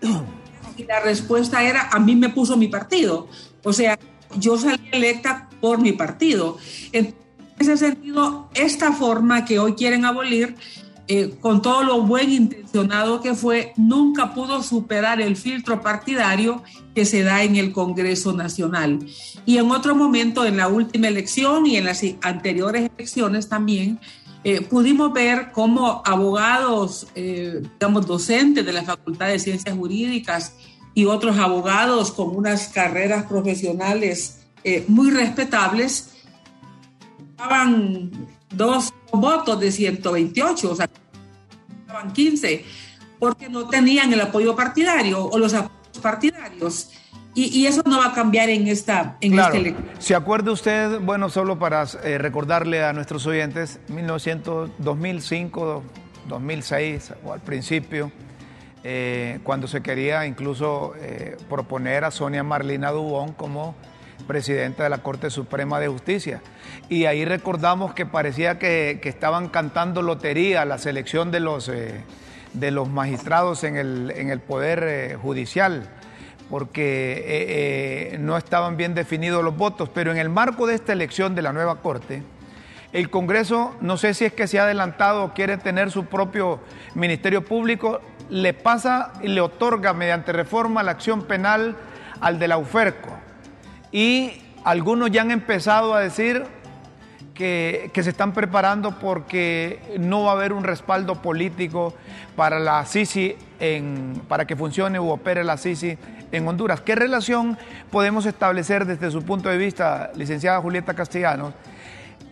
la 0.87 1.01
respuesta 1.01 1.63
era 1.63 1.89
a 1.91 1.99
mí 1.99 2.17
me 2.17 2.29
puso 2.29 2.57
mi 2.57 2.69
partido. 2.69 3.29
O 3.65 3.73
sea, 3.73 3.99
yo 4.39 4.59
salí 4.59 4.89
electa 4.93 5.49
por 5.61 5.81
mi 5.81 5.93
partido. 5.93 6.59
En 6.93 7.15
ese 7.59 7.77
sentido, 7.77 8.49
esta 8.55 8.93
forma 8.93 9.45
que 9.45 9.59
hoy 9.59 9.75
quieren 9.75 10.05
abolir 10.05 10.57
eh, 11.11 11.39
con 11.41 11.63
todo 11.63 11.85
lo 11.85 12.03
buen 12.03 12.31
intencionado 12.31 13.23
que 13.23 13.35
fue, 13.35 13.73
nunca 13.79 14.35
pudo 14.35 14.63
superar 14.63 15.23
el 15.23 15.37
filtro 15.37 15.81
partidario 15.81 16.63
que 16.95 17.07
se 17.07 17.23
da 17.23 17.43
en 17.43 17.57
el 17.57 17.73
Congreso 17.73 18.35
Nacional. 18.35 18.99
Y 19.47 19.57
en 19.57 19.71
otro 19.71 19.95
momento, 19.95 20.45
en 20.45 20.59
la 20.59 20.69
última 20.69 21.09
elección 21.09 21.65
y 21.65 21.77
en 21.77 21.87
las 21.87 22.03
anteriores 22.21 22.91
elecciones 22.95 23.49
también, 23.49 23.99
eh, 24.45 24.61
pudimos 24.61 25.11
ver 25.15 25.51
cómo 25.53 26.03
abogados, 26.05 27.07
eh, 27.15 27.63
digamos, 27.81 28.07
docentes 28.07 28.67
de 28.67 28.73
la 28.75 28.83
Facultad 28.83 29.29
de 29.29 29.39
Ciencias 29.39 29.75
Jurídicas 29.75 30.57
y 30.93 31.07
otros 31.07 31.39
abogados 31.39 32.13
con 32.13 32.37
unas 32.37 32.69
carreras 32.69 33.25
profesionales 33.25 34.35
muy 34.87 35.11
respetables, 35.11 36.18
daban 37.39 38.11
dos 38.51 38.93
votos 39.13 39.59
de 39.61 39.71
128, 39.71 40.71
o 40.71 40.75
sea, 40.75 40.91
15, 42.13 42.65
porque 43.19 43.49
no 43.49 43.69
tenían 43.69 44.13
el 44.13 44.21
apoyo 44.21 44.55
partidario 44.55 45.25
o 45.25 45.39
los 45.39 45.55
apoyos 45.55 45.99
partidarios. 46.03 46.91
Y, 47.35 47.67
eso 47.67 47.83
no 47.87 47.99
va 47.99 48.07
a 48.07 48.13
cambiar 48.13 48.49
en 48.49 48.67
esta 48.67 49.17
en 49.21 49.33
claro. 49.33 49.55
este 49.55 49.77
¿Se 50.01 50.17
acuerda 50.17 50.51
usted, 50.51 50.99
bueno, 50.99 51.29
solo 51.29 51.57
para 51.57 51.85
eh, 52.03 52.19
recordarle 52.19 52.83
a 52.83 52.93
nuestros 52.93 53.27
oyentes, 53.27 53.79
1900, 53.87 54.71
2005, 54.79 55.85
2006 56.27 57.13
o 57.25 57.33
al 57.33 57.41
principio, 57.41 58.11
eh, 58.83 59.39
cuando 59.45 59.69
se 59.69 59.83
quería 59.83 60.27
incluso 60.27 60.95
eh, 60.97 61.37
proponer 61.49 62.03
a 62.03 62.11
Sonia 62.11 62.43
Marlina 62.43 62.91
Dubón 62.91 63.33
como 63.35 63.77
presidenta 64.27 64.83
de 64.83 64.91
la 64.91 64.99
Corte 64.99 65.31
Suprema 65.31 65.79
de 65.79 65.87
Justicia. 65.87 66.43
Y 66.89 67.05
ahí 67.05 67.25
recordamos 67.25 67.93
que 67.93 68.07
parecía 68.07 68.59
que, 68.59 69.01
estaban 69.05 69.49
cantando 69.49 70.01
lotería 70.01 70.65
la 70.65 70.79
selección 70.79 71.31
de 71.31 71.41
los, 71.41 71.69
eh, 71.69 72.03
de 72.55 72.71
los 72.71 72.89
magistrados 72.89 73.65
en 73.65 73.77
el, 73.77 74.13
en 74.17 74.31
el 74.31 74.41
Poder 74.41 74.85
eh, 74.85 75.17
Judicial, 75.21 75.89
porque 76.49 77.25
eh, 78.15 78.19
no 78.19 78.39
estaban 78.39 78.79
bien 78.79 78.95
definidos 78.95 79.45
los 79.45 79.55
votos. 79.57 79.91
Pero 79.91 80.13
en 80.13 80.19
el 80.19 80.31
marco 80.31 80.67
de 80.67 80.77
esta 80.77 80.95
elección 80.95 81.35
de 81.35 81.43
la 81.43 81.53
nueva 81.53 81.83
Corte, 81.83 82.23
el 82.95 83.11
Congreso, 83.11 83.77
no 83.83 83.99
sé 83.99 84.15
si 84.15 84.25
es 84.25 84.33
que 84.33 84.47
se 84.47 84.59
ha 84.59 84.63
adelantado 84.63 85.25
o 85.25 85.35
quiere 85.35 85.59
tener 85.59 85.91
su 85.91 86.07
propio 86.07 86.61
Ministerio 86.95 87.45
Público, 87.45 88.01
le 88.31 88.55
pasa 88.55 89.13
y 89.23 89.29
le 89.29 89.43
otorga 89.43 89.93
mediante 89.93 90.33
reforma 90.33 90.83
la 90.83 90.93
acción 90.93 91.25
penal 91.25 91.77
al 92.21 92.39
de 92.39 92.49
la 92.49 92.57
UFERCO 92.57 93.11
y 93.93 94.43
algunos 94.65 95.11
ya 95.11 95.23
han 95.23 95.31
empezado 95.31 95.95
a 95.95 96.01
decir 96.01 96.45
que, 97.39 97.91
se 97.95 98.11
están 98.11 98.33
preparando 98.33 98.99
porque 98.99 99.97
no 99.99 100.25
va 100.25 100.33
a 100.33 100.35
haber 100.35 100.53
un 100.53 100.65
respaldo 100.65 101.23
político 101.23 101.95
para 102.35 102.59
la 102.59 102.85
Sisi 102.85 103.37
en, 103.61 104.21
para 104.27 104.45
que 104.45 104.57
funcione 104.57 104.99
u 104.99 105.09
opere 105.09 105.45
la 105.45 105.57
Sisi 105.57 105.97
en 106.33 106.49
Honduras. 106.49 106.81
¿Qué 106.81 106.97
relación 106.97 107.57
podemos 107.91 108.27
establecer 108.27 108.87
desde 108.87 109.13
su 109.13 109.23
punto 109.23 109.49
de 109.49 109.57
vista, 109.57 110.11
licenciada 110.17 110.61
Julieta 110.61 110.95
Castellanos, 110.95 111.55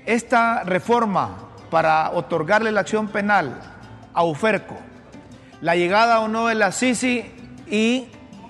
esta 0.04 0.64
reforma 0.64 1.38
para 1.70 2.10
otorgarle 2.10 2.72
la 2.72 2.80
acción 2.80 3.06
penal 3.06 3.60
a 4.12 4.24
UFERCO, 4.24 4.76
la 5.60 5.76
llegada 5.76 6.18
o 6.18 6.26
no 6.26 6.48
de 6.48 6.56
la 6.56 6.72
Sisi 6.72 7.30
y 7.70 8.08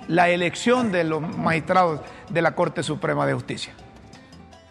la 0.09 0.31
elección 0.31 0.91
de 0.91 1.05
los 1.05 1.21
magistrados? 1.21 2.01
de 2.29 2.43
la 2.43 2.55
Corte 2.55 2.83
Suprema 2.83 3.27
de 3.27 3.35
Justicia. 3.35 3.73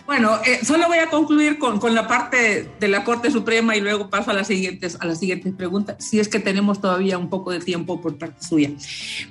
Bueno, 0.06 0.40
eh, 0.46 0.64
solo 0.64 0.88
voy 0.88 1.00
a 1.00 1.10
concluir 1.10 1.58
con, 1.58 1.80
con, 1.80 1.96
la 1.96 2.08
parte 2.08 2.70
de 2.80 2.88
la 2.88 3.04
Corte 3.04 3.32
Suprema 3.32 3.76
y 3.76 3.82
luego 3.82 4.10
paso 4.10 4.30
a 4.30 4.34
las 4.36 4.48
siguientes, 4.48 4.98
a 5.00 5.06
las 5.06 5.20
siguientes 5.20 5.54
preguntas, 5.56 5.98
si 6.00 6.20
es 6.20 6.28
que 6.28 6.40
tenemos 6.40 6.80
todavía 6.80 7.18
un 7.18 7.30
poco 7.30 7.52
de 7.52 7.60
tiempo 7.60 8.00
por 8.02 8.18
parte 8.18 8.46
suya. 8.46 8.70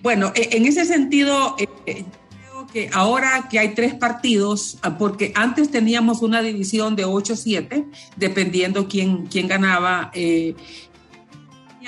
Bueno, 0.02 0.32
eh, 0.34 0.48
en 0.52 0.66
ese 0.66 0.84
sentido, 0.84 1.54
eh, 1.58 2.04
creo 2.40 2.66
que 2.66 2.90
ahora 2.92 3.46
que 3.48 3.60
hay 3.60 3.74
tres 3.74 3.94
partidos, 3.94 4.78
ah, 4.82 4.98
porque 4.98 5.32
antes 5.36 5.70
teníamos 5.70 6.22
una 6.22 6.42
división 6.42 6.96
de 6.96 7.06
8-7, 7.06 7.86
dependiendo 8.16 8.88
quién, 8.88 9.26
quién 9.26 9.46
ganaba, 9.46 10.10
eh, 10.12 10.56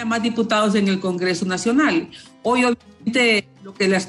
más 0.05 0.23
diputados 0.23 0.77
en 0.77 0.87
el 0.87 1.01
Congreso 1.01 1.45
Nacional. 1.45 2.11
Hoy, 2.43 2.65
obviamente, 2.65 3.49
lo 3.65 3.75
que, 3.75 4.01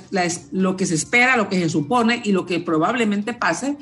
lo 0.52 0.78
que 0.78 0.86
se 0.86 0.96
espera, 0.96 1.38
lo 1.38 1.50
que 1.50 1.60
se 1.60 1.70
supone 1.70 2.22
y 2.24 2.32
lo 2.32 2.46
que 2.46 2.60
probablemente 2.60 3.34
pase, 3.34 3.78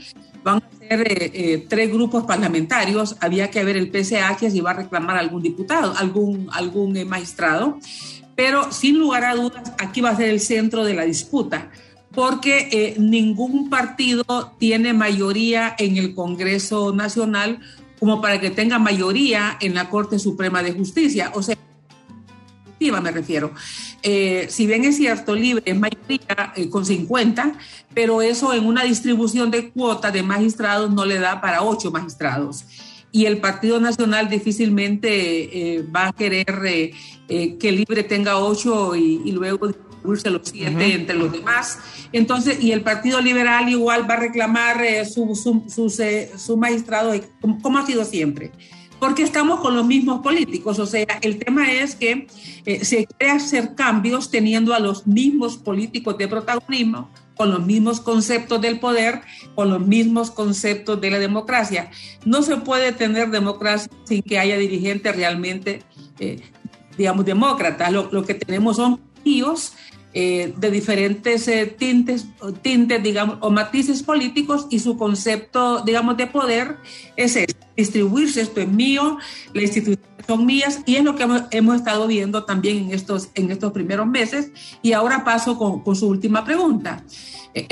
van 0.46 0.58
a 0.58 0.88
ser 0.88 1.12
eh, 1.12 1.32
eh, 1.34 1.66
tres 1.68 1.92
grupos 1.92 2.24
parlamentarios. 2.24 3.18
Había 3.20 3.50
que 3.50 3.64
ver 3.64 3.78
el 3.78 3.90
PCH 3.90 4.52
si 4.52 4.62
va 4.62 4.72
a 4.72 4.76
reclamar 4.76 5.18
algún 5.18 5.42
diputado, 5.42 5.98
algún, 5.98 6.48
algún 6.52 6.96
eh, 6.96 7.04
magistrado. 7.04 7.80
Pero 8.36 8.72
sin 8.72 9.00
lugar 9.00 9.26
a 9.26 9.34
dudas, 9.34 9.74
aquí 9.80 10.02
va 10.02 10.12
a 10.12 10.16
ser 10.16 10.30
el 10.30 10.40
centro 10.40 10.84
de 10.84 10.94
la 10.94 11.04
disputa, 11.04 11.72
porque 12.12 12.94
ningún 13.00 13.70
partido 13.70 14.24
tiene 14.60 14.94
mayoría 14.94 15.74
en 15.80 15.98
el 15.98 16.14
Congreso 16.14 16.94
Nacional 16.94 17.60
como 17.98 18.22
para 18.22 18.42
que 18.42 18.52
tenga 18.52 18.78
mayoría 18.78 19.58
en 19.62 19.74
la 19.74 19.90
Corte 19.90 20.20
Suprema 20.20 20.62
de 20.62 20.74
Justicia. 20.74 21.32
O 21.34 21.42
sea, 21.42 21.56
me 22.92 23.12
refiero. 23.12 23.52
Eh, 24.08 24.46
si 24.50 24.68
bien 24.68 24.86
es 24.86 24.98
cierto, 24.98 25.34
libre 25.34 25.64
es 25.66 25.76
mayoría 25.76 26.54
eh, 26.56 26.70
con 26.70 26.86
50, 26.86 27.54
pero 27.92 28.22
eso 28.22 28.54
en 28.54 28.68
una 28.68 28.84
distribución 28.84 29.50
de 29.50 29.72
cuotas 29.72 30.14
de 30.14 30.22
magistrados 30.22 30.92
no 30.92 31.06
le 31.06 31.18
da 31.18 31.42
para 31.42 31.64
ocho 31.64 31.90
magistrados. 31.90 32.66
Y 33.12 33.26
el 33.26 33.40
Partido 33.40 33.80
Nacional 33.80 34.30
difícilmente 34.30 35.78
eh, 35.78 35.82
va 35.84 36.10
a 36.10 36.14
querer 36.14 36.46
que 37.28 37.72
Libre 37.72 38.04
tenga 38.04 38.38
ocho 38.38 38.96
y, 38.96 39.32
luego 39.32 39.70
distribuirse 39.70 40.30
los 40.30 40.42
siete 40.44 40.94
entre 40.94 41.16
los 41.16 41.32
demás. 41.32 41.80
Entonces, 42.12 42.62
y 42.62 42.74
el 42.74 42.82
Partido 42.82 43.20
Liberal 43.22 43.68
igual 43.70 44.08
va 44.08 44.14
a 44.16 44.20
reclamar 44.20 44.84
su, 45.12 45.34
su, 45.34 45.90
su, 46.38 46.58
magistrado, 46.58 47.12
como 47.64 47.80
ha 47.80 47.86
sido 47.88 48.06
siempre 48.06 48.52
porque 49.00 49.24
estamos 49.24 49.60
con 49.60 49.76
los 49.76 49.86
mismos 49.86 50.22
políticos. 50.22 50.80
O 50.80 50.86
sea, 50.86 51.06
el 51.22 51.40
tema 51.40 51.72
es 51.72 51.96
que 51.96 52.28
eh, 52.66 52.86
se 52.86 53.06
quiere 53.06 53.34
hacer 53.34 53.76
cambios 53.76 54.32
teniendo 54.32 54.74
a 54.74 54.80
los 54.80 55.06
mismos 55.08 55.58
políticos 55.58 56.18
de 56.18 56.28
protagonismo, 56.28 57.10
con 57.36 57.52
los 57.52 57.66
mismos 57.66 58.00
conceptos 58.00 58.62
del 58.62 58.80
poder, 58.80 59.22
con 59.56 59.70
los 59.70 59.86
mismos 59.86 60.32
conceptos 60.32 61.00
de 61.02 61.12
la 61.12 61.20
democracia. 61.20 61.92
No 62.24 62.42
se 62.42 62.58
puede 62.58 62.92
tener 62.94 63.30
democracia 63.30 63.92
sin 64.06 64.22
que 64.22 64.40
haya 64.40 64.58
dirigentes 64.58 65.16
realmente, 65.16 65.84
eh, 66.20 66.42
digamos, 66.98 67.26
demócratas. 67.26 67.92
Lo, 67.92 68.10
lo, 68.12 68.26
que 68.26 68.34
tenemos 68.34 68.78
son 68.78 69.02
tíos 69.24 69.74
eh, 70.18 70.54
de 70.56 70.72
diferentes 70.72 71.46
eh, 71.50 71.66
tintes, 71.66 72.26
tintes, 72.62 73.04
digamos, 73.04 73.38
o 73.42 73.52
matices 73.52 74.02
políticos 74.02 74.66
y 74.70 74.80
su 74.80 74.98
concepto, 74.98 75.82
digamos, 75.82 76.16
de 76.16 76.26
poder 76.28 76.78
es 77.18 77.38
distribuirse, 77.76 78.40
esto 78.40 78.62
es 78.62 78.70
mío, 78.70 79.18
las 79.54 79.64
instituciones 79.64 80.08
son 80.26 80.46
mías 80.46 80.80
y 80.86 80.96
es 80.96 81.04
lo 81.04 81.18
que 81.18 81.28
hemos, 81.52 81.76
estado 81.76 82.08
viendo 82.08 82.46
también 82.46 82.78
en 82.78 82.92
estos, 82.94 83.28
en 83.36 83.52
estos 83.52 83.74
primeros 83.74 84.08
meses. 84.08 84.52
Y 84.82 84.94
ahora 84.94 85.26
paso 85.26 85.58
con, 85.58 85.82
con 85.82 85.98
su 85.98 86.08
última 86.08 86.46
pregunta. 86.46 87.04
Eh, 87.54 87.68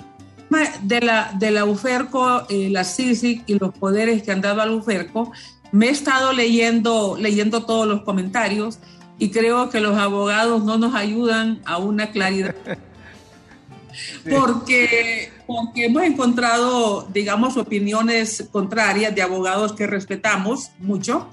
de 0.82 1.00
la, 1.00 1.34
de 1.40 1.50
la 1.50 1.64
UFERCO, 1.64 2.46
la 2.50 2.84
CICIC 2.84 3.44
y 3.48 3.58
los 3.58 3.74
poderes 3.74 4.22
que 4.22 4.34
han 4.34 4.42
dado 4.42 4.62
al 4.62 4.72
UFERCO, 4.72 5.32
me 5.72 5.88
he 5.88 5.90
estado 5.92 6.34
leyendo, 6.34 7.18
leyendo 7.18 7.64
todos 7.66 7.88
los 7.88 8.02
comentarios 8.02 8.80
y 9.20 9.30
creo 9.30 9.70
que 9.70 9.80
los 9.80 9.98
abogados 9.98 10.64
no 10.64 10.78
nos 10.78 10.96
ayudan 10.96 11.62
a 11.66 11.78
una 11.78 12.12
claridad. 12.12 12.56
Porque, 14.28 15.32
porque 15.46 15.86
hemos 15.86 16.02
encontrado, 16.02 17.08
digamos, 17.14 17.58
opiniones 17.58 18.50
contrarias 18.52 19.14
de 19.14 19.22
abogados 19.22 19.74
que 19.74 19.86
respetamos 19.86 20.72
mucho 20.80 21.30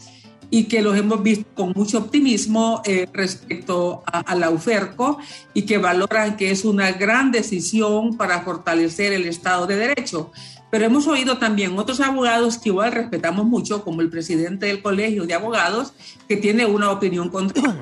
y 0.51 0.65
que 0.65 0.83
los 0.83 0.99
hemos 0.99 1.23
visto 1.23 1.47
con 1.55 1.73
mucho 1.75 1.99
optimismo 1.99 2.83
eh, 2.85 3.09
respecto 3.13 4.03
a, 4.05 4.19
a, 4.21 4.35
la 4.35 4.51
UFERCO 4.51 5.19
y 5.55 5.63
que 5.63 5.79
valoran 5.79 6.37
que 6.37 6.51
es 6.51 6.65
una 6.65 6.93
gran 6.93 7.31
decisión 7.31 8.17
para 8.17 8.43
fortalecer 8.43 9.13
el 9.13 9.27
Estado 9.27 9.67
de 9.67 9.77
Derecho. 9.77 10.33
Pero 10.71 10.85
hemos 10.85 11.07
oído 11.07 11.39
también 11.39 11.79
otros 11.79 12.01
abogados 12.01 12.59
que 12.59 12.69
igual 12.69 12.93
respetamos 12.93 13.45
mucho, 13.47 13.83
como 13.83 14.01
el 14.01 14.11
presidente 14.11 14.67
del 14.67 14.83
Colegio 14.83 15.25
de 15.27 15.35
Abogados, 15.35 15.93
que 16.29 16.37
tiene 16.37 16.65
una 16.67 16.91
opinión 16.91 17.29
contra 17.29 17.77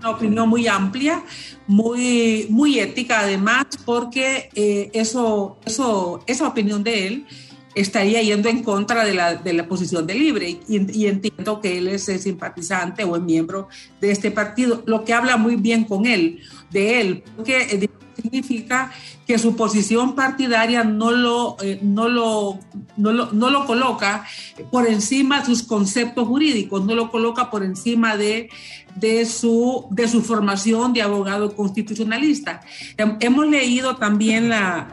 una 0.00 0.10
opinión 0.10 0.48
muy 0.48 0.66
amplia, 0.66 1.22
muy, 1.66 2.46
muy 2.50 2.78
ética 2.78 3.20
además, 3.20 3.66
porque 3.84 4.50
eh, 4.54 4.90
eso, 4.94 5.58
eso, 5.64 6.22
esa 6.26 6.48
opinión 6.48 6.82
de 6.82 7.06
él 7.06 7.26
estaría 7.74 8.22
yendo 8.22 8.48
en 8.48 8.62
contra 8.62 9.04
de 9.04 9.14
la, 9.14 9.34
de 9.34 9.52
la 9.52 9.68
posición 9.68 10.06
de 10.06 10.14
Libre. 10.14 10.60
Y, 10.68 11.06
entiendo 11.06 11.60
que 11.60 11.78
él 11.78 11.88
es 11.88 12.04
simpatizante 12.04 13.04
o 13.04 13.16
es 13.16 13.22
miembro 13.22 13.68
de 14.00 14.10
este 14.10 14.30
partido, 14.30 14.82
lo 14.86 15.04
que 15.04 15.12
habla 15.12 15.36
muy 15.36 15.56
bien 15.56 15.84
con 15.84 16.06
él, 16.06 16.40
de 16.70 17.00
él, 17.00 17.22
porque 17.36 17.62
eh, 17.70 17.88
significa 18.20 18.92
que 19.26 19.38
su 19.38 19.54
posición 19.56 20.14
partidaria 20.14 20.84
no 20.84 21.10
lo, 21.10 21.56
eh, 21.62 21.78
no, 21.82 22.08
lo, 22.08 22.58
no, 22.96 23.12
lo, 23.12 23.32
no 23.32 23.50
lo 23.50 23.66
coloca 23.66 24.26
por 24.70 24.86
encima 24.86 25.40
de 25.40 25.46
sus 25.46 25.62
conceptos 25.62 26.26
jurídicos, 26.26 26.84
no 26.84 26.94
lo 26.94 27.10
coloca 27.10 27.50
por 27.50 27.62
encima 27.62 28.16
de, 28.16 28.50
de, 28.96 29.24
su, 29.26 29.86
de 29.90 30.08
su 30.08 30.22
formación 30.22 30.92
de 30.92 31.02
abogado 31.02 31.54
constitucionalista. 31.54 32.60
Hemos 32.96 33.46
leído 33.48 33.96
también 33.96 34.48
la, 34.48 34.88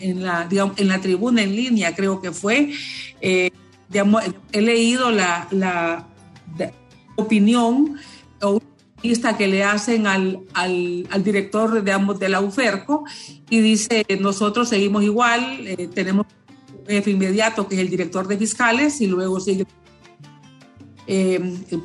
en, 0.00 0.22
la, 0.22 0.46
en 0.50 0.88
la 0.88 1.00
tribuna 1.00 1.42
en 1.42 1.56
línea, 1.56 1.94
creo 1.94 2.20
que 2.20 2.32
fue, 2.32 2.72
eh, 3.20 3.50
he 4.52 4.60
leído 4.60 5.10
la, 5.10 5.46
la 5.50 6.06
opinión 7.16 7.96
que 9.38 9.46
le 9.46 9.64
hacen 9.64 10.06
al, 10.06 10.40
al, 10.54 11.06
al, 11.10 11.24
director 11.24 11.82
de 11.82 11.92
ambos 11.92 12.18
de 12.18 12.28
la 12.28 12.40
UFERCO 12.40 13.04
y 13.48 13.60
dice, 13.60 14.04
nosotros 14.20 14.68
seguimos 14.68 15.04
igual, 15.04 15.66
eh, 15.66 15.88
tenemos 15.94 16.26
un 16.80 16.86
jefe 16.86 17.10
inmediato 17.10 17.68
que 17.68 17.76
es 17.76 17.80
el 17.80 17.90
director 17.90 18.26
de 18.26 18.36
fiscales 18.36 19.00
y 19.00 19.06
luego 19.06 19.38
sigue, 19.38 19.66
eh, 21.06 21.40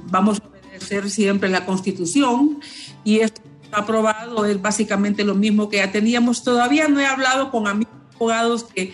vamos 0.06 0.42
a 0.42 0.48
obedecer 0.48 1.10
siempre 1.10 1.50
la 1.50 1.66
constitución 1.66 2.60
y 3.04 3.20
esto 3.20 3.42
aprobado 3.72 4.46
es 4.46 4.62
básicamente 4.62 5.24
lo 5.24 5.36
mismo 5.36 5.70
que 5.70 5.78
ya 5.78 5.92
teníamos. 5.92 6.44
Todavía 6.44 6.88
no 6.88 7.00
he 7.00 7.06
hablado 7.06 7.52
con 7.52 7.68
amigos 7.68 7.94
abogados 8.16 8.66
que, 8.66 8.94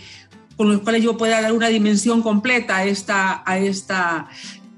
con 0.55 0.69
los 0.71 0.81
cuales 0.81 1.03
yo 1.03 1.17
pueda 1.17 1.41
dar 1.41 1.53
una 1.53 1.67
dimensión 1.67 2.21
completa 2.21 2.77
a 2.77 2.85
esta, 2.85 3.43
a 3.45 3.57
esta 3.57 4.27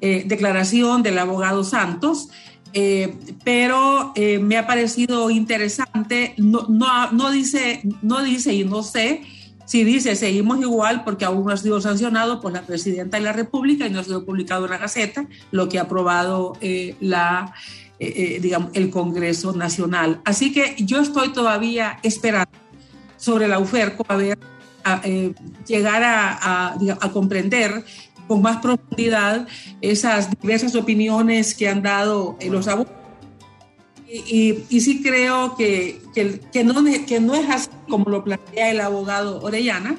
eh, 0.01 0.23
declaración 0.25 1.03
del 1.03 1.19
abogado 1.19 1.63
Santos. 1.63 2.29
Eh, 2.73 3.15
pero 3.43 4.11
eh, 4.15 4.39
me 4.39 4.57
ha 4.57 4.67
parecido 4.67 5.29
interesante, 5.29 6.35
no, 6.37 6.67
no, 6.69 7.11
no, 7.11 7.31
dice, 7.31 7.81
no 8.01 8.21
dice 8.23 8.53
y 8.53 8.63
no 8.63 8.83
sé 8.83 9.23
si 9.65 9.83
dice 9.83 10.15
seguimos 10.15 10.59
igual 10.61 11.03
porque 11.03 11.25
aún 11.25 11.45
no 11.45 11.51
ha 11.51 11.57
sido 11.57 11.81
sancionado 11.81 12.41
por 12.41 12.51
la 12.51 12.61
presidenta 12.61 13.17
de 13.17 13.23
la 13.23 13.33
República 13.33 13.87
y 13.87 13.89
no 13.89 13.99
ha 13.99 14.03
sido 14.03 14.25
publicado 14.25 14.65
en 14.65 14.71
la 14.71 14.77
Gaceta, 14.77 15.27
lo 15.51 15.67
que 15.69 15.79
ha 15.79 15.83
aprobado 15.83 16.57
la, 16.99 17.53
digamos, 17.99 18.71
el 18.73 18.89
Congreso 18.89 19.53
Nacional. 19.53 20.21
Así 20.25 20.51
que 20.51 20.75
yo 20.79 21.01
estoy 21.01 21.33
todavía 21.33 21.99
esperando 22.01 22.51
sobre 23.17 23.47
la 23.47 23.59
UFERCO 23.59 24.05
a 24.07 24.15
ver, 24.15 24.39
a, 24.83 25.01
eh, 25.03 25.33
llegar 25.67 26.03
a, 26.03 26.73
a, 26.73 27.11
comprender 27.11 27.83
con 28.29 28.43
más 28.43 28.57
profundidad 28.57 29.47
esas 29.81 30.29
diversas 30.39 30.75
opiniones 30.75 31.55
que 31.55 31.67
han 31.67 31.81
dado 31.81 32.37
eh, 32.39 32.49
los 32.49 32.67
abogados. 32.67 32.95
Y, 34.07 34.65
y, 34.69 34.81
sí 34.81 35.01
creo 35.01 35.55
que, 35.55 35.99
que, 36.13 36.39
que, 36.51 36.63
no, 36.63 36.75
que 37.07 37.19
no 37.19 37.33
es 37.35 37.49
así 37.49 37.69
como 37.87 38.05
lo 38.09 38.23
plantea 38.23 38.71
el 38.71 38.81
abogado 38.81 39.41
Orellana, 39.41 39.97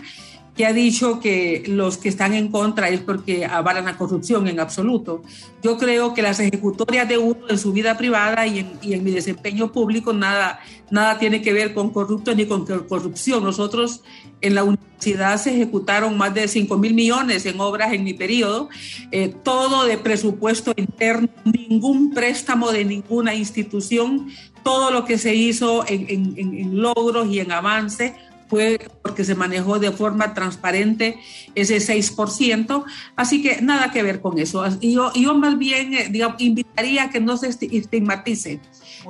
que 0.56 0.66
ha 0.66 0.72
dicho 0.72 1.20
que 1.20 1.62
los 1.66 1.96
que 1.96 2.08
están 2.08 2.34
en 2.34 2.48
contra 2.48 2.88
es 2.88 3.00
porque 3.00 3.46
avalan 3.46 3.84
la 3.84 3.96
corrupción 3.96 4.48
en 4.48 4.60
absoluto. 4.60 5.22
Yo 5.62 5.78
creo 5.78 6.12
que 6.12 6.22
las 6.22 6.40
ejecutorias 6.40 7.08
de 7.08 7.18
uno 7.18 7.48
en 7.48 7.58
su 7.58 7.72
vida 7.72 7.96
privada 7.96 8.46
y 8.46 8.60
en, 8.60 8.72
y 8.82 8.94
en 8.94 9.04
mi 9.04 9.10
desempeño 9.10 9.72
público 9.72 10.12
nada, 10.12 10.60
nada 10.90 11.18
tiene 11.18 11.40
que 11.40 11.52
ver 11.52 11.72
con 11.72 11.90
corrupto 11.90 12.34
ni 12.34 12.46
con 12.46 12.66
corrupción. 12.66 13.44
Nosotros 13.44 14.02
en 14.40 14.54
la 14.54 14.64
universidad 14.64 15.38
se 15.38 15.54
ejecutaron 15.54 16.18
más 16.18 16.34
de 16.34 16.48
5 16.48 16.76
mil 16.78 16.94
millones 16.94 17.46
en 17.46 17.60
obras 17.60 17.92
en 17.92 18.04
mi 18.04 18.14
periodo, 18.14 18.68
eh, 19.12 19.34
todo 19.42 19.84
de 19.84 19.98
presupuesto 19.98 20.72
interno, 20.76 21.28
ningún 21.44 22.12
préstamo 22.12 22.72
de 22.72 22.84
ninguna 22.84 23.34
institución, 23.34 24.28
todo 24.62 24.90
lo 24.90 25.04
que 25.04 25.16
se 25.16 25.34
hizo 25.34 25.86
en, 25.88 26.06
en, 26.08 26.58
en 26.58 26.82
logros 26.82 27.28
y 27.28 27.40
en 27.40 27.52
avance 27.52 28.14
fue 28.50 28.80
porque 29.00 29.24
se 29.24 29.36
manejó 29.36 29.78
de 29.78 29.92
forma 29.92 30.34
transparente 30.34 31.20
ese 31.54 31.78
6%, 31.78 32.84
así 33.14 33.40
que 33.40 33.62
nada 33.62 33.92
que 33.92 34.02
ver 34.02 34.20
con 34.20 34.38
eso. 34.38 34.64
Y 34.80 34.92
yo, 34.92 35.12
yo 35.14 35.34
más 35.34 35.56
bien 35.56 35.94
eh, 35.94 36.08
digamos, 36.10 36.40
invitaría 36.40 37.04
a 37.04 37.10
que 37.10 37.20
no 37.20 37.36
se 37.36 37.48
estigmatice, 37.48 38.60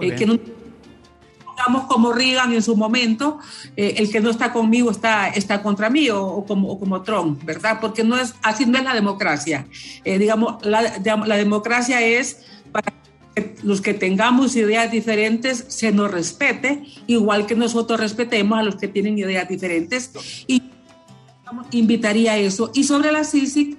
eh, 0.00 0.14
que 0.14 0.26
no 0.26 0.38
pongamos 1.44 1.84
como 1.86 2.12
Reagan 2.12 2.52
en 2.52 2.62
su 2.62 2.76
momento, 2.76 3.38
eh, 3.76 3.94
el 3.96 4.10
que 4.12 4.20
no 4.20 4.28
está 4.28 4.52
conmigo 4.52 4.90
está, 4.90 5.28
está 5.28 5.62
contra 5.62 5.88
mí 5.88 6.10
o, 6.10 6.44
como, 6.46 6.68
o 6.68 6.78
como 6.78 7.00
Trump, 7.00 7.42
¿verdad? 7.42 7.78
Porque 7.80 8.04
no 8.04 8.18
es, 8.18 8.34
así 8.42 8.66
no 8.66 8.76
es 8.76 8.84
la 8.84 8.94
democracia. 8.94 9.66
digamos, 10.04 10.64
la, 10.64 11.00
la 11.02 11.36
democracia 11.36 12.02
es 12.02 12.44
para 12.70 12.99
los 13.62 13.80
que 13.80 13.94
tengamos 13.94 14.56
ideas 14.56 14.90
diferentes 14.90 15.64
se 15.68 15.92
nos 15.92 16.10
respete, 16.10 16.84
igual 17.06 17.46
que 17.46 17.54
nosotros 17.54 18.00
respetemos 18.00 18.58
a 18.58 18.62
los 18.62 18.76
que 18.76 18.88
tienen 18.88 19.18
ideas 19.18 19.48
diferentes. 19.48 20.10
Y 20.46 20.62
invitaría 21.72 22.32
a 22.32 22.36
eso. 22.38 22.70
Y 22.74 22.84
sobre 22.84 23.12
la 23.12 23.24
CICIC, 23.24 23.76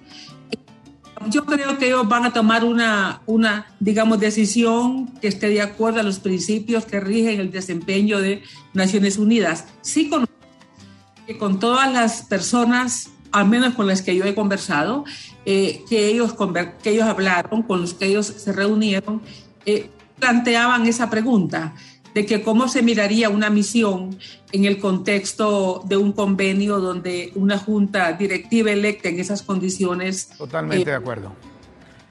yo 1.29 1.45
creo 1.45 1.77
que 1.77 1.87
ellos 1.87 2.07
van 2.07 2.25
a 2.25 2.33
tomar 2.33 2.63
una, 2.63 3.21
una, 3.25 3.67
digamos, 3.79 4.19
decisión 4.19 5.07
que 5.19 5.27
esté 5.27 5.49
de 5.49 5.61
acuerdo 5.61 5.99
a 5.99 6.03
los 6.03 6.19
principios 6.19 6.85
que 6.85 6.99
rigen 6.99 7.39
el 7.39 7.51
desempeño 7.51 8.19
de 8.19 8.43
Naciones 8.73 9.17
Unidas. 9.17 9.65
Sí 9.81 10.09
con, 10.09 10.27
con 11.37 11.59
todas 11.59 11.91
las 11.91 12.23
personas, 12.23 13.11
al 13.31 13.47
menos 13.47 13.75
con 13.75 13.87
las 13.87 14.01
que 14.01 14.15
yo 14.15 14.25
he 14.25 14.33
conversado, 14.33 15.05
eh, 15.45 15.83
que, 15.89 16.07
ellos, 16.07 16.35
que 16.83 16.91
ellos 16.91 17.05
hablaron, 17.05 17.63
con 17.63 17.81
los 17.81 17.93
que 17.93 18.05
ellos 18.05 18.27
se 18.27 18.51
reunieron, 18.51 19.21
eh, 19.65 19.89
planteaban 20.19 20.85
esa 20.85 21.09
pregunta 21.09 21.73
de 22.13 22.25
que 22.25 22.43
cómo 22.43 22.67
se 22.67 22.83
miraría 22.83 23.29
una 23.29 23.49
misión 23.49 24.17
en 24.51 24.65
el 24.65 24.77
contexto 24.77 25.83
de 25.87 25.97
un 25.97 26.11
convenio 26.11 26.79
donde 26.79 27.31
una 27.35 27.57
junta 27.57 28.13
directiva 28.13 28.71
electa 28.71 29.09
en 29.09 29.19
esas 29.19 29.41
condiciones. 29.41 30.29
Totalmente 30.37 30.83
eh, 30.83 30.91
de 30.91 30.97
acuerdo. 30.97 31.33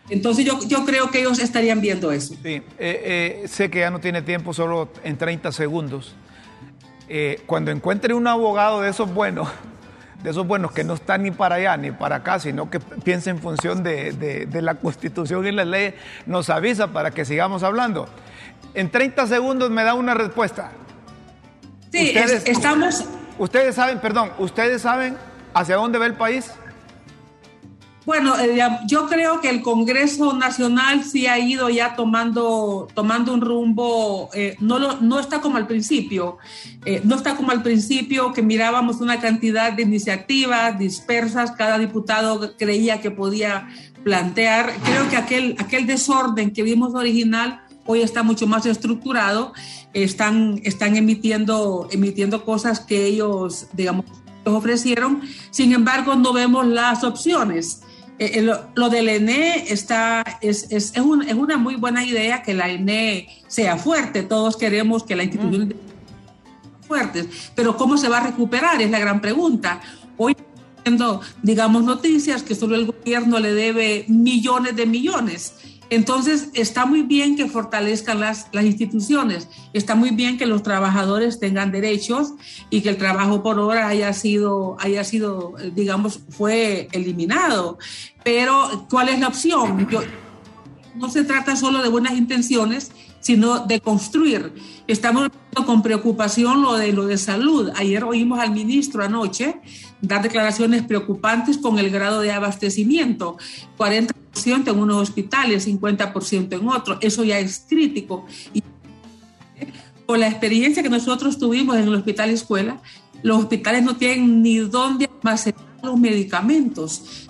Entonces 0.09 0.45
yo, 0.45 0.59
yo 0.67 0.85
creo 0.85 1.11
que 1.11 1.21
ellos 1.21 1.39
estarían 1.39 1.81
viendo 1.81 2.11
eso. 2.11 2.35
Sí, 2.43 2.63
eh, 2.79 3.45
sé 3.47 3.71
que 3.71 3.81
ya 3.81 3.91
no 3.91 4.01
tiene 4.01 4.23
tiempo, 4.23 4.53
solo 4.53 4.89
en 5.05 5.17
30 5.17 5.53
segundos. 5.53 6.17
cuando 7.47 7.71
encuentre 7.71 8.15
un 8.15 8.27
abogado 8.27 8.81
de 8.81 8.91
esos 8.91 9.13
buenos, 9.13 9.49
de 10.23 10.31
esos 10.31 10.47
buenos 10.47 10.73
que 10.73 10.85
no 10.85 10.95
están 10.95 11.23
ni 11.23 11.31
para 11.31 11.57
allá 11.57 11.77
ni 11.77 11.91
para 11.91 12.17
acá, 12.17 12.39
sino 12.39 12.71
que 12.71 12.81
piensa 12.81 13.31
en 13.31 13.39
función 13.39 13.83
de, 13.83 14.13
de, 14.13 14.63
la 14.63 14.75
constitución 14.75 15.47
y 15.47 15.53
las 15.53 15.67
leyes, 15.67 15.95
nos 16.27 16.51
avisa 16.51 16.89
para 16.89 17.11
que 17.11 17.25
sigamos 17.25 17.63
hablando. 17.63 18.09
En 18.75 18.91
30 18.91 19.27
segundos 19.27 19.71
me 19.71 19.83
da 19.83 19.95
una 19.95 20.15
respuesta. 20.15 20.73
Sí, 21.91 22.09
ustedes, 22.09 22.47
estamos... 22.47 23.05
Ustedes 23.39 23.75
saben, 23.75 24.01
perdón, 24.01 24.31
ustedes 24.39 24.83
saben 24.83 25.17
hacia 25.55 25.77
dónde 25.77 25.99
va 25.99 26.05
el 26.05 26.15
país. 26.15 26.53
Bueno, 28.07 28.39
eh, 28.41 28.59
yo 28.87 29.07
creo 29.09 29.41
que 29.41 29.51
el 29.51 29.61
Congreso 29.61 30.33
Nacional 30.33 31.05
sí 31.05 31.27
ha 31.27 31.39
ido 31.39 31.69
ya 31.69 31.97
tomando, 31.97 32.89
tomando 32.95 33.35
un 33.35 33.43
rumbo, 33.43 34.31
eh, 34.33 34.57
no, 34.59 34.79
no 35.01 35.21
está 35.21 35.43
como 35.43 35.59
al 35.59 35.67
principio, 35.67 36.39
eh, 36.87 37.03
no 37.05 37.17
está 37.17 37.37
como 37.37 37.51
al 37.51 37.63
principio 37.63 38.33
que 38.33 38.43
mirábamos 38.43 39.03
una 39.03 39.21
cantidad 39.21 39.73
de 39.75 39.83
iniciativas 39.83 40.79
dispersas, 40.79 41.53
cada 41.53 41.79
diputado 41.79 42.57
creía 42.57 43.03
que 43.03 43.11
podía 43.11 43.69
plantear. 44.03 44.73
Creo 44.83 45.09
que 45.11 45.17
aquel, 45.19 45.57
aquel 45.59 45.87
desorden 45.87 46.53
que 46.53 46.63
vimos 46.63 46.95
original 46.95 47.61
hoy 47.85 48.01
está 48.01 48.23
mucho 48.23 48.47
más 48.47 48.65
estructurado, 48.65 49.53
están, 49.93 50.61
están 50.65 50.97
emitiendo, 50.97 51.87
emitiendo 51.91 52.47
cosas 52.47 52.81
que 52.81 53.05
ellos, 53.05 53.67
digamos, 53.75 54.07
ofrecieron, 54.45 55.21
sin 55.51 55.73
embargo 55.73 56.17
no 56.17 56.33
vemos 56.33 56.67
las 56.67 57.05
opciones. 57.05 57.83
Eh, 58.23 58.47
lo, 58.75 58.91
del 58.91 59.09
ENE 59.09 59.73
está, 59.73 60.23
es, 60.43 60.67
es, 60.71 60.93
es, 60.95 61.01
una 61.01 61.57
muy 61.57 61.77
buena 61.77 62.05
idea 62.05 62.43
que 62.43 62.53
la 62.53 62.69
ENE 62.69 63.31
sea 63.47 63.79
fuerte. 63.79 64.23
Todos 64.23 64.59
queremos 64.59 65.05
que 65.05 65.17
la 65.17 65.23
institución 65.25 65.69
mm. 65.69 66.87
fuertes, 66.87 67.27
pero 67.55 67.79
¿cómo 67.79 67.97
se 67.97 68.11
va 68.11 68.19
a 68.19 68.27
recuperar? 68.27 68.83
Es 68.83 68.91
la 68.91 68.99
gran 68.99 69.23
pregunta. 69.23 69.81
Hoy 70.19 70.37
viendo, 70.85 71.23
digamos, 71.43 71.83
noticias 71.83 72.43
que 72.43 72.55
solo 72.55 72.77
el 72.77 72.85
gobierno 72.85 73.39
le 73.39 73.55
debe 73.55 74.05
millones 74.09 74.77
de 74.77 74.85
millones. 74.85 75.55
Entonces, 75.91 76.51
está 76.55 76.87
muy 76.87 77.03
bien 77.03 77.37
que 77.37 77.47
fortalezcan 77.47 78.21
las, 78.21 78.47
las, 78.53 78.65
instituciones, 78.65 79.49
está 79.73 79.97
muy 79.97 80.11
bien 80.11 80.39
que 80.39 80.47
los 80.47 80.63
trabajadores 80.63 81.41
tengan 81.41 81.73
derechos 81.73 82.35
y 82.71 82.81
que 82.81 82.91
el 82.91 82.97
trabajo 82.97 83.43
por 83.43 83.59
hora 83.59 83.89
haya 83.89 84.13
sido, 84.13 84.77
haya 84.81 85.03
sido 85.03 85.55
digamos, 85.75 86.21
fue 86.31 86.89
eliminado. 86.93 87.79
Pero, 88.23 88.87
¿cuál 88.89 89.09
es 89.09 89.19
la 89.21 89.29
opción? 89.29 89.89
no 90.95 91.09
se 91.09 91.25
trata 91.25 91.57
solo 91.57 91.83
de 91.83 91.89
buenas 91.89 92.13
intenciones, 92.13 92.91
sino 93.21 93.67
de 93.67 93.81
construir. 93.81 94.53
Estamos 94.87 95.31
con 95.67 95.83
preocupación 95.83 96.63
lo 96.63 96.75
de 96.75 96.93
lo 96.93 97.07
de 97.07 97.19
salud. 97.19 97.71
Ayer 97.77 98.05
oímos 98.05 98.39
al 98.39 98.51
ministro 98.51 99.05
anoche 99.05 99.61
dar 100.03 100.23
declaraciones 100.23 100.83
preocupantes 100.83 101.59
con 101.59 101.79
el 101.79 101.91
grado 101.91 102.21
de 102.21 102.33
abastecimiento. 102.33 103.37
40% 103.79 104.71
en 104.71 104.79
unos 104.79 104.97
hospitales, 104.97 105.67
50% 105.67 106.59
en 106.59 106.69
otros. 106.69 106.99
Eso 107.01 107.25
ya 107.25 107.39
es 107.39 107.65
crítico. 107.69 108.27
Y 108.53 108.63
por 110.07 110.19
la 110.19 110.29
experiencia 110.29 110.83
que 110.83 110.89
nosotros 110.89 111.39
tuvimos 111.39 111.77
en 111.77 111.85
el 111.85 111.95
hospital 111.95 112.31
escuela, 112.31 112.81
los 113.23 113.39
hospitales 113.39 113.83
no 113.83 113.97
tienen 113.97 114.43
ni 114.43 114.59
dónde 114.59 115.09
almacenar 115.23 115.61
los 115.83 115.99
medicamentos. 115.99 117.29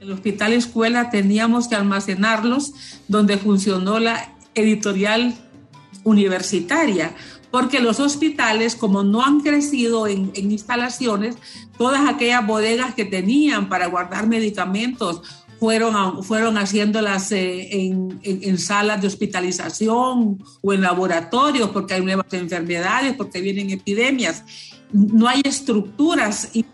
En 0.00 0.08
el 0.08 0.12
hospital 0.12 0.52
escuela 0.52 1.10
teníamos 1.10 1.68
que 1.68 1.74
almacenarlos 1.74 2.72
donde 3.08 3.36
funcionó 3.36 3.98
la 3.98 4.32
editorial 4.54 5.34
universitaria, 6.04 7.14
porque 7.50 7.80
los 7.80 8.00
hospitales, 8.00 8.76
como 8.76 9.02
no 9.02 9.22
han 9.22 9.40
crecido 9.40 10.06
en, 10.06 10.32
instalaciones, 10.34 11.36
todas 11.76 12.08
aquellas 12.08 12.46
bodegas 12.46 12.94
que 12.94 13.04
tenían 13.04 13.68
para 13.68 13.86
guardar 13.86 14.26
medicamentos 14.26 15.22
fueron, 15.58 16.22
fueron 16.22 16.56
haciéndolas 16.56 17.32
eh, 17.32 17.68
en, 17.82 18.20
en, 18.22 18.58
salas 18.58 19.00
de 19.00 19.08
hospitalización 19.08 20.42
o 20.62 20.72
en 20.72 20.80
laboratorios 20.80 21.70
porque 21.70 21.94
hay 21.94 22.02
nuevas 22.02 22.32
enfermedades, 22.32 23.14
porque 23.14 23.40
vienen 23.40 23.70
epidemias. 23.70 24.44
No 24.92 25.28
hay 25.28 25.42
estructuras 25.44 26.50
y 26.54 26.64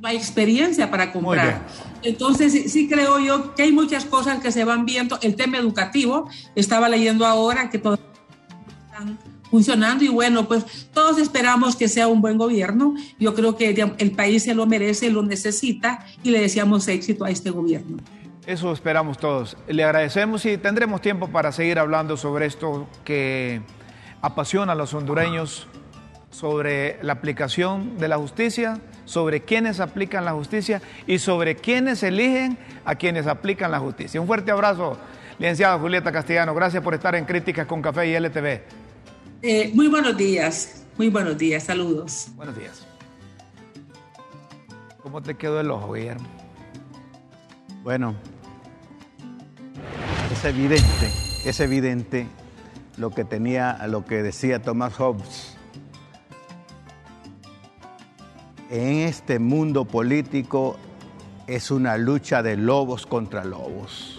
no 0.00 0.08
hay 0.08 0.16
experiencia 0.16 0.90
para 0.90 1.12
comprar. 1.12 1.66
Entonces, 2.02 2.72
sí, 2.72 2.88
creo 2.88 3.18
yo 3.20 3.54
que 3.54 3.62
hay 3.62 3.72
muchas 3.72 4.04
cosas 4.04 4.40
que 4.40 4.50
se 4.50 4.64
van 4.64 4.84
viendo. 4.84 5.18
El 5.22 5.36
tema 5.36 5.58
educativo, 5.58 6.28
estaba 6.54 6.88
leyendo 6.88 7.24
ahora 7.24 7.70
que 7.70 7.78
todos 7.78 7.98
están 8.90 9.18
funcionando 9.54 10.02
y 10.02 10.08
bueno, 10.08 10.48
pues 10.48 10.88
todos 10.92 11.16
esperamos 11.16 11.76
que 11.76 11.86
sea 11.86 12.08
un 12.08 12.20
buen 12.20 12.38
gobierno. 12.38 12.96
Yo 13.20 13.36
creo 13.36 13.56
que 13.56 13.70
el 13.98 14.10
país 14.10 14.42
se 14.42 14.52
lo 14.52 14.66
merece, 14.66 15.10
lo 15.10 15.22
necesita 15.22 16.04
y 16.24 16.32
le 16.32 16.40
deseamos 16.40 16.88
éxito 16.88 17.24
a 17.24 17.30
este 17.30 17.50
gobierno. 17.50 17.98
Eso 18.48 18.72
esperamos 18.72 19.16
todos. 19.16 19.56
Le 19.68 19.84
agradecemos 19.84 20.44
y 20.44 20.58
tendremos 20.58 21.00
tiempo 21.00 21.28
para 21.28 21.52
seguir 21.52 21.78
hablando 21.78 22.16
sobre 22.16 22.46
esto 22.46 22.88
que 23.04 23.60
apasiona 24.22 24.72
a 24.72 24.74
los 24.74 24.92
hondureños, 24.92 25.68
sobre 26.32 26.98
la 27.04 27.12
aplicación 27.12 27.96
de 27.96 28.08
la 28.08 28.16
justicia, 28.16 28.80
sobre 29.04 29.42
quienes 29.42 29.78
aplican 29.78 30.24
la 30.24 30.32
justicia 30.32 30.82
y 31.06 31.20
sobre 31.20 31.54
quienes 31.54 32.02
eligen 32.02 32.58
a 32.84 32.96
quienes 32.96 33.28
aplican 33.28 33.70
la 33.70 33.78
justicia. 33.78 34.20
Un 34.20 34.26
fuerte 34.26 34.50
abrazo, 34.50 34.98
licenciada 35.38 35.78
Julieta 35.78 36.10
Castellano. 36.10 36.56
Gracias 36.56 36.82
por 36.82 36.94
estar 36.94 37.14
en 37.14 37.24
Críticas 37.24 37.68
con 37.68 37.80
Café 37.80 38.08
y 38.08 38.14
LTV. 38.16 38.83
Eh, 39.46 39.70
muy 39.74 39.88
buenos 39.88 40.16
días, 40.16 40.86
muy 40.96 41.10
buenos 41.10 41.36
días, 41.36 41.64
saludos. 41.64 42.28
Buenos 42.34 42.56
días. 42.56 42.86
¿Cómo 45.02 45.20
te 45.20 45.34
quedó 45.34 45.60
el 45.60 45.70
ojo, 45.70 45.92
Guillermo? 45.92 46.26
Bueno, 47.82 48.14
es 50.32 50.42
evidente, 50.46 51.10
es 51.44 51.60
evidente 51.60 52.26
lo 52.96 53.10
que 53.10 53.24
tenía, 53.24 53.86
lo 53.86 54.06
que 54.06 54.22
decía 54.22 54.62
Thomas 54.62 54.94
Hobbes. 54.98 55.58
En 58.70 59.00
este 59.00 59.38
mundo 59.38 59.84
político 59.84 60.78
es 61.46 61.70
una 61.70 61.98
lucha 61.98 62.42
de 62.42 62.56
lobos 62.56 63.04
contra 63.04 63.44
lobos 63.44 64.13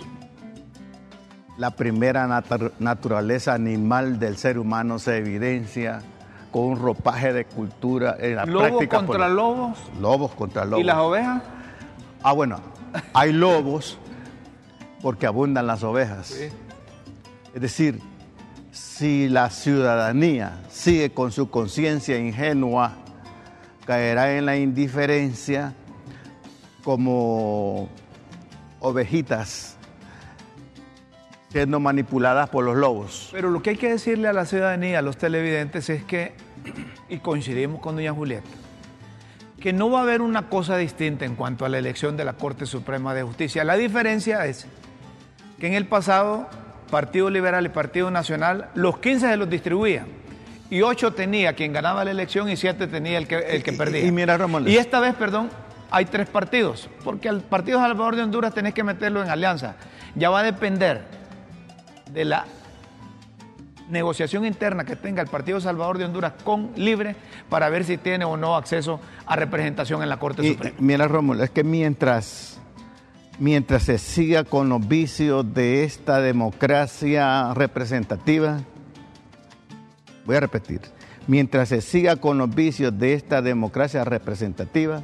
la 1.58 1.72
primera 1.72 2.28
naturaleza 2.80 3.54
animal 3.54 4.20
del 4.20 4.38
ser 4.38 4.60
humano 4.60 5.00
se 5.00 5.18
evidencia 5.18 6.02
con 6.52 6.64
un 6.64 6.80
ropaje 6.80 7.34
de 7.34 7.46
cultura 7.46 8.16
en 8.20 8.36
la 8.36 8.46
¿Lobos 8.46 8.88
contra 8.88 9.30
lobos? 9.30 9.78
Lobos 10.00 10.32
contra 10.34 10.66
lobos. 10.66 10.80
¿Y 10.80 10.84
las 10.84 10.98
ovejas? 10.98 11.44
Ah, 12.24 12.34
bueno, 12.34 12.60
hay 13.14 13.32
lobos 13.32 13.98
porque 15.02 15.28
abundan 15.28 15.68
las 15.68 15.84
ovejas. 15.84 16.32
Es 16.32 17.62
decir, 17.62 18.02
si 18.72 19.30
la 19.30 19.50
ciudadanía 19.50 20.60
sigue 20.70 21.12
con 21.12 21.32
su 21.32 21.50
conciencia 21.50 22.18
ingenua, 22.18 22.94
caerá 23.86 24.38
en 24.38 24.46
la 24.46 24.58
indiferencia 24.58 25.74
como 26.84 27.88
ovejitas 28.80 29.78
siendo 31.56 31.80
manipuladas 31.80 32.50
por 32.50 32.66
los 32.66 32.76
lobos. 32.76 33.30
Pero 33.32 33.50
lo 33.50 33.62
que 33.62 33.70
hay 33.70 33.76
que 33.78 33.90
decirle 33.90 34.28
a 34.28 34.34
la 34.34 34.46
ciudadanía, 34.46 35.00
a 35.00 35.02
los 35.02 35.16
televidentes, 35.16 35.90
es 35.90 36.04
que, 36.04 36.34
y 37.10 37.20
coincidimos 37.20 37.80
con 37.80 37.96
doña 37.96 38.12
Julieta, 38.12 38.50
que 39.62 39.72
no 39.72 39.90
va 39.90 40.00
a 40.00 40.02
haber 40.02 40.20
una 40.20 40.50
cosa 40.50 40.76
distinta 40.76 41.24
en 41.24 41.36
cuanto 41.36 41.64
a 41.64 41.70
la 41.70 41.78
elección 41.78 42.18
de 42.18 42.26
la 42.26 42.34
Corte 42.34 42.66
Suprema 42.66 43.14
de 43.14 43.24
Justicia. 43.24 43.64
La 43.64 43.78
diferencia 43.78 44.46
es 44.48 44.68
que 45.58 45.68
en 45.68 45.76
el 45.76 45.86
pasado, 45.88 46.50
Partido 46.92 47.30
Liberal 47.30 47.66
y 47.66 47.70
Partido 47.70 48.12
Nacional, 48.12 48.70
los 48.76 48.98
15 48.98 49.30
se 49.30 49.38
los 49.38 49.50
distribuían. 49.50 50.08
Y 50.70 50.82
8 50.82 51.14
tenía 51.14 51.54
quien 51.54 51.72
ganaba 51.72 52.04
la 52.04 52.12
elección 52.12 52.50
y 52.50 52.58
7 52.58 52.88
tenía 52.88 53.18
el 53.18 53.30
que, 53.30 53.38
el 53.38 53.64
que 53.64 53.72
perdía. 53.72 54.06
Y, 54.06 54.12
mira, 54.12 54.38
y 54.66 54.76
esta 54.76 55.00
vez, 55.00 55.16
perdón, 55.16 55.50
hay 55.90 56.04
tres 56.04 56.28
partidos, 56.28 56.90
porque 57.06 57.30
al 57.30 57.40
Partido 57.40 57.80
Salvador 57.80 58.18
de 58.18 58.24
Honduras 58.24 58.54
tenés 58.54 58.74
que 58.74 58.84
meterlo 58.84 59.24
en 59.24 59.30
alianza. 59.30 59.78
Ya 60.16 60.30
va 60.30 60.42
a 60.42 60.44
depender 60.44 61.16
de 62.16 62.26
la 62.26 62.46
negociación 63.90 64.46
interna 64.46 64.86
que 64.86 64.96
tenga 64.96 65.22
el 65.22 65.28
Partido 65.28 65.60
Salvador 65.60 65.98
de 65.98 66.06
Honduras 66.06 66.34
con 66.44 66.72
Libre 66.76 67.16
para 67.50 67.70
ver 67.70 67.84
si 67.84 67.98
tiene 67.98 68.26
o 68.26 68.38
no 68.38 68.56
acceso 68.56 69.00
a 69.28 69.36
representación 69.36 70.02
en 70.02 70.10
la 70.10 70.18
Corte 70.18 70.48
Suprema. 70.48 70.76
Mira, 70.80 71.08
Rómulo, 71.08 71.44
es 71.44 71.52
que 71.52 71.64
mientras, 71.64 72.60
mientras 73.38 73.84
se 73.84 74.00
siga 74.00 74.44
con 74.44 74.70
los 74.70 74.88
vicios 74.88 75.54
de 75.54 75.84
esta 75.84 76.20
democracia 76.20 77.54
representativa, 77.54 78.62
voy 80.26 80.38
a 80.38 80.40
repetir, 80.40 80.82
mientras 81.28 81.70
se 81.70 81.82
siga 81.82 82.16
con 82.16 82.40
los 82.40 82.56
vicios 82.56 82.98
de 82.98 83.14
esta 83.14 83.44
democracia 83.44 84.04
representativa, 84.04 85.04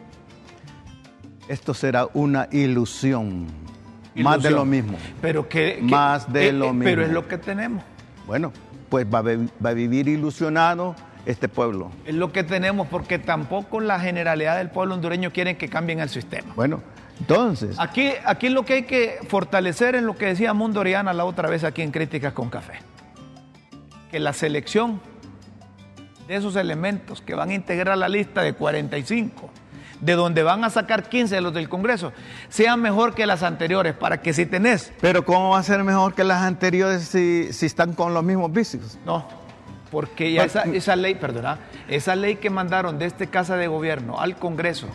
esto 1.50 1.74
será 1.74 2.08
una 2.14 2.48
ilusión 2.52 3.48
más 4.16 4.44
de 4.44 4.52
lo 4.52 4.66
mismo. 4.66 4.98
Pero 5.22 5.48
que, 5.48 5.80
más 5.82 6.32
de 6.32 6.50
eh, 6.50 6.54
lo 6.54 6.74
mismo. 6.74 6.84
Pero 6.84 7.04
es 7.04 7.12
lo 7.12 7.28
que 7.28 7.38
tenemos. 7.38 7.84
Bueno, 8.28 8.52
pues 8.90 9.06
va 9.06 9.20
a, 9.20 9.74
vivir 9.74 10.08
ilusionado 10.08 10.96
este 11.26 11.48
pueblo. 11.48 11.92
Es 12.06 12.16
lo 12.16 12.32
que 12.32 12.44
tenemos 12.44 12.88
porque 12.88 13.20
tampoco 13.20 13.80
la 13.80 14.00
generalidad 14.00 14.58
del 14.58 14.70
pueblo 14.70 14.96
hondureño 14.96 15.32
quiere 15.32 15.58
que 15.58 15.70
cambien 15.70 16.00
el 16.00 16.10
sistema. 16.10 16.54
Bueno, 16.56 16.82
entonces. 17.20 17.80
Aquí, 17.80 18.12
aquí 18.26 18.50
lo 18.50 18.66
que 18.66 18.74
hay 18.74 18.84
que 18.84 19.20
fortalecer 19.28 19.96
es 19.96 20.04
lo 20.04 20.16
que 20.16 20.26
decía 20.28 20.54
Mundo 20.54 20.80
Oriana 20.80 21.14
la 21.14 21.26
otra 21.26 21.50
vez 21.50 21.64
aquí 21.64 21.82
en 21.82 21.92
Críticas 21.92 22.34
con 22.34 22.50
Café. 22.50 22.80
Que 24.10 24.20
la 24.20 24.34
selección 24.34 25.00
de 26.28 26.36
esos 26.36 26.56
elementos 26.56 27.22
que 27.22 27.34
van 27.34 27.50
a 27.50 27.54
integrar 27.54 27.98
la 27.98 28.10
lista 28.10 28.42
de 28.42 28.54
45 28.54 29.50
de 30.02 30.14
donde 30.14 30.44
van 30.44 30.64
a 30.64 30.70
sacar 30.70 31.08
15 31.08 31.36
de 31.36 31.42
los 31.42 31.54
del 31.54 31.70
Congreso, 31.70 32.12
sean 32.50 32.82
mejor 32.82 33.14
que 33.14 33.26
las 33.26 33.44
anteriores, 33.44 33.94
para 33.94 34.22
que 34.22 34.34
si 34.34 34.46
tenés... 34.46 34.92
Pero 35.00 35.24
¿cómo 35.24 35.52
va 35.52 35.60
a 35.60 35.64
ser 35.64 35.84
mejor 35.84 36.14
que 36.14 36.24
las 36.24 36.42
anteriores 36.42 37.04
si, 37.04 37.66
están 37.66 37.94
con 37.94 38.14
los 38.14 38.24
mismos 38.24 38.52
vicios? 38.52 38.98
No, 39.06 39.28
porque 39.92 40.34
ya 40.34 40.44
esa, 40.44 40.64
esa 40.64 40.96
ley, 40.96 41.16
perdona, 41.16 41.60
esa 41.88 42.16
ley 42.16 42.36
que 42.36 42.50
mandaron 42.50 43.00
de 43.00 43.06
este 43.06 43.28
Casa 43.28 43.56
de 43.56 43.68
Gobierno 43.68 44.20
al 44.20 44.36
Congreso 44.36 44.88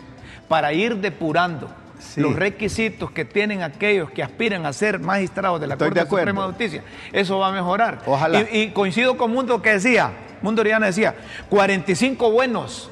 para 0.47 0.73
ir 0.73 0.97
depurando 0.97 1.69
los 2.15 2.35
requisitos 2.35 3.11
que 3.11 3.25
tienen 3.25 3.63
aquellos 3.63 4.11
que 4.11 4.23
aspiran 4.23 4.65
a 4.65 4.73
ser 4.73 4.99
magistrados 4.99 5.59
de 5.59 5.67
la 5.67 5.77
Corte 5.77 6.01
Suprema 6.01 6.43
de 6.43 6.47
Justicia, 6.49 6.83
eso 7.11 7.39
va 7.39 7.49
a 7.49 7.51
mejorar. 7.51 7.99
Ojalá. 8.05 8.45
Y, 8.51 8.69
coincido 8.69 9.17
con 9.17 9.31
Mundo 9.31 9.61
que 9.61 9.71
decía, 9.71 10.11
Mundo 10.41 10.61
Oriana 10.61 10.87
decía, 10.87 11.15
45 11.49 12.31
buenos 12.31 12.91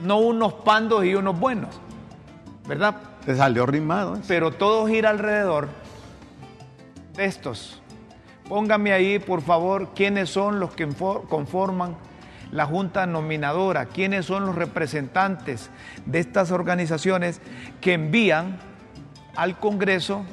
no 0.00 0.18
unos 0.18 0.52
pandos 0.54 1.04
y 1.04 1.14
unos 1.14 1.38
buenos, 1.38 1.80
¿verdad? 2.66 2.96
Te 3.24 3.34
salió 3.36 3.66
rimado. 3.66 4.18
Pero 4.28 4.52
todo 4.52 4.86
gira 4.86 5.10
alrededor 5.10 5.68
de 7.16 7.24
estos. 7.24 7.80
Póngame 8.48 8.92
ahí, 8.92 9.18
por 9.18 9.40
favor, 9.40 9.90
quiénes 9.94 10.28
son 10.28 10.60
los 10.60 10.74
que 10.74 10.86
conforman 11.28 11.96
la 12.50 12.66
Junta 12.66 13.06
Nominadora, 13.06 13.86
quiénes 13.86 14.26
son 14.26 14.46
los 14.46 14.54
representantes 14.54 15.70
de 16.04 16.20
estas 16.20 16.50
organizaciones 16.50 17.40
que 17.80 17.94
envían 17.94 18.58
al 19.34 19.58
Congreso 19.58 20.24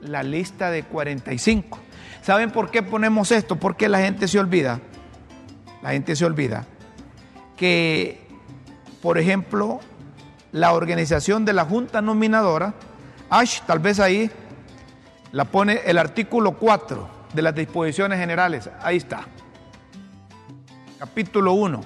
la 0.00 0.22
lista 0.22 0.70
de 0.70 0.82
45. 0.82 1.78
¿Saben 2.22 2.50
por 2.50 2.70
qué 2.70 2.82
ponemos 2.82 3.30
esto? 3.30 3.56
Porque 3.56 3.88
la 3.88 4.00
gente 4.00 4.26
se 4.28 4.38
olvida, 4.38 4.80
la 5.82 5.90
gente 5.90 6.16
se 6.16 6.24
olvida 6.24 6.66
que 7.56 8.25
por 9.06 9.18
ejemplo, 9.18 9.78
la 10.50 10.72
organización 10.72 11.44
de 11.44 11.52
la 11.52 11.64
Junta 11.64 12.02
Nominadora, 12.02 12.74
Ash, 13.30 13.60
tal 13.64 13.78
vez 13.78 14.00
ahí 14.00 14.28
la 15.30 15.44
pone 15.44 15.80
el 15.86 15.96
artículo 15.96 16.58
4 16.58 17.08
de 17.32 17.40
las 17.40 17.54
disposiciones 17.54 18.18
generales, 18.18 18.68
ahí 18.82 18.96
está. 18.96 19.20
Capítulo 20.98 21.52
1. 21.52 21.82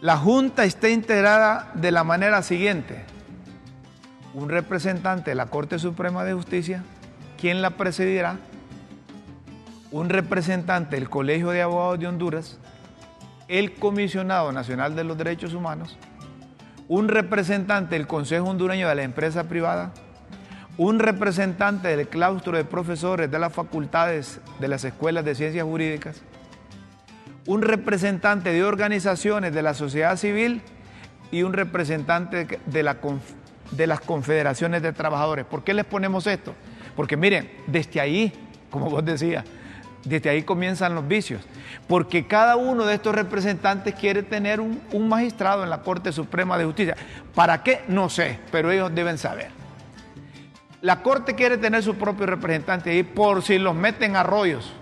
La 0.00 0.16
Junta 0.16 0.64
está 0.64 0.88
integrada 0.88 1.70
de 1.74 1.90
la 1.90 2.02
manera 2.02 2.42
siguiente. 2.42 3.04
Un 4.32 4.48
representante 4.48 5.32
de 5.32 5.34
la 5.34 5.48
Corte 5.48 5.78
Suprema 5.78 6.24
de 6.24 6.32
Justicia, 6.32 6.82
¿quién 7.38 7.60
la 7.60 7.68
presidirá? 7.68 8.38
Un 9.90 10.08
representante 10.08 10.96
del 10.96 11.10
Colegio 11.10 11.50
de 11.50 11.60
Abogados 11.60 11.98
de 11.98 12.06
Honduras, 12.06 12.58
el 13.48 13.74
Comisionado 13.74 14.52
Nacional 14.52 14.96
de 14.96 15.04
los 15.04 15.18
Derechos 15.18 15.54
Humanos, 15.54 15.98
un 16.88 17.08
representante 17.08 17.94
del 17.94 18.06
Consejo 18.06 18.48
Hondureño 18.48 18.88
de 18.88 18.94
la 18.94 19.02
Empresa 19.02 19.44
Privada, 19.44 19.92
un 20.76 20.98
representante 20.98 21.96
del 21.96 22.08
claustro 22.08 22.56
de 22.56 22.64
profesores 22.64 23.30
de 23.30 23.38
las 23.38 23.52
facultades 23.52 24.40
de 24.58 24.68
las 24.68 24.84
escuelas 24.84 25.24
de 25.24 25.34
ciencias 25.34 25.64
jurídicas, 25.64 26.22
un 27.46 27.62
representante 27.62 28.52
de 28.52 28.64
organizaciones 28.64 29.54
de 29.54 29.62
la 29.62 29.74
sociedad 29.74 30.16
civil 30.16 30.62
y 31.30 31.42
un 31.42 31.52
representante 31.52 32.44
de, 32.44 32.58
de 33.70 33.86
las 33.86 34.00
confederaciones 34.00 34.82
de 34.82 34.92
trabajadores. 34.92 35.44
¿Por 35.44 35.62
qué 35.62 35.74
les 35.74 35.84
ponemos 35.84 36.26
esto? 36.26 36.54
Porque 36.96 37.16
miren, 37.16 37.50
desde 37.66 38.00
ahí, 38.00 38.32
como 38.70 38.90
vos 38.90 39.04
decías, 39.04 39.44
desde 40.04 40.30
ahí 40.30 40.42
comienzan 40.42 40.94
los 40.94 41.06
vicios. 41.06 41.42
Porque 41.88 42.26
cada 42.26 42.56
uno 42.56 42.84
de 42.84 42.94
estos 42.94 43.14
representantes 43.14 43.94
quiere 43.94 44.22
tener 44.22 44.60
un, 44.60 45.08
magistrado 45.08 45.64
en 45.64 45.70
la 45.70 45.82
Corte 45.82 46.12
Suprema 46.12 46.56
de 46.58 46.64
Justicia. 46.64 46.96
¿Para 47.34 47.62
qué? 47.62 47.82
No 47.88 48.08
sé, 48.08 48.38
pero 48.50 48.70
ellos 48.70 48.94
deben 48.94 49.18
saber. 49.18 49.50
La 50.80 51.02
Corte 51.02 51.34
quiere 51.34 51.56
tener 51.56 51.82
su 51.82 51.96
propio 51.96 52.26
representante 52.26 52.90
ahí 52.90 53.02
por 53.02 53.42
si 53.42 53.58
los 53.58 53.74
meten 53.74 54.16
a 54.16 54.22
rollos 54.22 54.72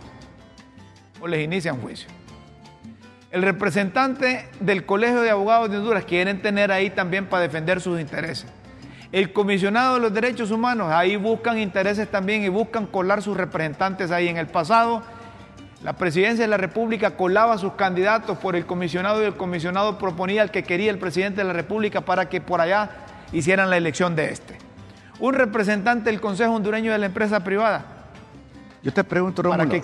o 1.20 1.28
les 1.28 1.44
inician 1.44 1.80
juicio. 1.80 2.08
El 3.30 3.42
representante 3.42 4.48
del 4.60 4.84
Colegio 4.84 5.22
de 5.22 5.30
Abogados 5.30 5.70
de 5.70 5.78
Honduras 5.78 6.04
quieren 6.04 6.42
tener 6.42 6.70
ahí 6.70 6.90
también 6.90 7.26
para 7.26 7.42
defender 7.42 7.80
sus 7.80 8.00
intereses. 8.00 8.46
El 9.12 9.32
comisionado 9.32 9.94
de 9.94 10.00
los 10.00 10.12
derechos 10.12 10.50
humanos, 10.50 10.90
ahí 10.90 11.16
buscan 11.16 11.58
intereses 11.58 12.10
también 12.10 12.44
y 12.44 12.48
buscan 12.48 12.86
colar 12.86 13.22
sus 13.22 13.36
representantes 13.36 14.10
ahí. 14.10 14.28
En 14.28 14.38
el 14.38 14.46
pasado, 14.46 15.02
la 15.84 15.94
presidencia 15.94 16.44
de 16.44 16.48
la 16.48 16.56
República 16.56 17.16
colaba 17.16 17.54
a 17.54 17.58
sus 17.58 17.72
candidatos 17.72 18.38
por 18.38 18.54
el 18.54 18.66
comisionado 18.66 19.22
y 19.22 19.26
el 19.26 19.34
comisionado 19.34 19.98
proponía 19.98 20.42
al 20.42 20.50
que 20.50 20.62
quería 20.62 20.90
el 20.90 20.98
presidente 20.98 21.40
de 21.40 21.44
la 21.44 21.52
República 21.52 22.02
para 22.02 22.28
que 22.28 22.40
por 22.40 22.60
allá 22.60 22.90
hicieran 23.32 23.70
la 23.70 23.76
elección 23.76 24.14
de 24.14 24.30
este 24.30 24.58
un 25.22 25.34
representante 25.34 26.10
del 26.10 26.20
Consejo 26.20 26.52
Hondureño 26.52 26.90
de 26.90 26.98
la 26.98 27.06
empresa 27.06 27.44
privada. 27.44 27.84
Yo 28.82 28.92
te 28.92 29.04
pregunto, 29.04 29.40
Romulo, 29.42 29.80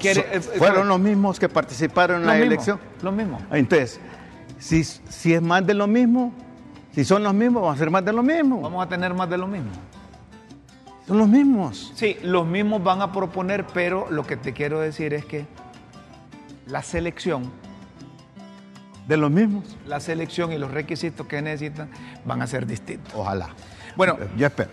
¿fueron 0.56 0.88
los 0.88 0.98
mismos 0.98 1.38
que 1.38 1.48
participaron 1.48 2.22
en 2.22 2.26
la 2.26 2.38
elección? 2.38 2.80
Los 3.00 3.14
mismos. 3.14 3.40
Entonces, 3.52 4.00
si, 4.58 4.82
si 4.82 5.34
es 5.34 5.40
más 5.40 5.64
de 5.64 5.74
lo 5.74 5.86
mismo, 5.86 6.32
si 6.92 7.04
son 7.04 7.22
los 7.22 7.32
mismos, 7.32 7.62
vamos 7.62 7.76
a 7.76 7.78
ser 7.78 7.90
más 7.90 8.04
de 8.04 8.12
lo 8.12 8.24
mismo. 8.24 8.60
Vamos 8.60 8.84
a 8.84 8.88
tener 8.88 9.14
más 9.14 9.30
de 9.30 9.38
lo 9.38 9.46
mismo. 9.46 9.70
Son 11.06 11.18
los 11.18 11.28
mismos. 11.28 11.92
Sí, 11.94 12.16
los 12.24 12.44
mismos 12.44 12.82
van 12.82 13.00
a 13.00 13.12
proponer, 13.12 13.64
pero 13.72 14.08
lo 14.10 14.24
que 14.24 14.36
te 14.36 14.52
quiero 14.52 14.80
decir 14.80 15.14
es 15.14 15.24
que 15.24 15.46
la 16.68 16.82
selección 16.82 17.50
de 19.06 19.16
los 19.16 19.30
mismos. 19.30 19.76
La 19.86 20.00
selección 20.00 20.52
y 20.52 20.58
los 20.58 20.70
requisitos 20.70 21.26
que 21.26 21.40
necesitan 21.42 21.90
van 22.24 22.42
a 22.42 22.46
ser 22.46 22.66
distintos. 22.66 23.12
Ojalá. 23.14 23.48
Bueno, 23.96 24.16
yo 24.36 24.46
espero. 24.46 24.70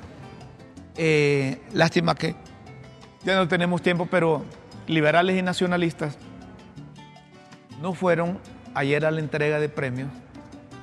Eh, 0.97 1.61
lástima 1.73 2.15
que 2.15 2.35
ya 3.23 3.35
no 3.35 3.47
tenemos 3.47 3.81
tiempo, 3.81 4.07
pero 4.09 4.45
liberales 4.87 5.37
y 5.37 5.41
nacionalistas 5.41 6.17
no 7.81 7.93
fueron 7.93 8.39
ayer 8.73 9.05
a 9.05 9.11
la 9.11 9.19
entrega 9.19 9.59
de 9.59 9.69
premios. 9.69 10.09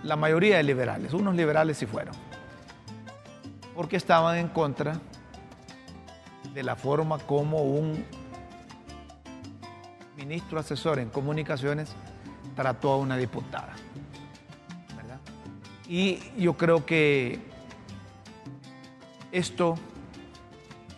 La 0.03 0.17
mayoría 0.17 0.57
de 0.57 0.65
liberales, 0.65 1.13
unos 1.13 1.37
liberales 1.37 1.79
sí 1.79 1.87
fueron, 1.87 2.15
porque 3.77 3.97
estaban 3.97 4.37
en 4.37 4.49
contra 4.49 4.99
de 6.53 6.63
la 6.65 6.75
forma 6.75 7.19
como 7.19 7.63
un 7.63 8.05
ministro 10.33 10.59
asesor 10.59 10.99
en 10.99 11.11
comunicaciones 11.11 11.95
trató 12.57 12.93
a 12.93 12.97
una 12.97 13.19
diputada. 13.19 13.75
Y 15.87 16.21
yo 16.39 16.57
creo 16.57 16.87
que 16.87 17.39
esto 19.31 19.75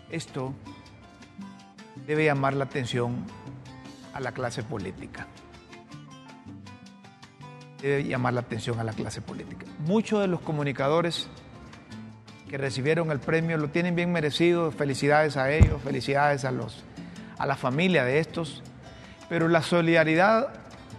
esto 0.09 0.55
debe 2.07 2.26
llamar 2.26 2.55
la 2.55 2.66
atención 2.66 3.26
a 4.12 4.20
la 4.20 4.30
clase 4.30 4.62
política. 4.62 5.26
Debe 7.82 8.05
llamar 8.05 8.35
la 8.35 8.41
atención 8.43 8.78
a 8.78 8.85
la 8.85 8.93
clase 8.93 9.20
política. 9.20 9.66
Muchos 9.80 10.20
de 10.20 10.28
los 10.28 10.43
comunicadores 10.43 11.28
que 12.49 12.57
recibieron 12.57 13.11
el 13.11 13.18
premio 13.18 13.59
lo 13.59 13.66
tienen 13.70 13.97
bien 13.97 14.12
merecido. 14.12 14.70
Felicidades 14.70 15.37
a 15.37 15.51
ellos, 15.51 15.82
felicidades 15.82 16.45
a, 16.45 16.53
los, 16.53 16.85
a 17.37 17.47
la 17.47 17.57
familia 17.57 18.05
de 18.05 18.20
estos. 18.20 18.62
Pero 19.29 19.49
la 19.49 19.62
solidaridad 19.62 20.49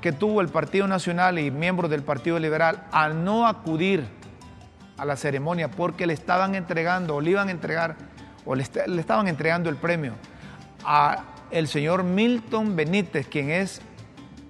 que 0.01 0.11
tuvo 0.11 0.41
el 0.41 0.49
Partido 0.49 0.87
Nacional 0.87 1.39
y 1.39 1.51
miembros 1.51 1.89
del 1.89 2.03
Partido 2.03 2.37
Liberal 2.39 2.83
al 2.91 3.23
no 3.23 3.47
acudir 3.47 4.05
a 4.97 5.05
la 5.05 5.15
ceremonia 5.15 5.69
porque 5.69 6.05
le 6.07 6.13
estaban 6.13 6.55
entregando 6.55 7.15
o 7.15 7.21
le 7.21 7.31
iban 7.31 7.47
a 7.47 7.51
entregar 7.51 7.95
o 8.45 8.55
le, 8.55 8.63
estaban 8.63 9.27
entregando 9.27 9.69
el 9.69 9.75
premio 9.75 10.13
a 10.83 11.23
el 11.51 11.67
señor 11.67 12.03
Milton 12.03 12.75
Benítez, 12.75 13.27
quien 13.27 13.49
es 13.49 13.81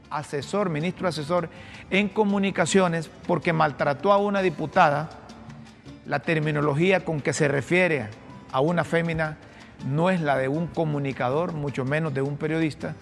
asesor, 0.10 0.70
ministro 0.70 1.08
asesor 1.08 1.50
en 1.90 2.10
comunicaciones, 2.10 3.10
porque 3.28 3.54
maltrató 3.54 4.12
a 4.12 4.18
una 4.18 4.42
diputada, 4.42 5.10
la 6.06 6.20
terminología 6.20 7.04
con 7.04 7.22
que 7.22 7.34
se 7.34 7.48
refiere 7.48 8.08
a 8.52 8.60
una 8.60 8.84
fémina 8.84 9.38
no 9.88 10.10
es 10.10 10.22
la 10.22 10.38
de 10.38 10.48
un 10.48 10.68
comunicador, 10.68 11.54
mucho 11.54 11.86
menos 11.86 12.14
de 12.14 12.22
un 12.22 12.38
periodista, 12.38 12.96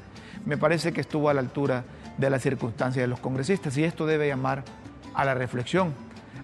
me 0.45 0.57
parece 0.57 0.91
que 0.91 1.01
estuvo 1.01 1.29
a 1.29 1.33
la 1.33 1.39
altura 1.39 1.83
de 2.17 2.29
las 2.29 2.41
circunstancias 2.41 3.03
de 3.03 3.07
los 3.07 3.19
congresistas 3.19 3.77
y 3.77 3.83
esto 3.83 4.05
debe 4.05 4.27
llamar 4.27 4.63
a 5.13 5.25
la 5.25 5.33
reflexión. 5.33 5.93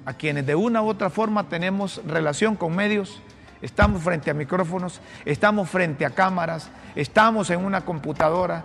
A 0.05 0.13
quienes 0.13 0.45
de 0.45 0.55
una 0.55 0.81
u 0.81 0.87
otra 0.87 1.09
forma 1.09 1.49
tenemos 1.49 2.01
relación 2.05 2.55
con 2.55 2.75
medios, 2.75 3.21
estamos 3.61 4.01
frente 4.01 4.31
a 4.31 4.33
micrófonos, 4.33 5.01
estamos 5.25 5.69
frente 5.69 6.05
a 6.05 6.11
cámaras, 6.11 6.69
estamos 6.95 7.49
en 7.49 7.63
una 7.63 7.81
computadora 7.81 8.63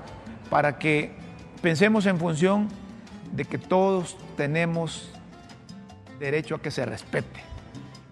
para 0.48 0.78
que 0.78 1.12
pensemos 1.60 2.06
en 2.06 2.18
función 2.18 2.68
de 3.32 3.44
que 3.44 3.58
todos 3.58 4.16
tenemos 4.36 5.10
derecho 6.20 6.54
a 6.54 6.62
que 6.62 6.70
se 6.70 6.86
respete. 6.86 7.42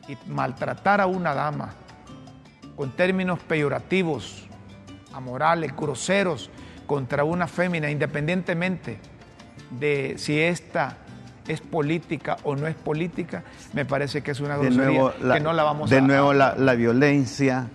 Y 0.09 0.19
maltratar 0.29 1.01
a 1.01 1.07
una 1.07 1.33
dama 1.33 1.75
con 2.75 2.91
términos 2.91 3.39
peyorativos, 3.39 4.49
amorales, 5.13 5.75
groseros 5.77 6.51
contra 6.93 7.25
una 7.25 7.47
fémina, 7.47 7.91
independientemente 7.91 8.99
de 9.81 10.17
si 10.19 10.39
esta 10.39 10.99
es 11.49 11.63
política 11.63 12.37
o 12.43 12.55
no 12.55 12.67
es 12.67 12.75
política, 12.75 13.45
me 13.73 13.87
parece 13.87 14.21
que 14.21 14.33
es 14.33 14.41
una 14.41 14.59
grosería 14.59 15.15
que 15.33 15.41
no 15.41 15.55
la 15.55 15.63
vamos 15.63 15.89
de 15.89 15.97
a... 15.97 16.01
De 16.03 16.07
nuevo, 16.07 16.35
la, 16.35 16.75
violencia, 16.75 17.71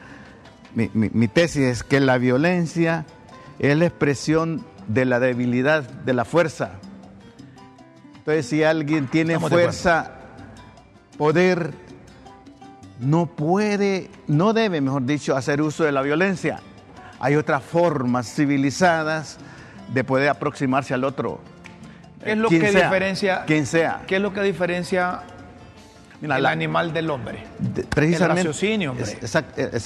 mi, 0.75 1.27
tesis 1.29 1.63
es 1.63 1.83
que 1.83 1.99
la 1.99 2.19
violencia 2.19 3.07
es 3.57 3.75
la 3.75 3.87
expresión 3.87 4.63
de 4.87 5.05
la 5.05 5.19
debilidad, 5.19 5.81
de 5.81 6.13
la 6.13 6.23
fuerza. 6.23 6.73
Entonces, 8.19 8.45
si 8.45 8.61
alguien 8.63 9.07
tiene 9.07 9.39
fuerza, 9.39 10.11
poder, 11.17 11.71
no 12.99 13.25
puede, 13.25 14.11
no 14.27 14.53
debe, 14.53 14.79
mejor 14.79 15.07
dicho, 15.07 15.35
hacer 15.35 15.63
uso 15.63 15.85
de 15.85 15.91
la 15.91 16.03
violencia. 16.03 16.61
Hay 17.19 17.35
otras 17.35 17.63
formas 17.63 18.33
civilizadas 18.33 19.37
de 19.93 20.03
poder 20.03 20.29
aproximarse 20.29 20.93
al 20.93 21.03
otro. 21.03 21.39
¿Qué 22.23 22.31
es 22.33 22.37
lo 22.37 22.49
que 22.49 22.59
diferencia? 22.59 23.45
Quien 23.45 23.65
sea. 23.65 24.03
¿Qué 24.07 24.17
es 24.17 24.21
lo 24.21 24.33
que 24.33 24.41
diferencia 24.41 25.21
el 26.21 26.45
animal 26.45 26.93
del 26.93 27.09
hombre? 27.09 27.43
precisamente. 27.89 28.41
El 28.41 28.47
raciocinio, 28.47 28.91
hombre. 28.91 29.05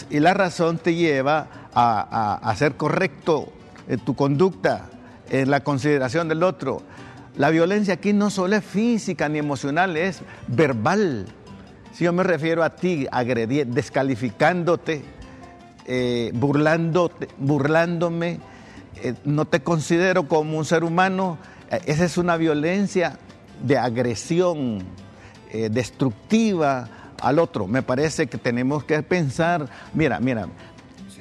y 0.10 0.20
la 0.20 0.34
razón 0.34 0.78
te 0.78 0.96
lleva 0.96 1.48
a, 1.74 2.40
a, 2.42 2.56
ser 2.56 2.76
correcto 2.76 3.52
en 3.88 4.00
tu 4.00 4.16
conducta, 4.16 4.88
en 5.30 5.52
la 5.52 5.62
consideración 5.62 6.28
del 6.28 6.44
otro. 6.44 6.82
La 7.38 7.50
violencia 7.50 7.96
aquí 7.96 8.14
no 8.14 8.30
solo 8.30 8.56
es 8.56 8.66
física 8.66 9.30
ni 9.30 9.40
emocional, 9.40 9.96
es 9.96 10.22
verbal. 10.48 11.28
Si 11.94 12.06
yo 12.06 12.14
me 12.14 12.24
refiero 12.24 12.64
a 12.64 12.72
ti, 12.72 13.08
agredir, 13.12 13.68
descalificándote, 13.68 15.04
eh, 15.86 16.32
burlándote, 16.34 17.28
burlándome, 17.38 18.40
eh, 19.04 19.14
no 19.26 19.46
te 19.46 19.62
considero 19.62 20.28
como 20.28 20.58
un 20.58 20.66
ser 20.66 20.84
humano, 20.84 21.38
esa 21.86 22.06
es 22.06 22.18
una 22.18 22.36
violencia 22.38 23.18
de 23.64 23.78
agresión 23.78 24.80
eh, 25.52 25.70
destructiva 25.70 26.88
al 27.20 27.40
otro. 27.40 27.68
Me 27.68 27.82
parece 27.82 28.28
que 28.28 28.38
tenemos 28.38 28.84
que 28.84 29.02
pensar, 29.04 29.68
mira, 29.94 30.20
mira. 30.20 30.48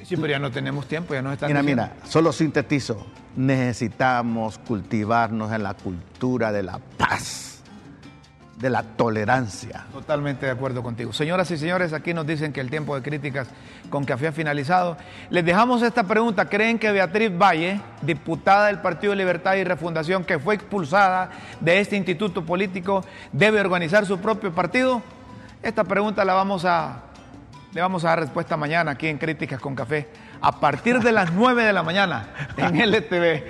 Sí, 0.03 0.15
pero 0.15 0.27
ya 0.27 0.39
no 0.39 0.51
tenemos 0.51 0.87
tiempo, 0.87 1.13
ya 1.13 1.21
no 1.21 1.31
están 1.31 1.49
Mira, 1.49 1.63
mira, 1.63 1.93
solo 2.07 2.33
sintetizo. 2.33 3.05
Necesitamos 3.35 4.57
cultivarnos 4.57 5.53
en 5.53 5.63
la 5.63 5.73
cultura 5.73 6.51
de 6.51 6.63
la 6.63 6.79
paz. 6.97 7.50
De 8.61 8.69
la 8.69 8.83
tolerancia. 8.83 9.85
Totalmente 9.91 10.45
de 10.45 10.51
acuerdo 10.51 10.83
contigo. 10.83 11.11
Señoras 11.11 11.49
y 11.49 11.57
señores, 11.57 11.93
aquí 11.93 12.13
nos 12.13 12.27
dicen 12.27 12.53
que 12.53 12.61
el 12.61 12.69
tiempo 12.69 12.95
de 12.95 13.01
críticas 13.01 13.47
con 13.89 14.05
café 14.05 14.27
ha 14.27 14.31
finalizado. 14.31 14.97
Les 15.31 15.43
dejamos 15.43 15.81
esta 15.81 16.03
pregunta. 16.03 16.45
¿Creen 16.45 16.77
que 16.77 16.91
Beatriz 16.91 17.35
Valle, 17.35 17.81
diputada 18.03 18.67
del 18.67 18.79
Partido 18.79 19.11
de 19.11 19.17
Libertad 19.17 19.55
y 19.55 19.63
Refundación, 19.63 20.23
que 20.23 20.37
fue 20.37 20.55
expulsada 20.55 21.31
de 21.59 21.79
este 21.79 21.97
instituto 21.97 22.45
político, 22.45 23.03
debe 23.31 23.59
organizar 23.59 24.05
su 24.05 24.19
propio 24.19 24.53
partido? 24.53 25.01
Esta 25.63 25.83
pregunta 25.83 26.23
la 26.23 26.33
vamos 26.33 26.63
a, 26.63 27.01
le 27.73 27.81
vamos 27.81 28.05
a 28.05 28.09
dar 28.09 28.19
respuesta 28.19 28.55
mañana 28.57 28.91
aquí 28.91 29.07
en 29.07 29.17
Críticas 29.17 29.59
con 29.59 29.75
Café 29.75 30.07
a 30.41 30.59
partir 30.59 30.99
de 30.99 31.11
las 31.11 31.31
9 31.31 31.63
de 31.63 31.73
la 31.73 31.83
mañana 31.83 32.27
en 32.57 32.75
LTV. 32.81 33.43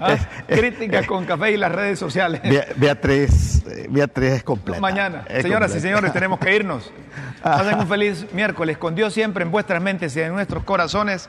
¿Ah? 0.00 0.16
Críticas 0.46 1.06
con 1.06 1.24
café 1.24 1.52
y 1.52 1.56
las 1.56 1.72
redes 1.72 1.98
sociales. 1.98 2.40
Beatriz, 2.76 3.64
Beatriz 3.88 4.32
es 4.32 4.42
completa. 4.42 4.80
Mañana. 4.80 5.24
Señoras 5.40 5.74
y 5.74 5.80
señores, 5.80 6.12
tenemos 6.12 6.38
que 6.38 6.54
irnos. 6.54 6.92
Pasen 7.42 7.78
un 7.78 7.88
feliz 7.88 8.26
miércoles 8.32 8.76
con 8.78 8.94
Dios 8.94 9.14
siempre 9.14 9.44
en 9.44 9.50
vuestras 9.50 9.82
mentes 9.82 10.14
y 10.16 10.20
en 10.20 10.32
nuestros 10.32 10.64
corazones. 10.64 11.28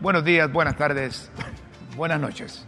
Buenos 0.00 0.24
días, 0.24 0.52
buenas 0.52 0.76
tardes, 0.76 1.30
buenas 1.96 2.20
noches. 2.20 2.64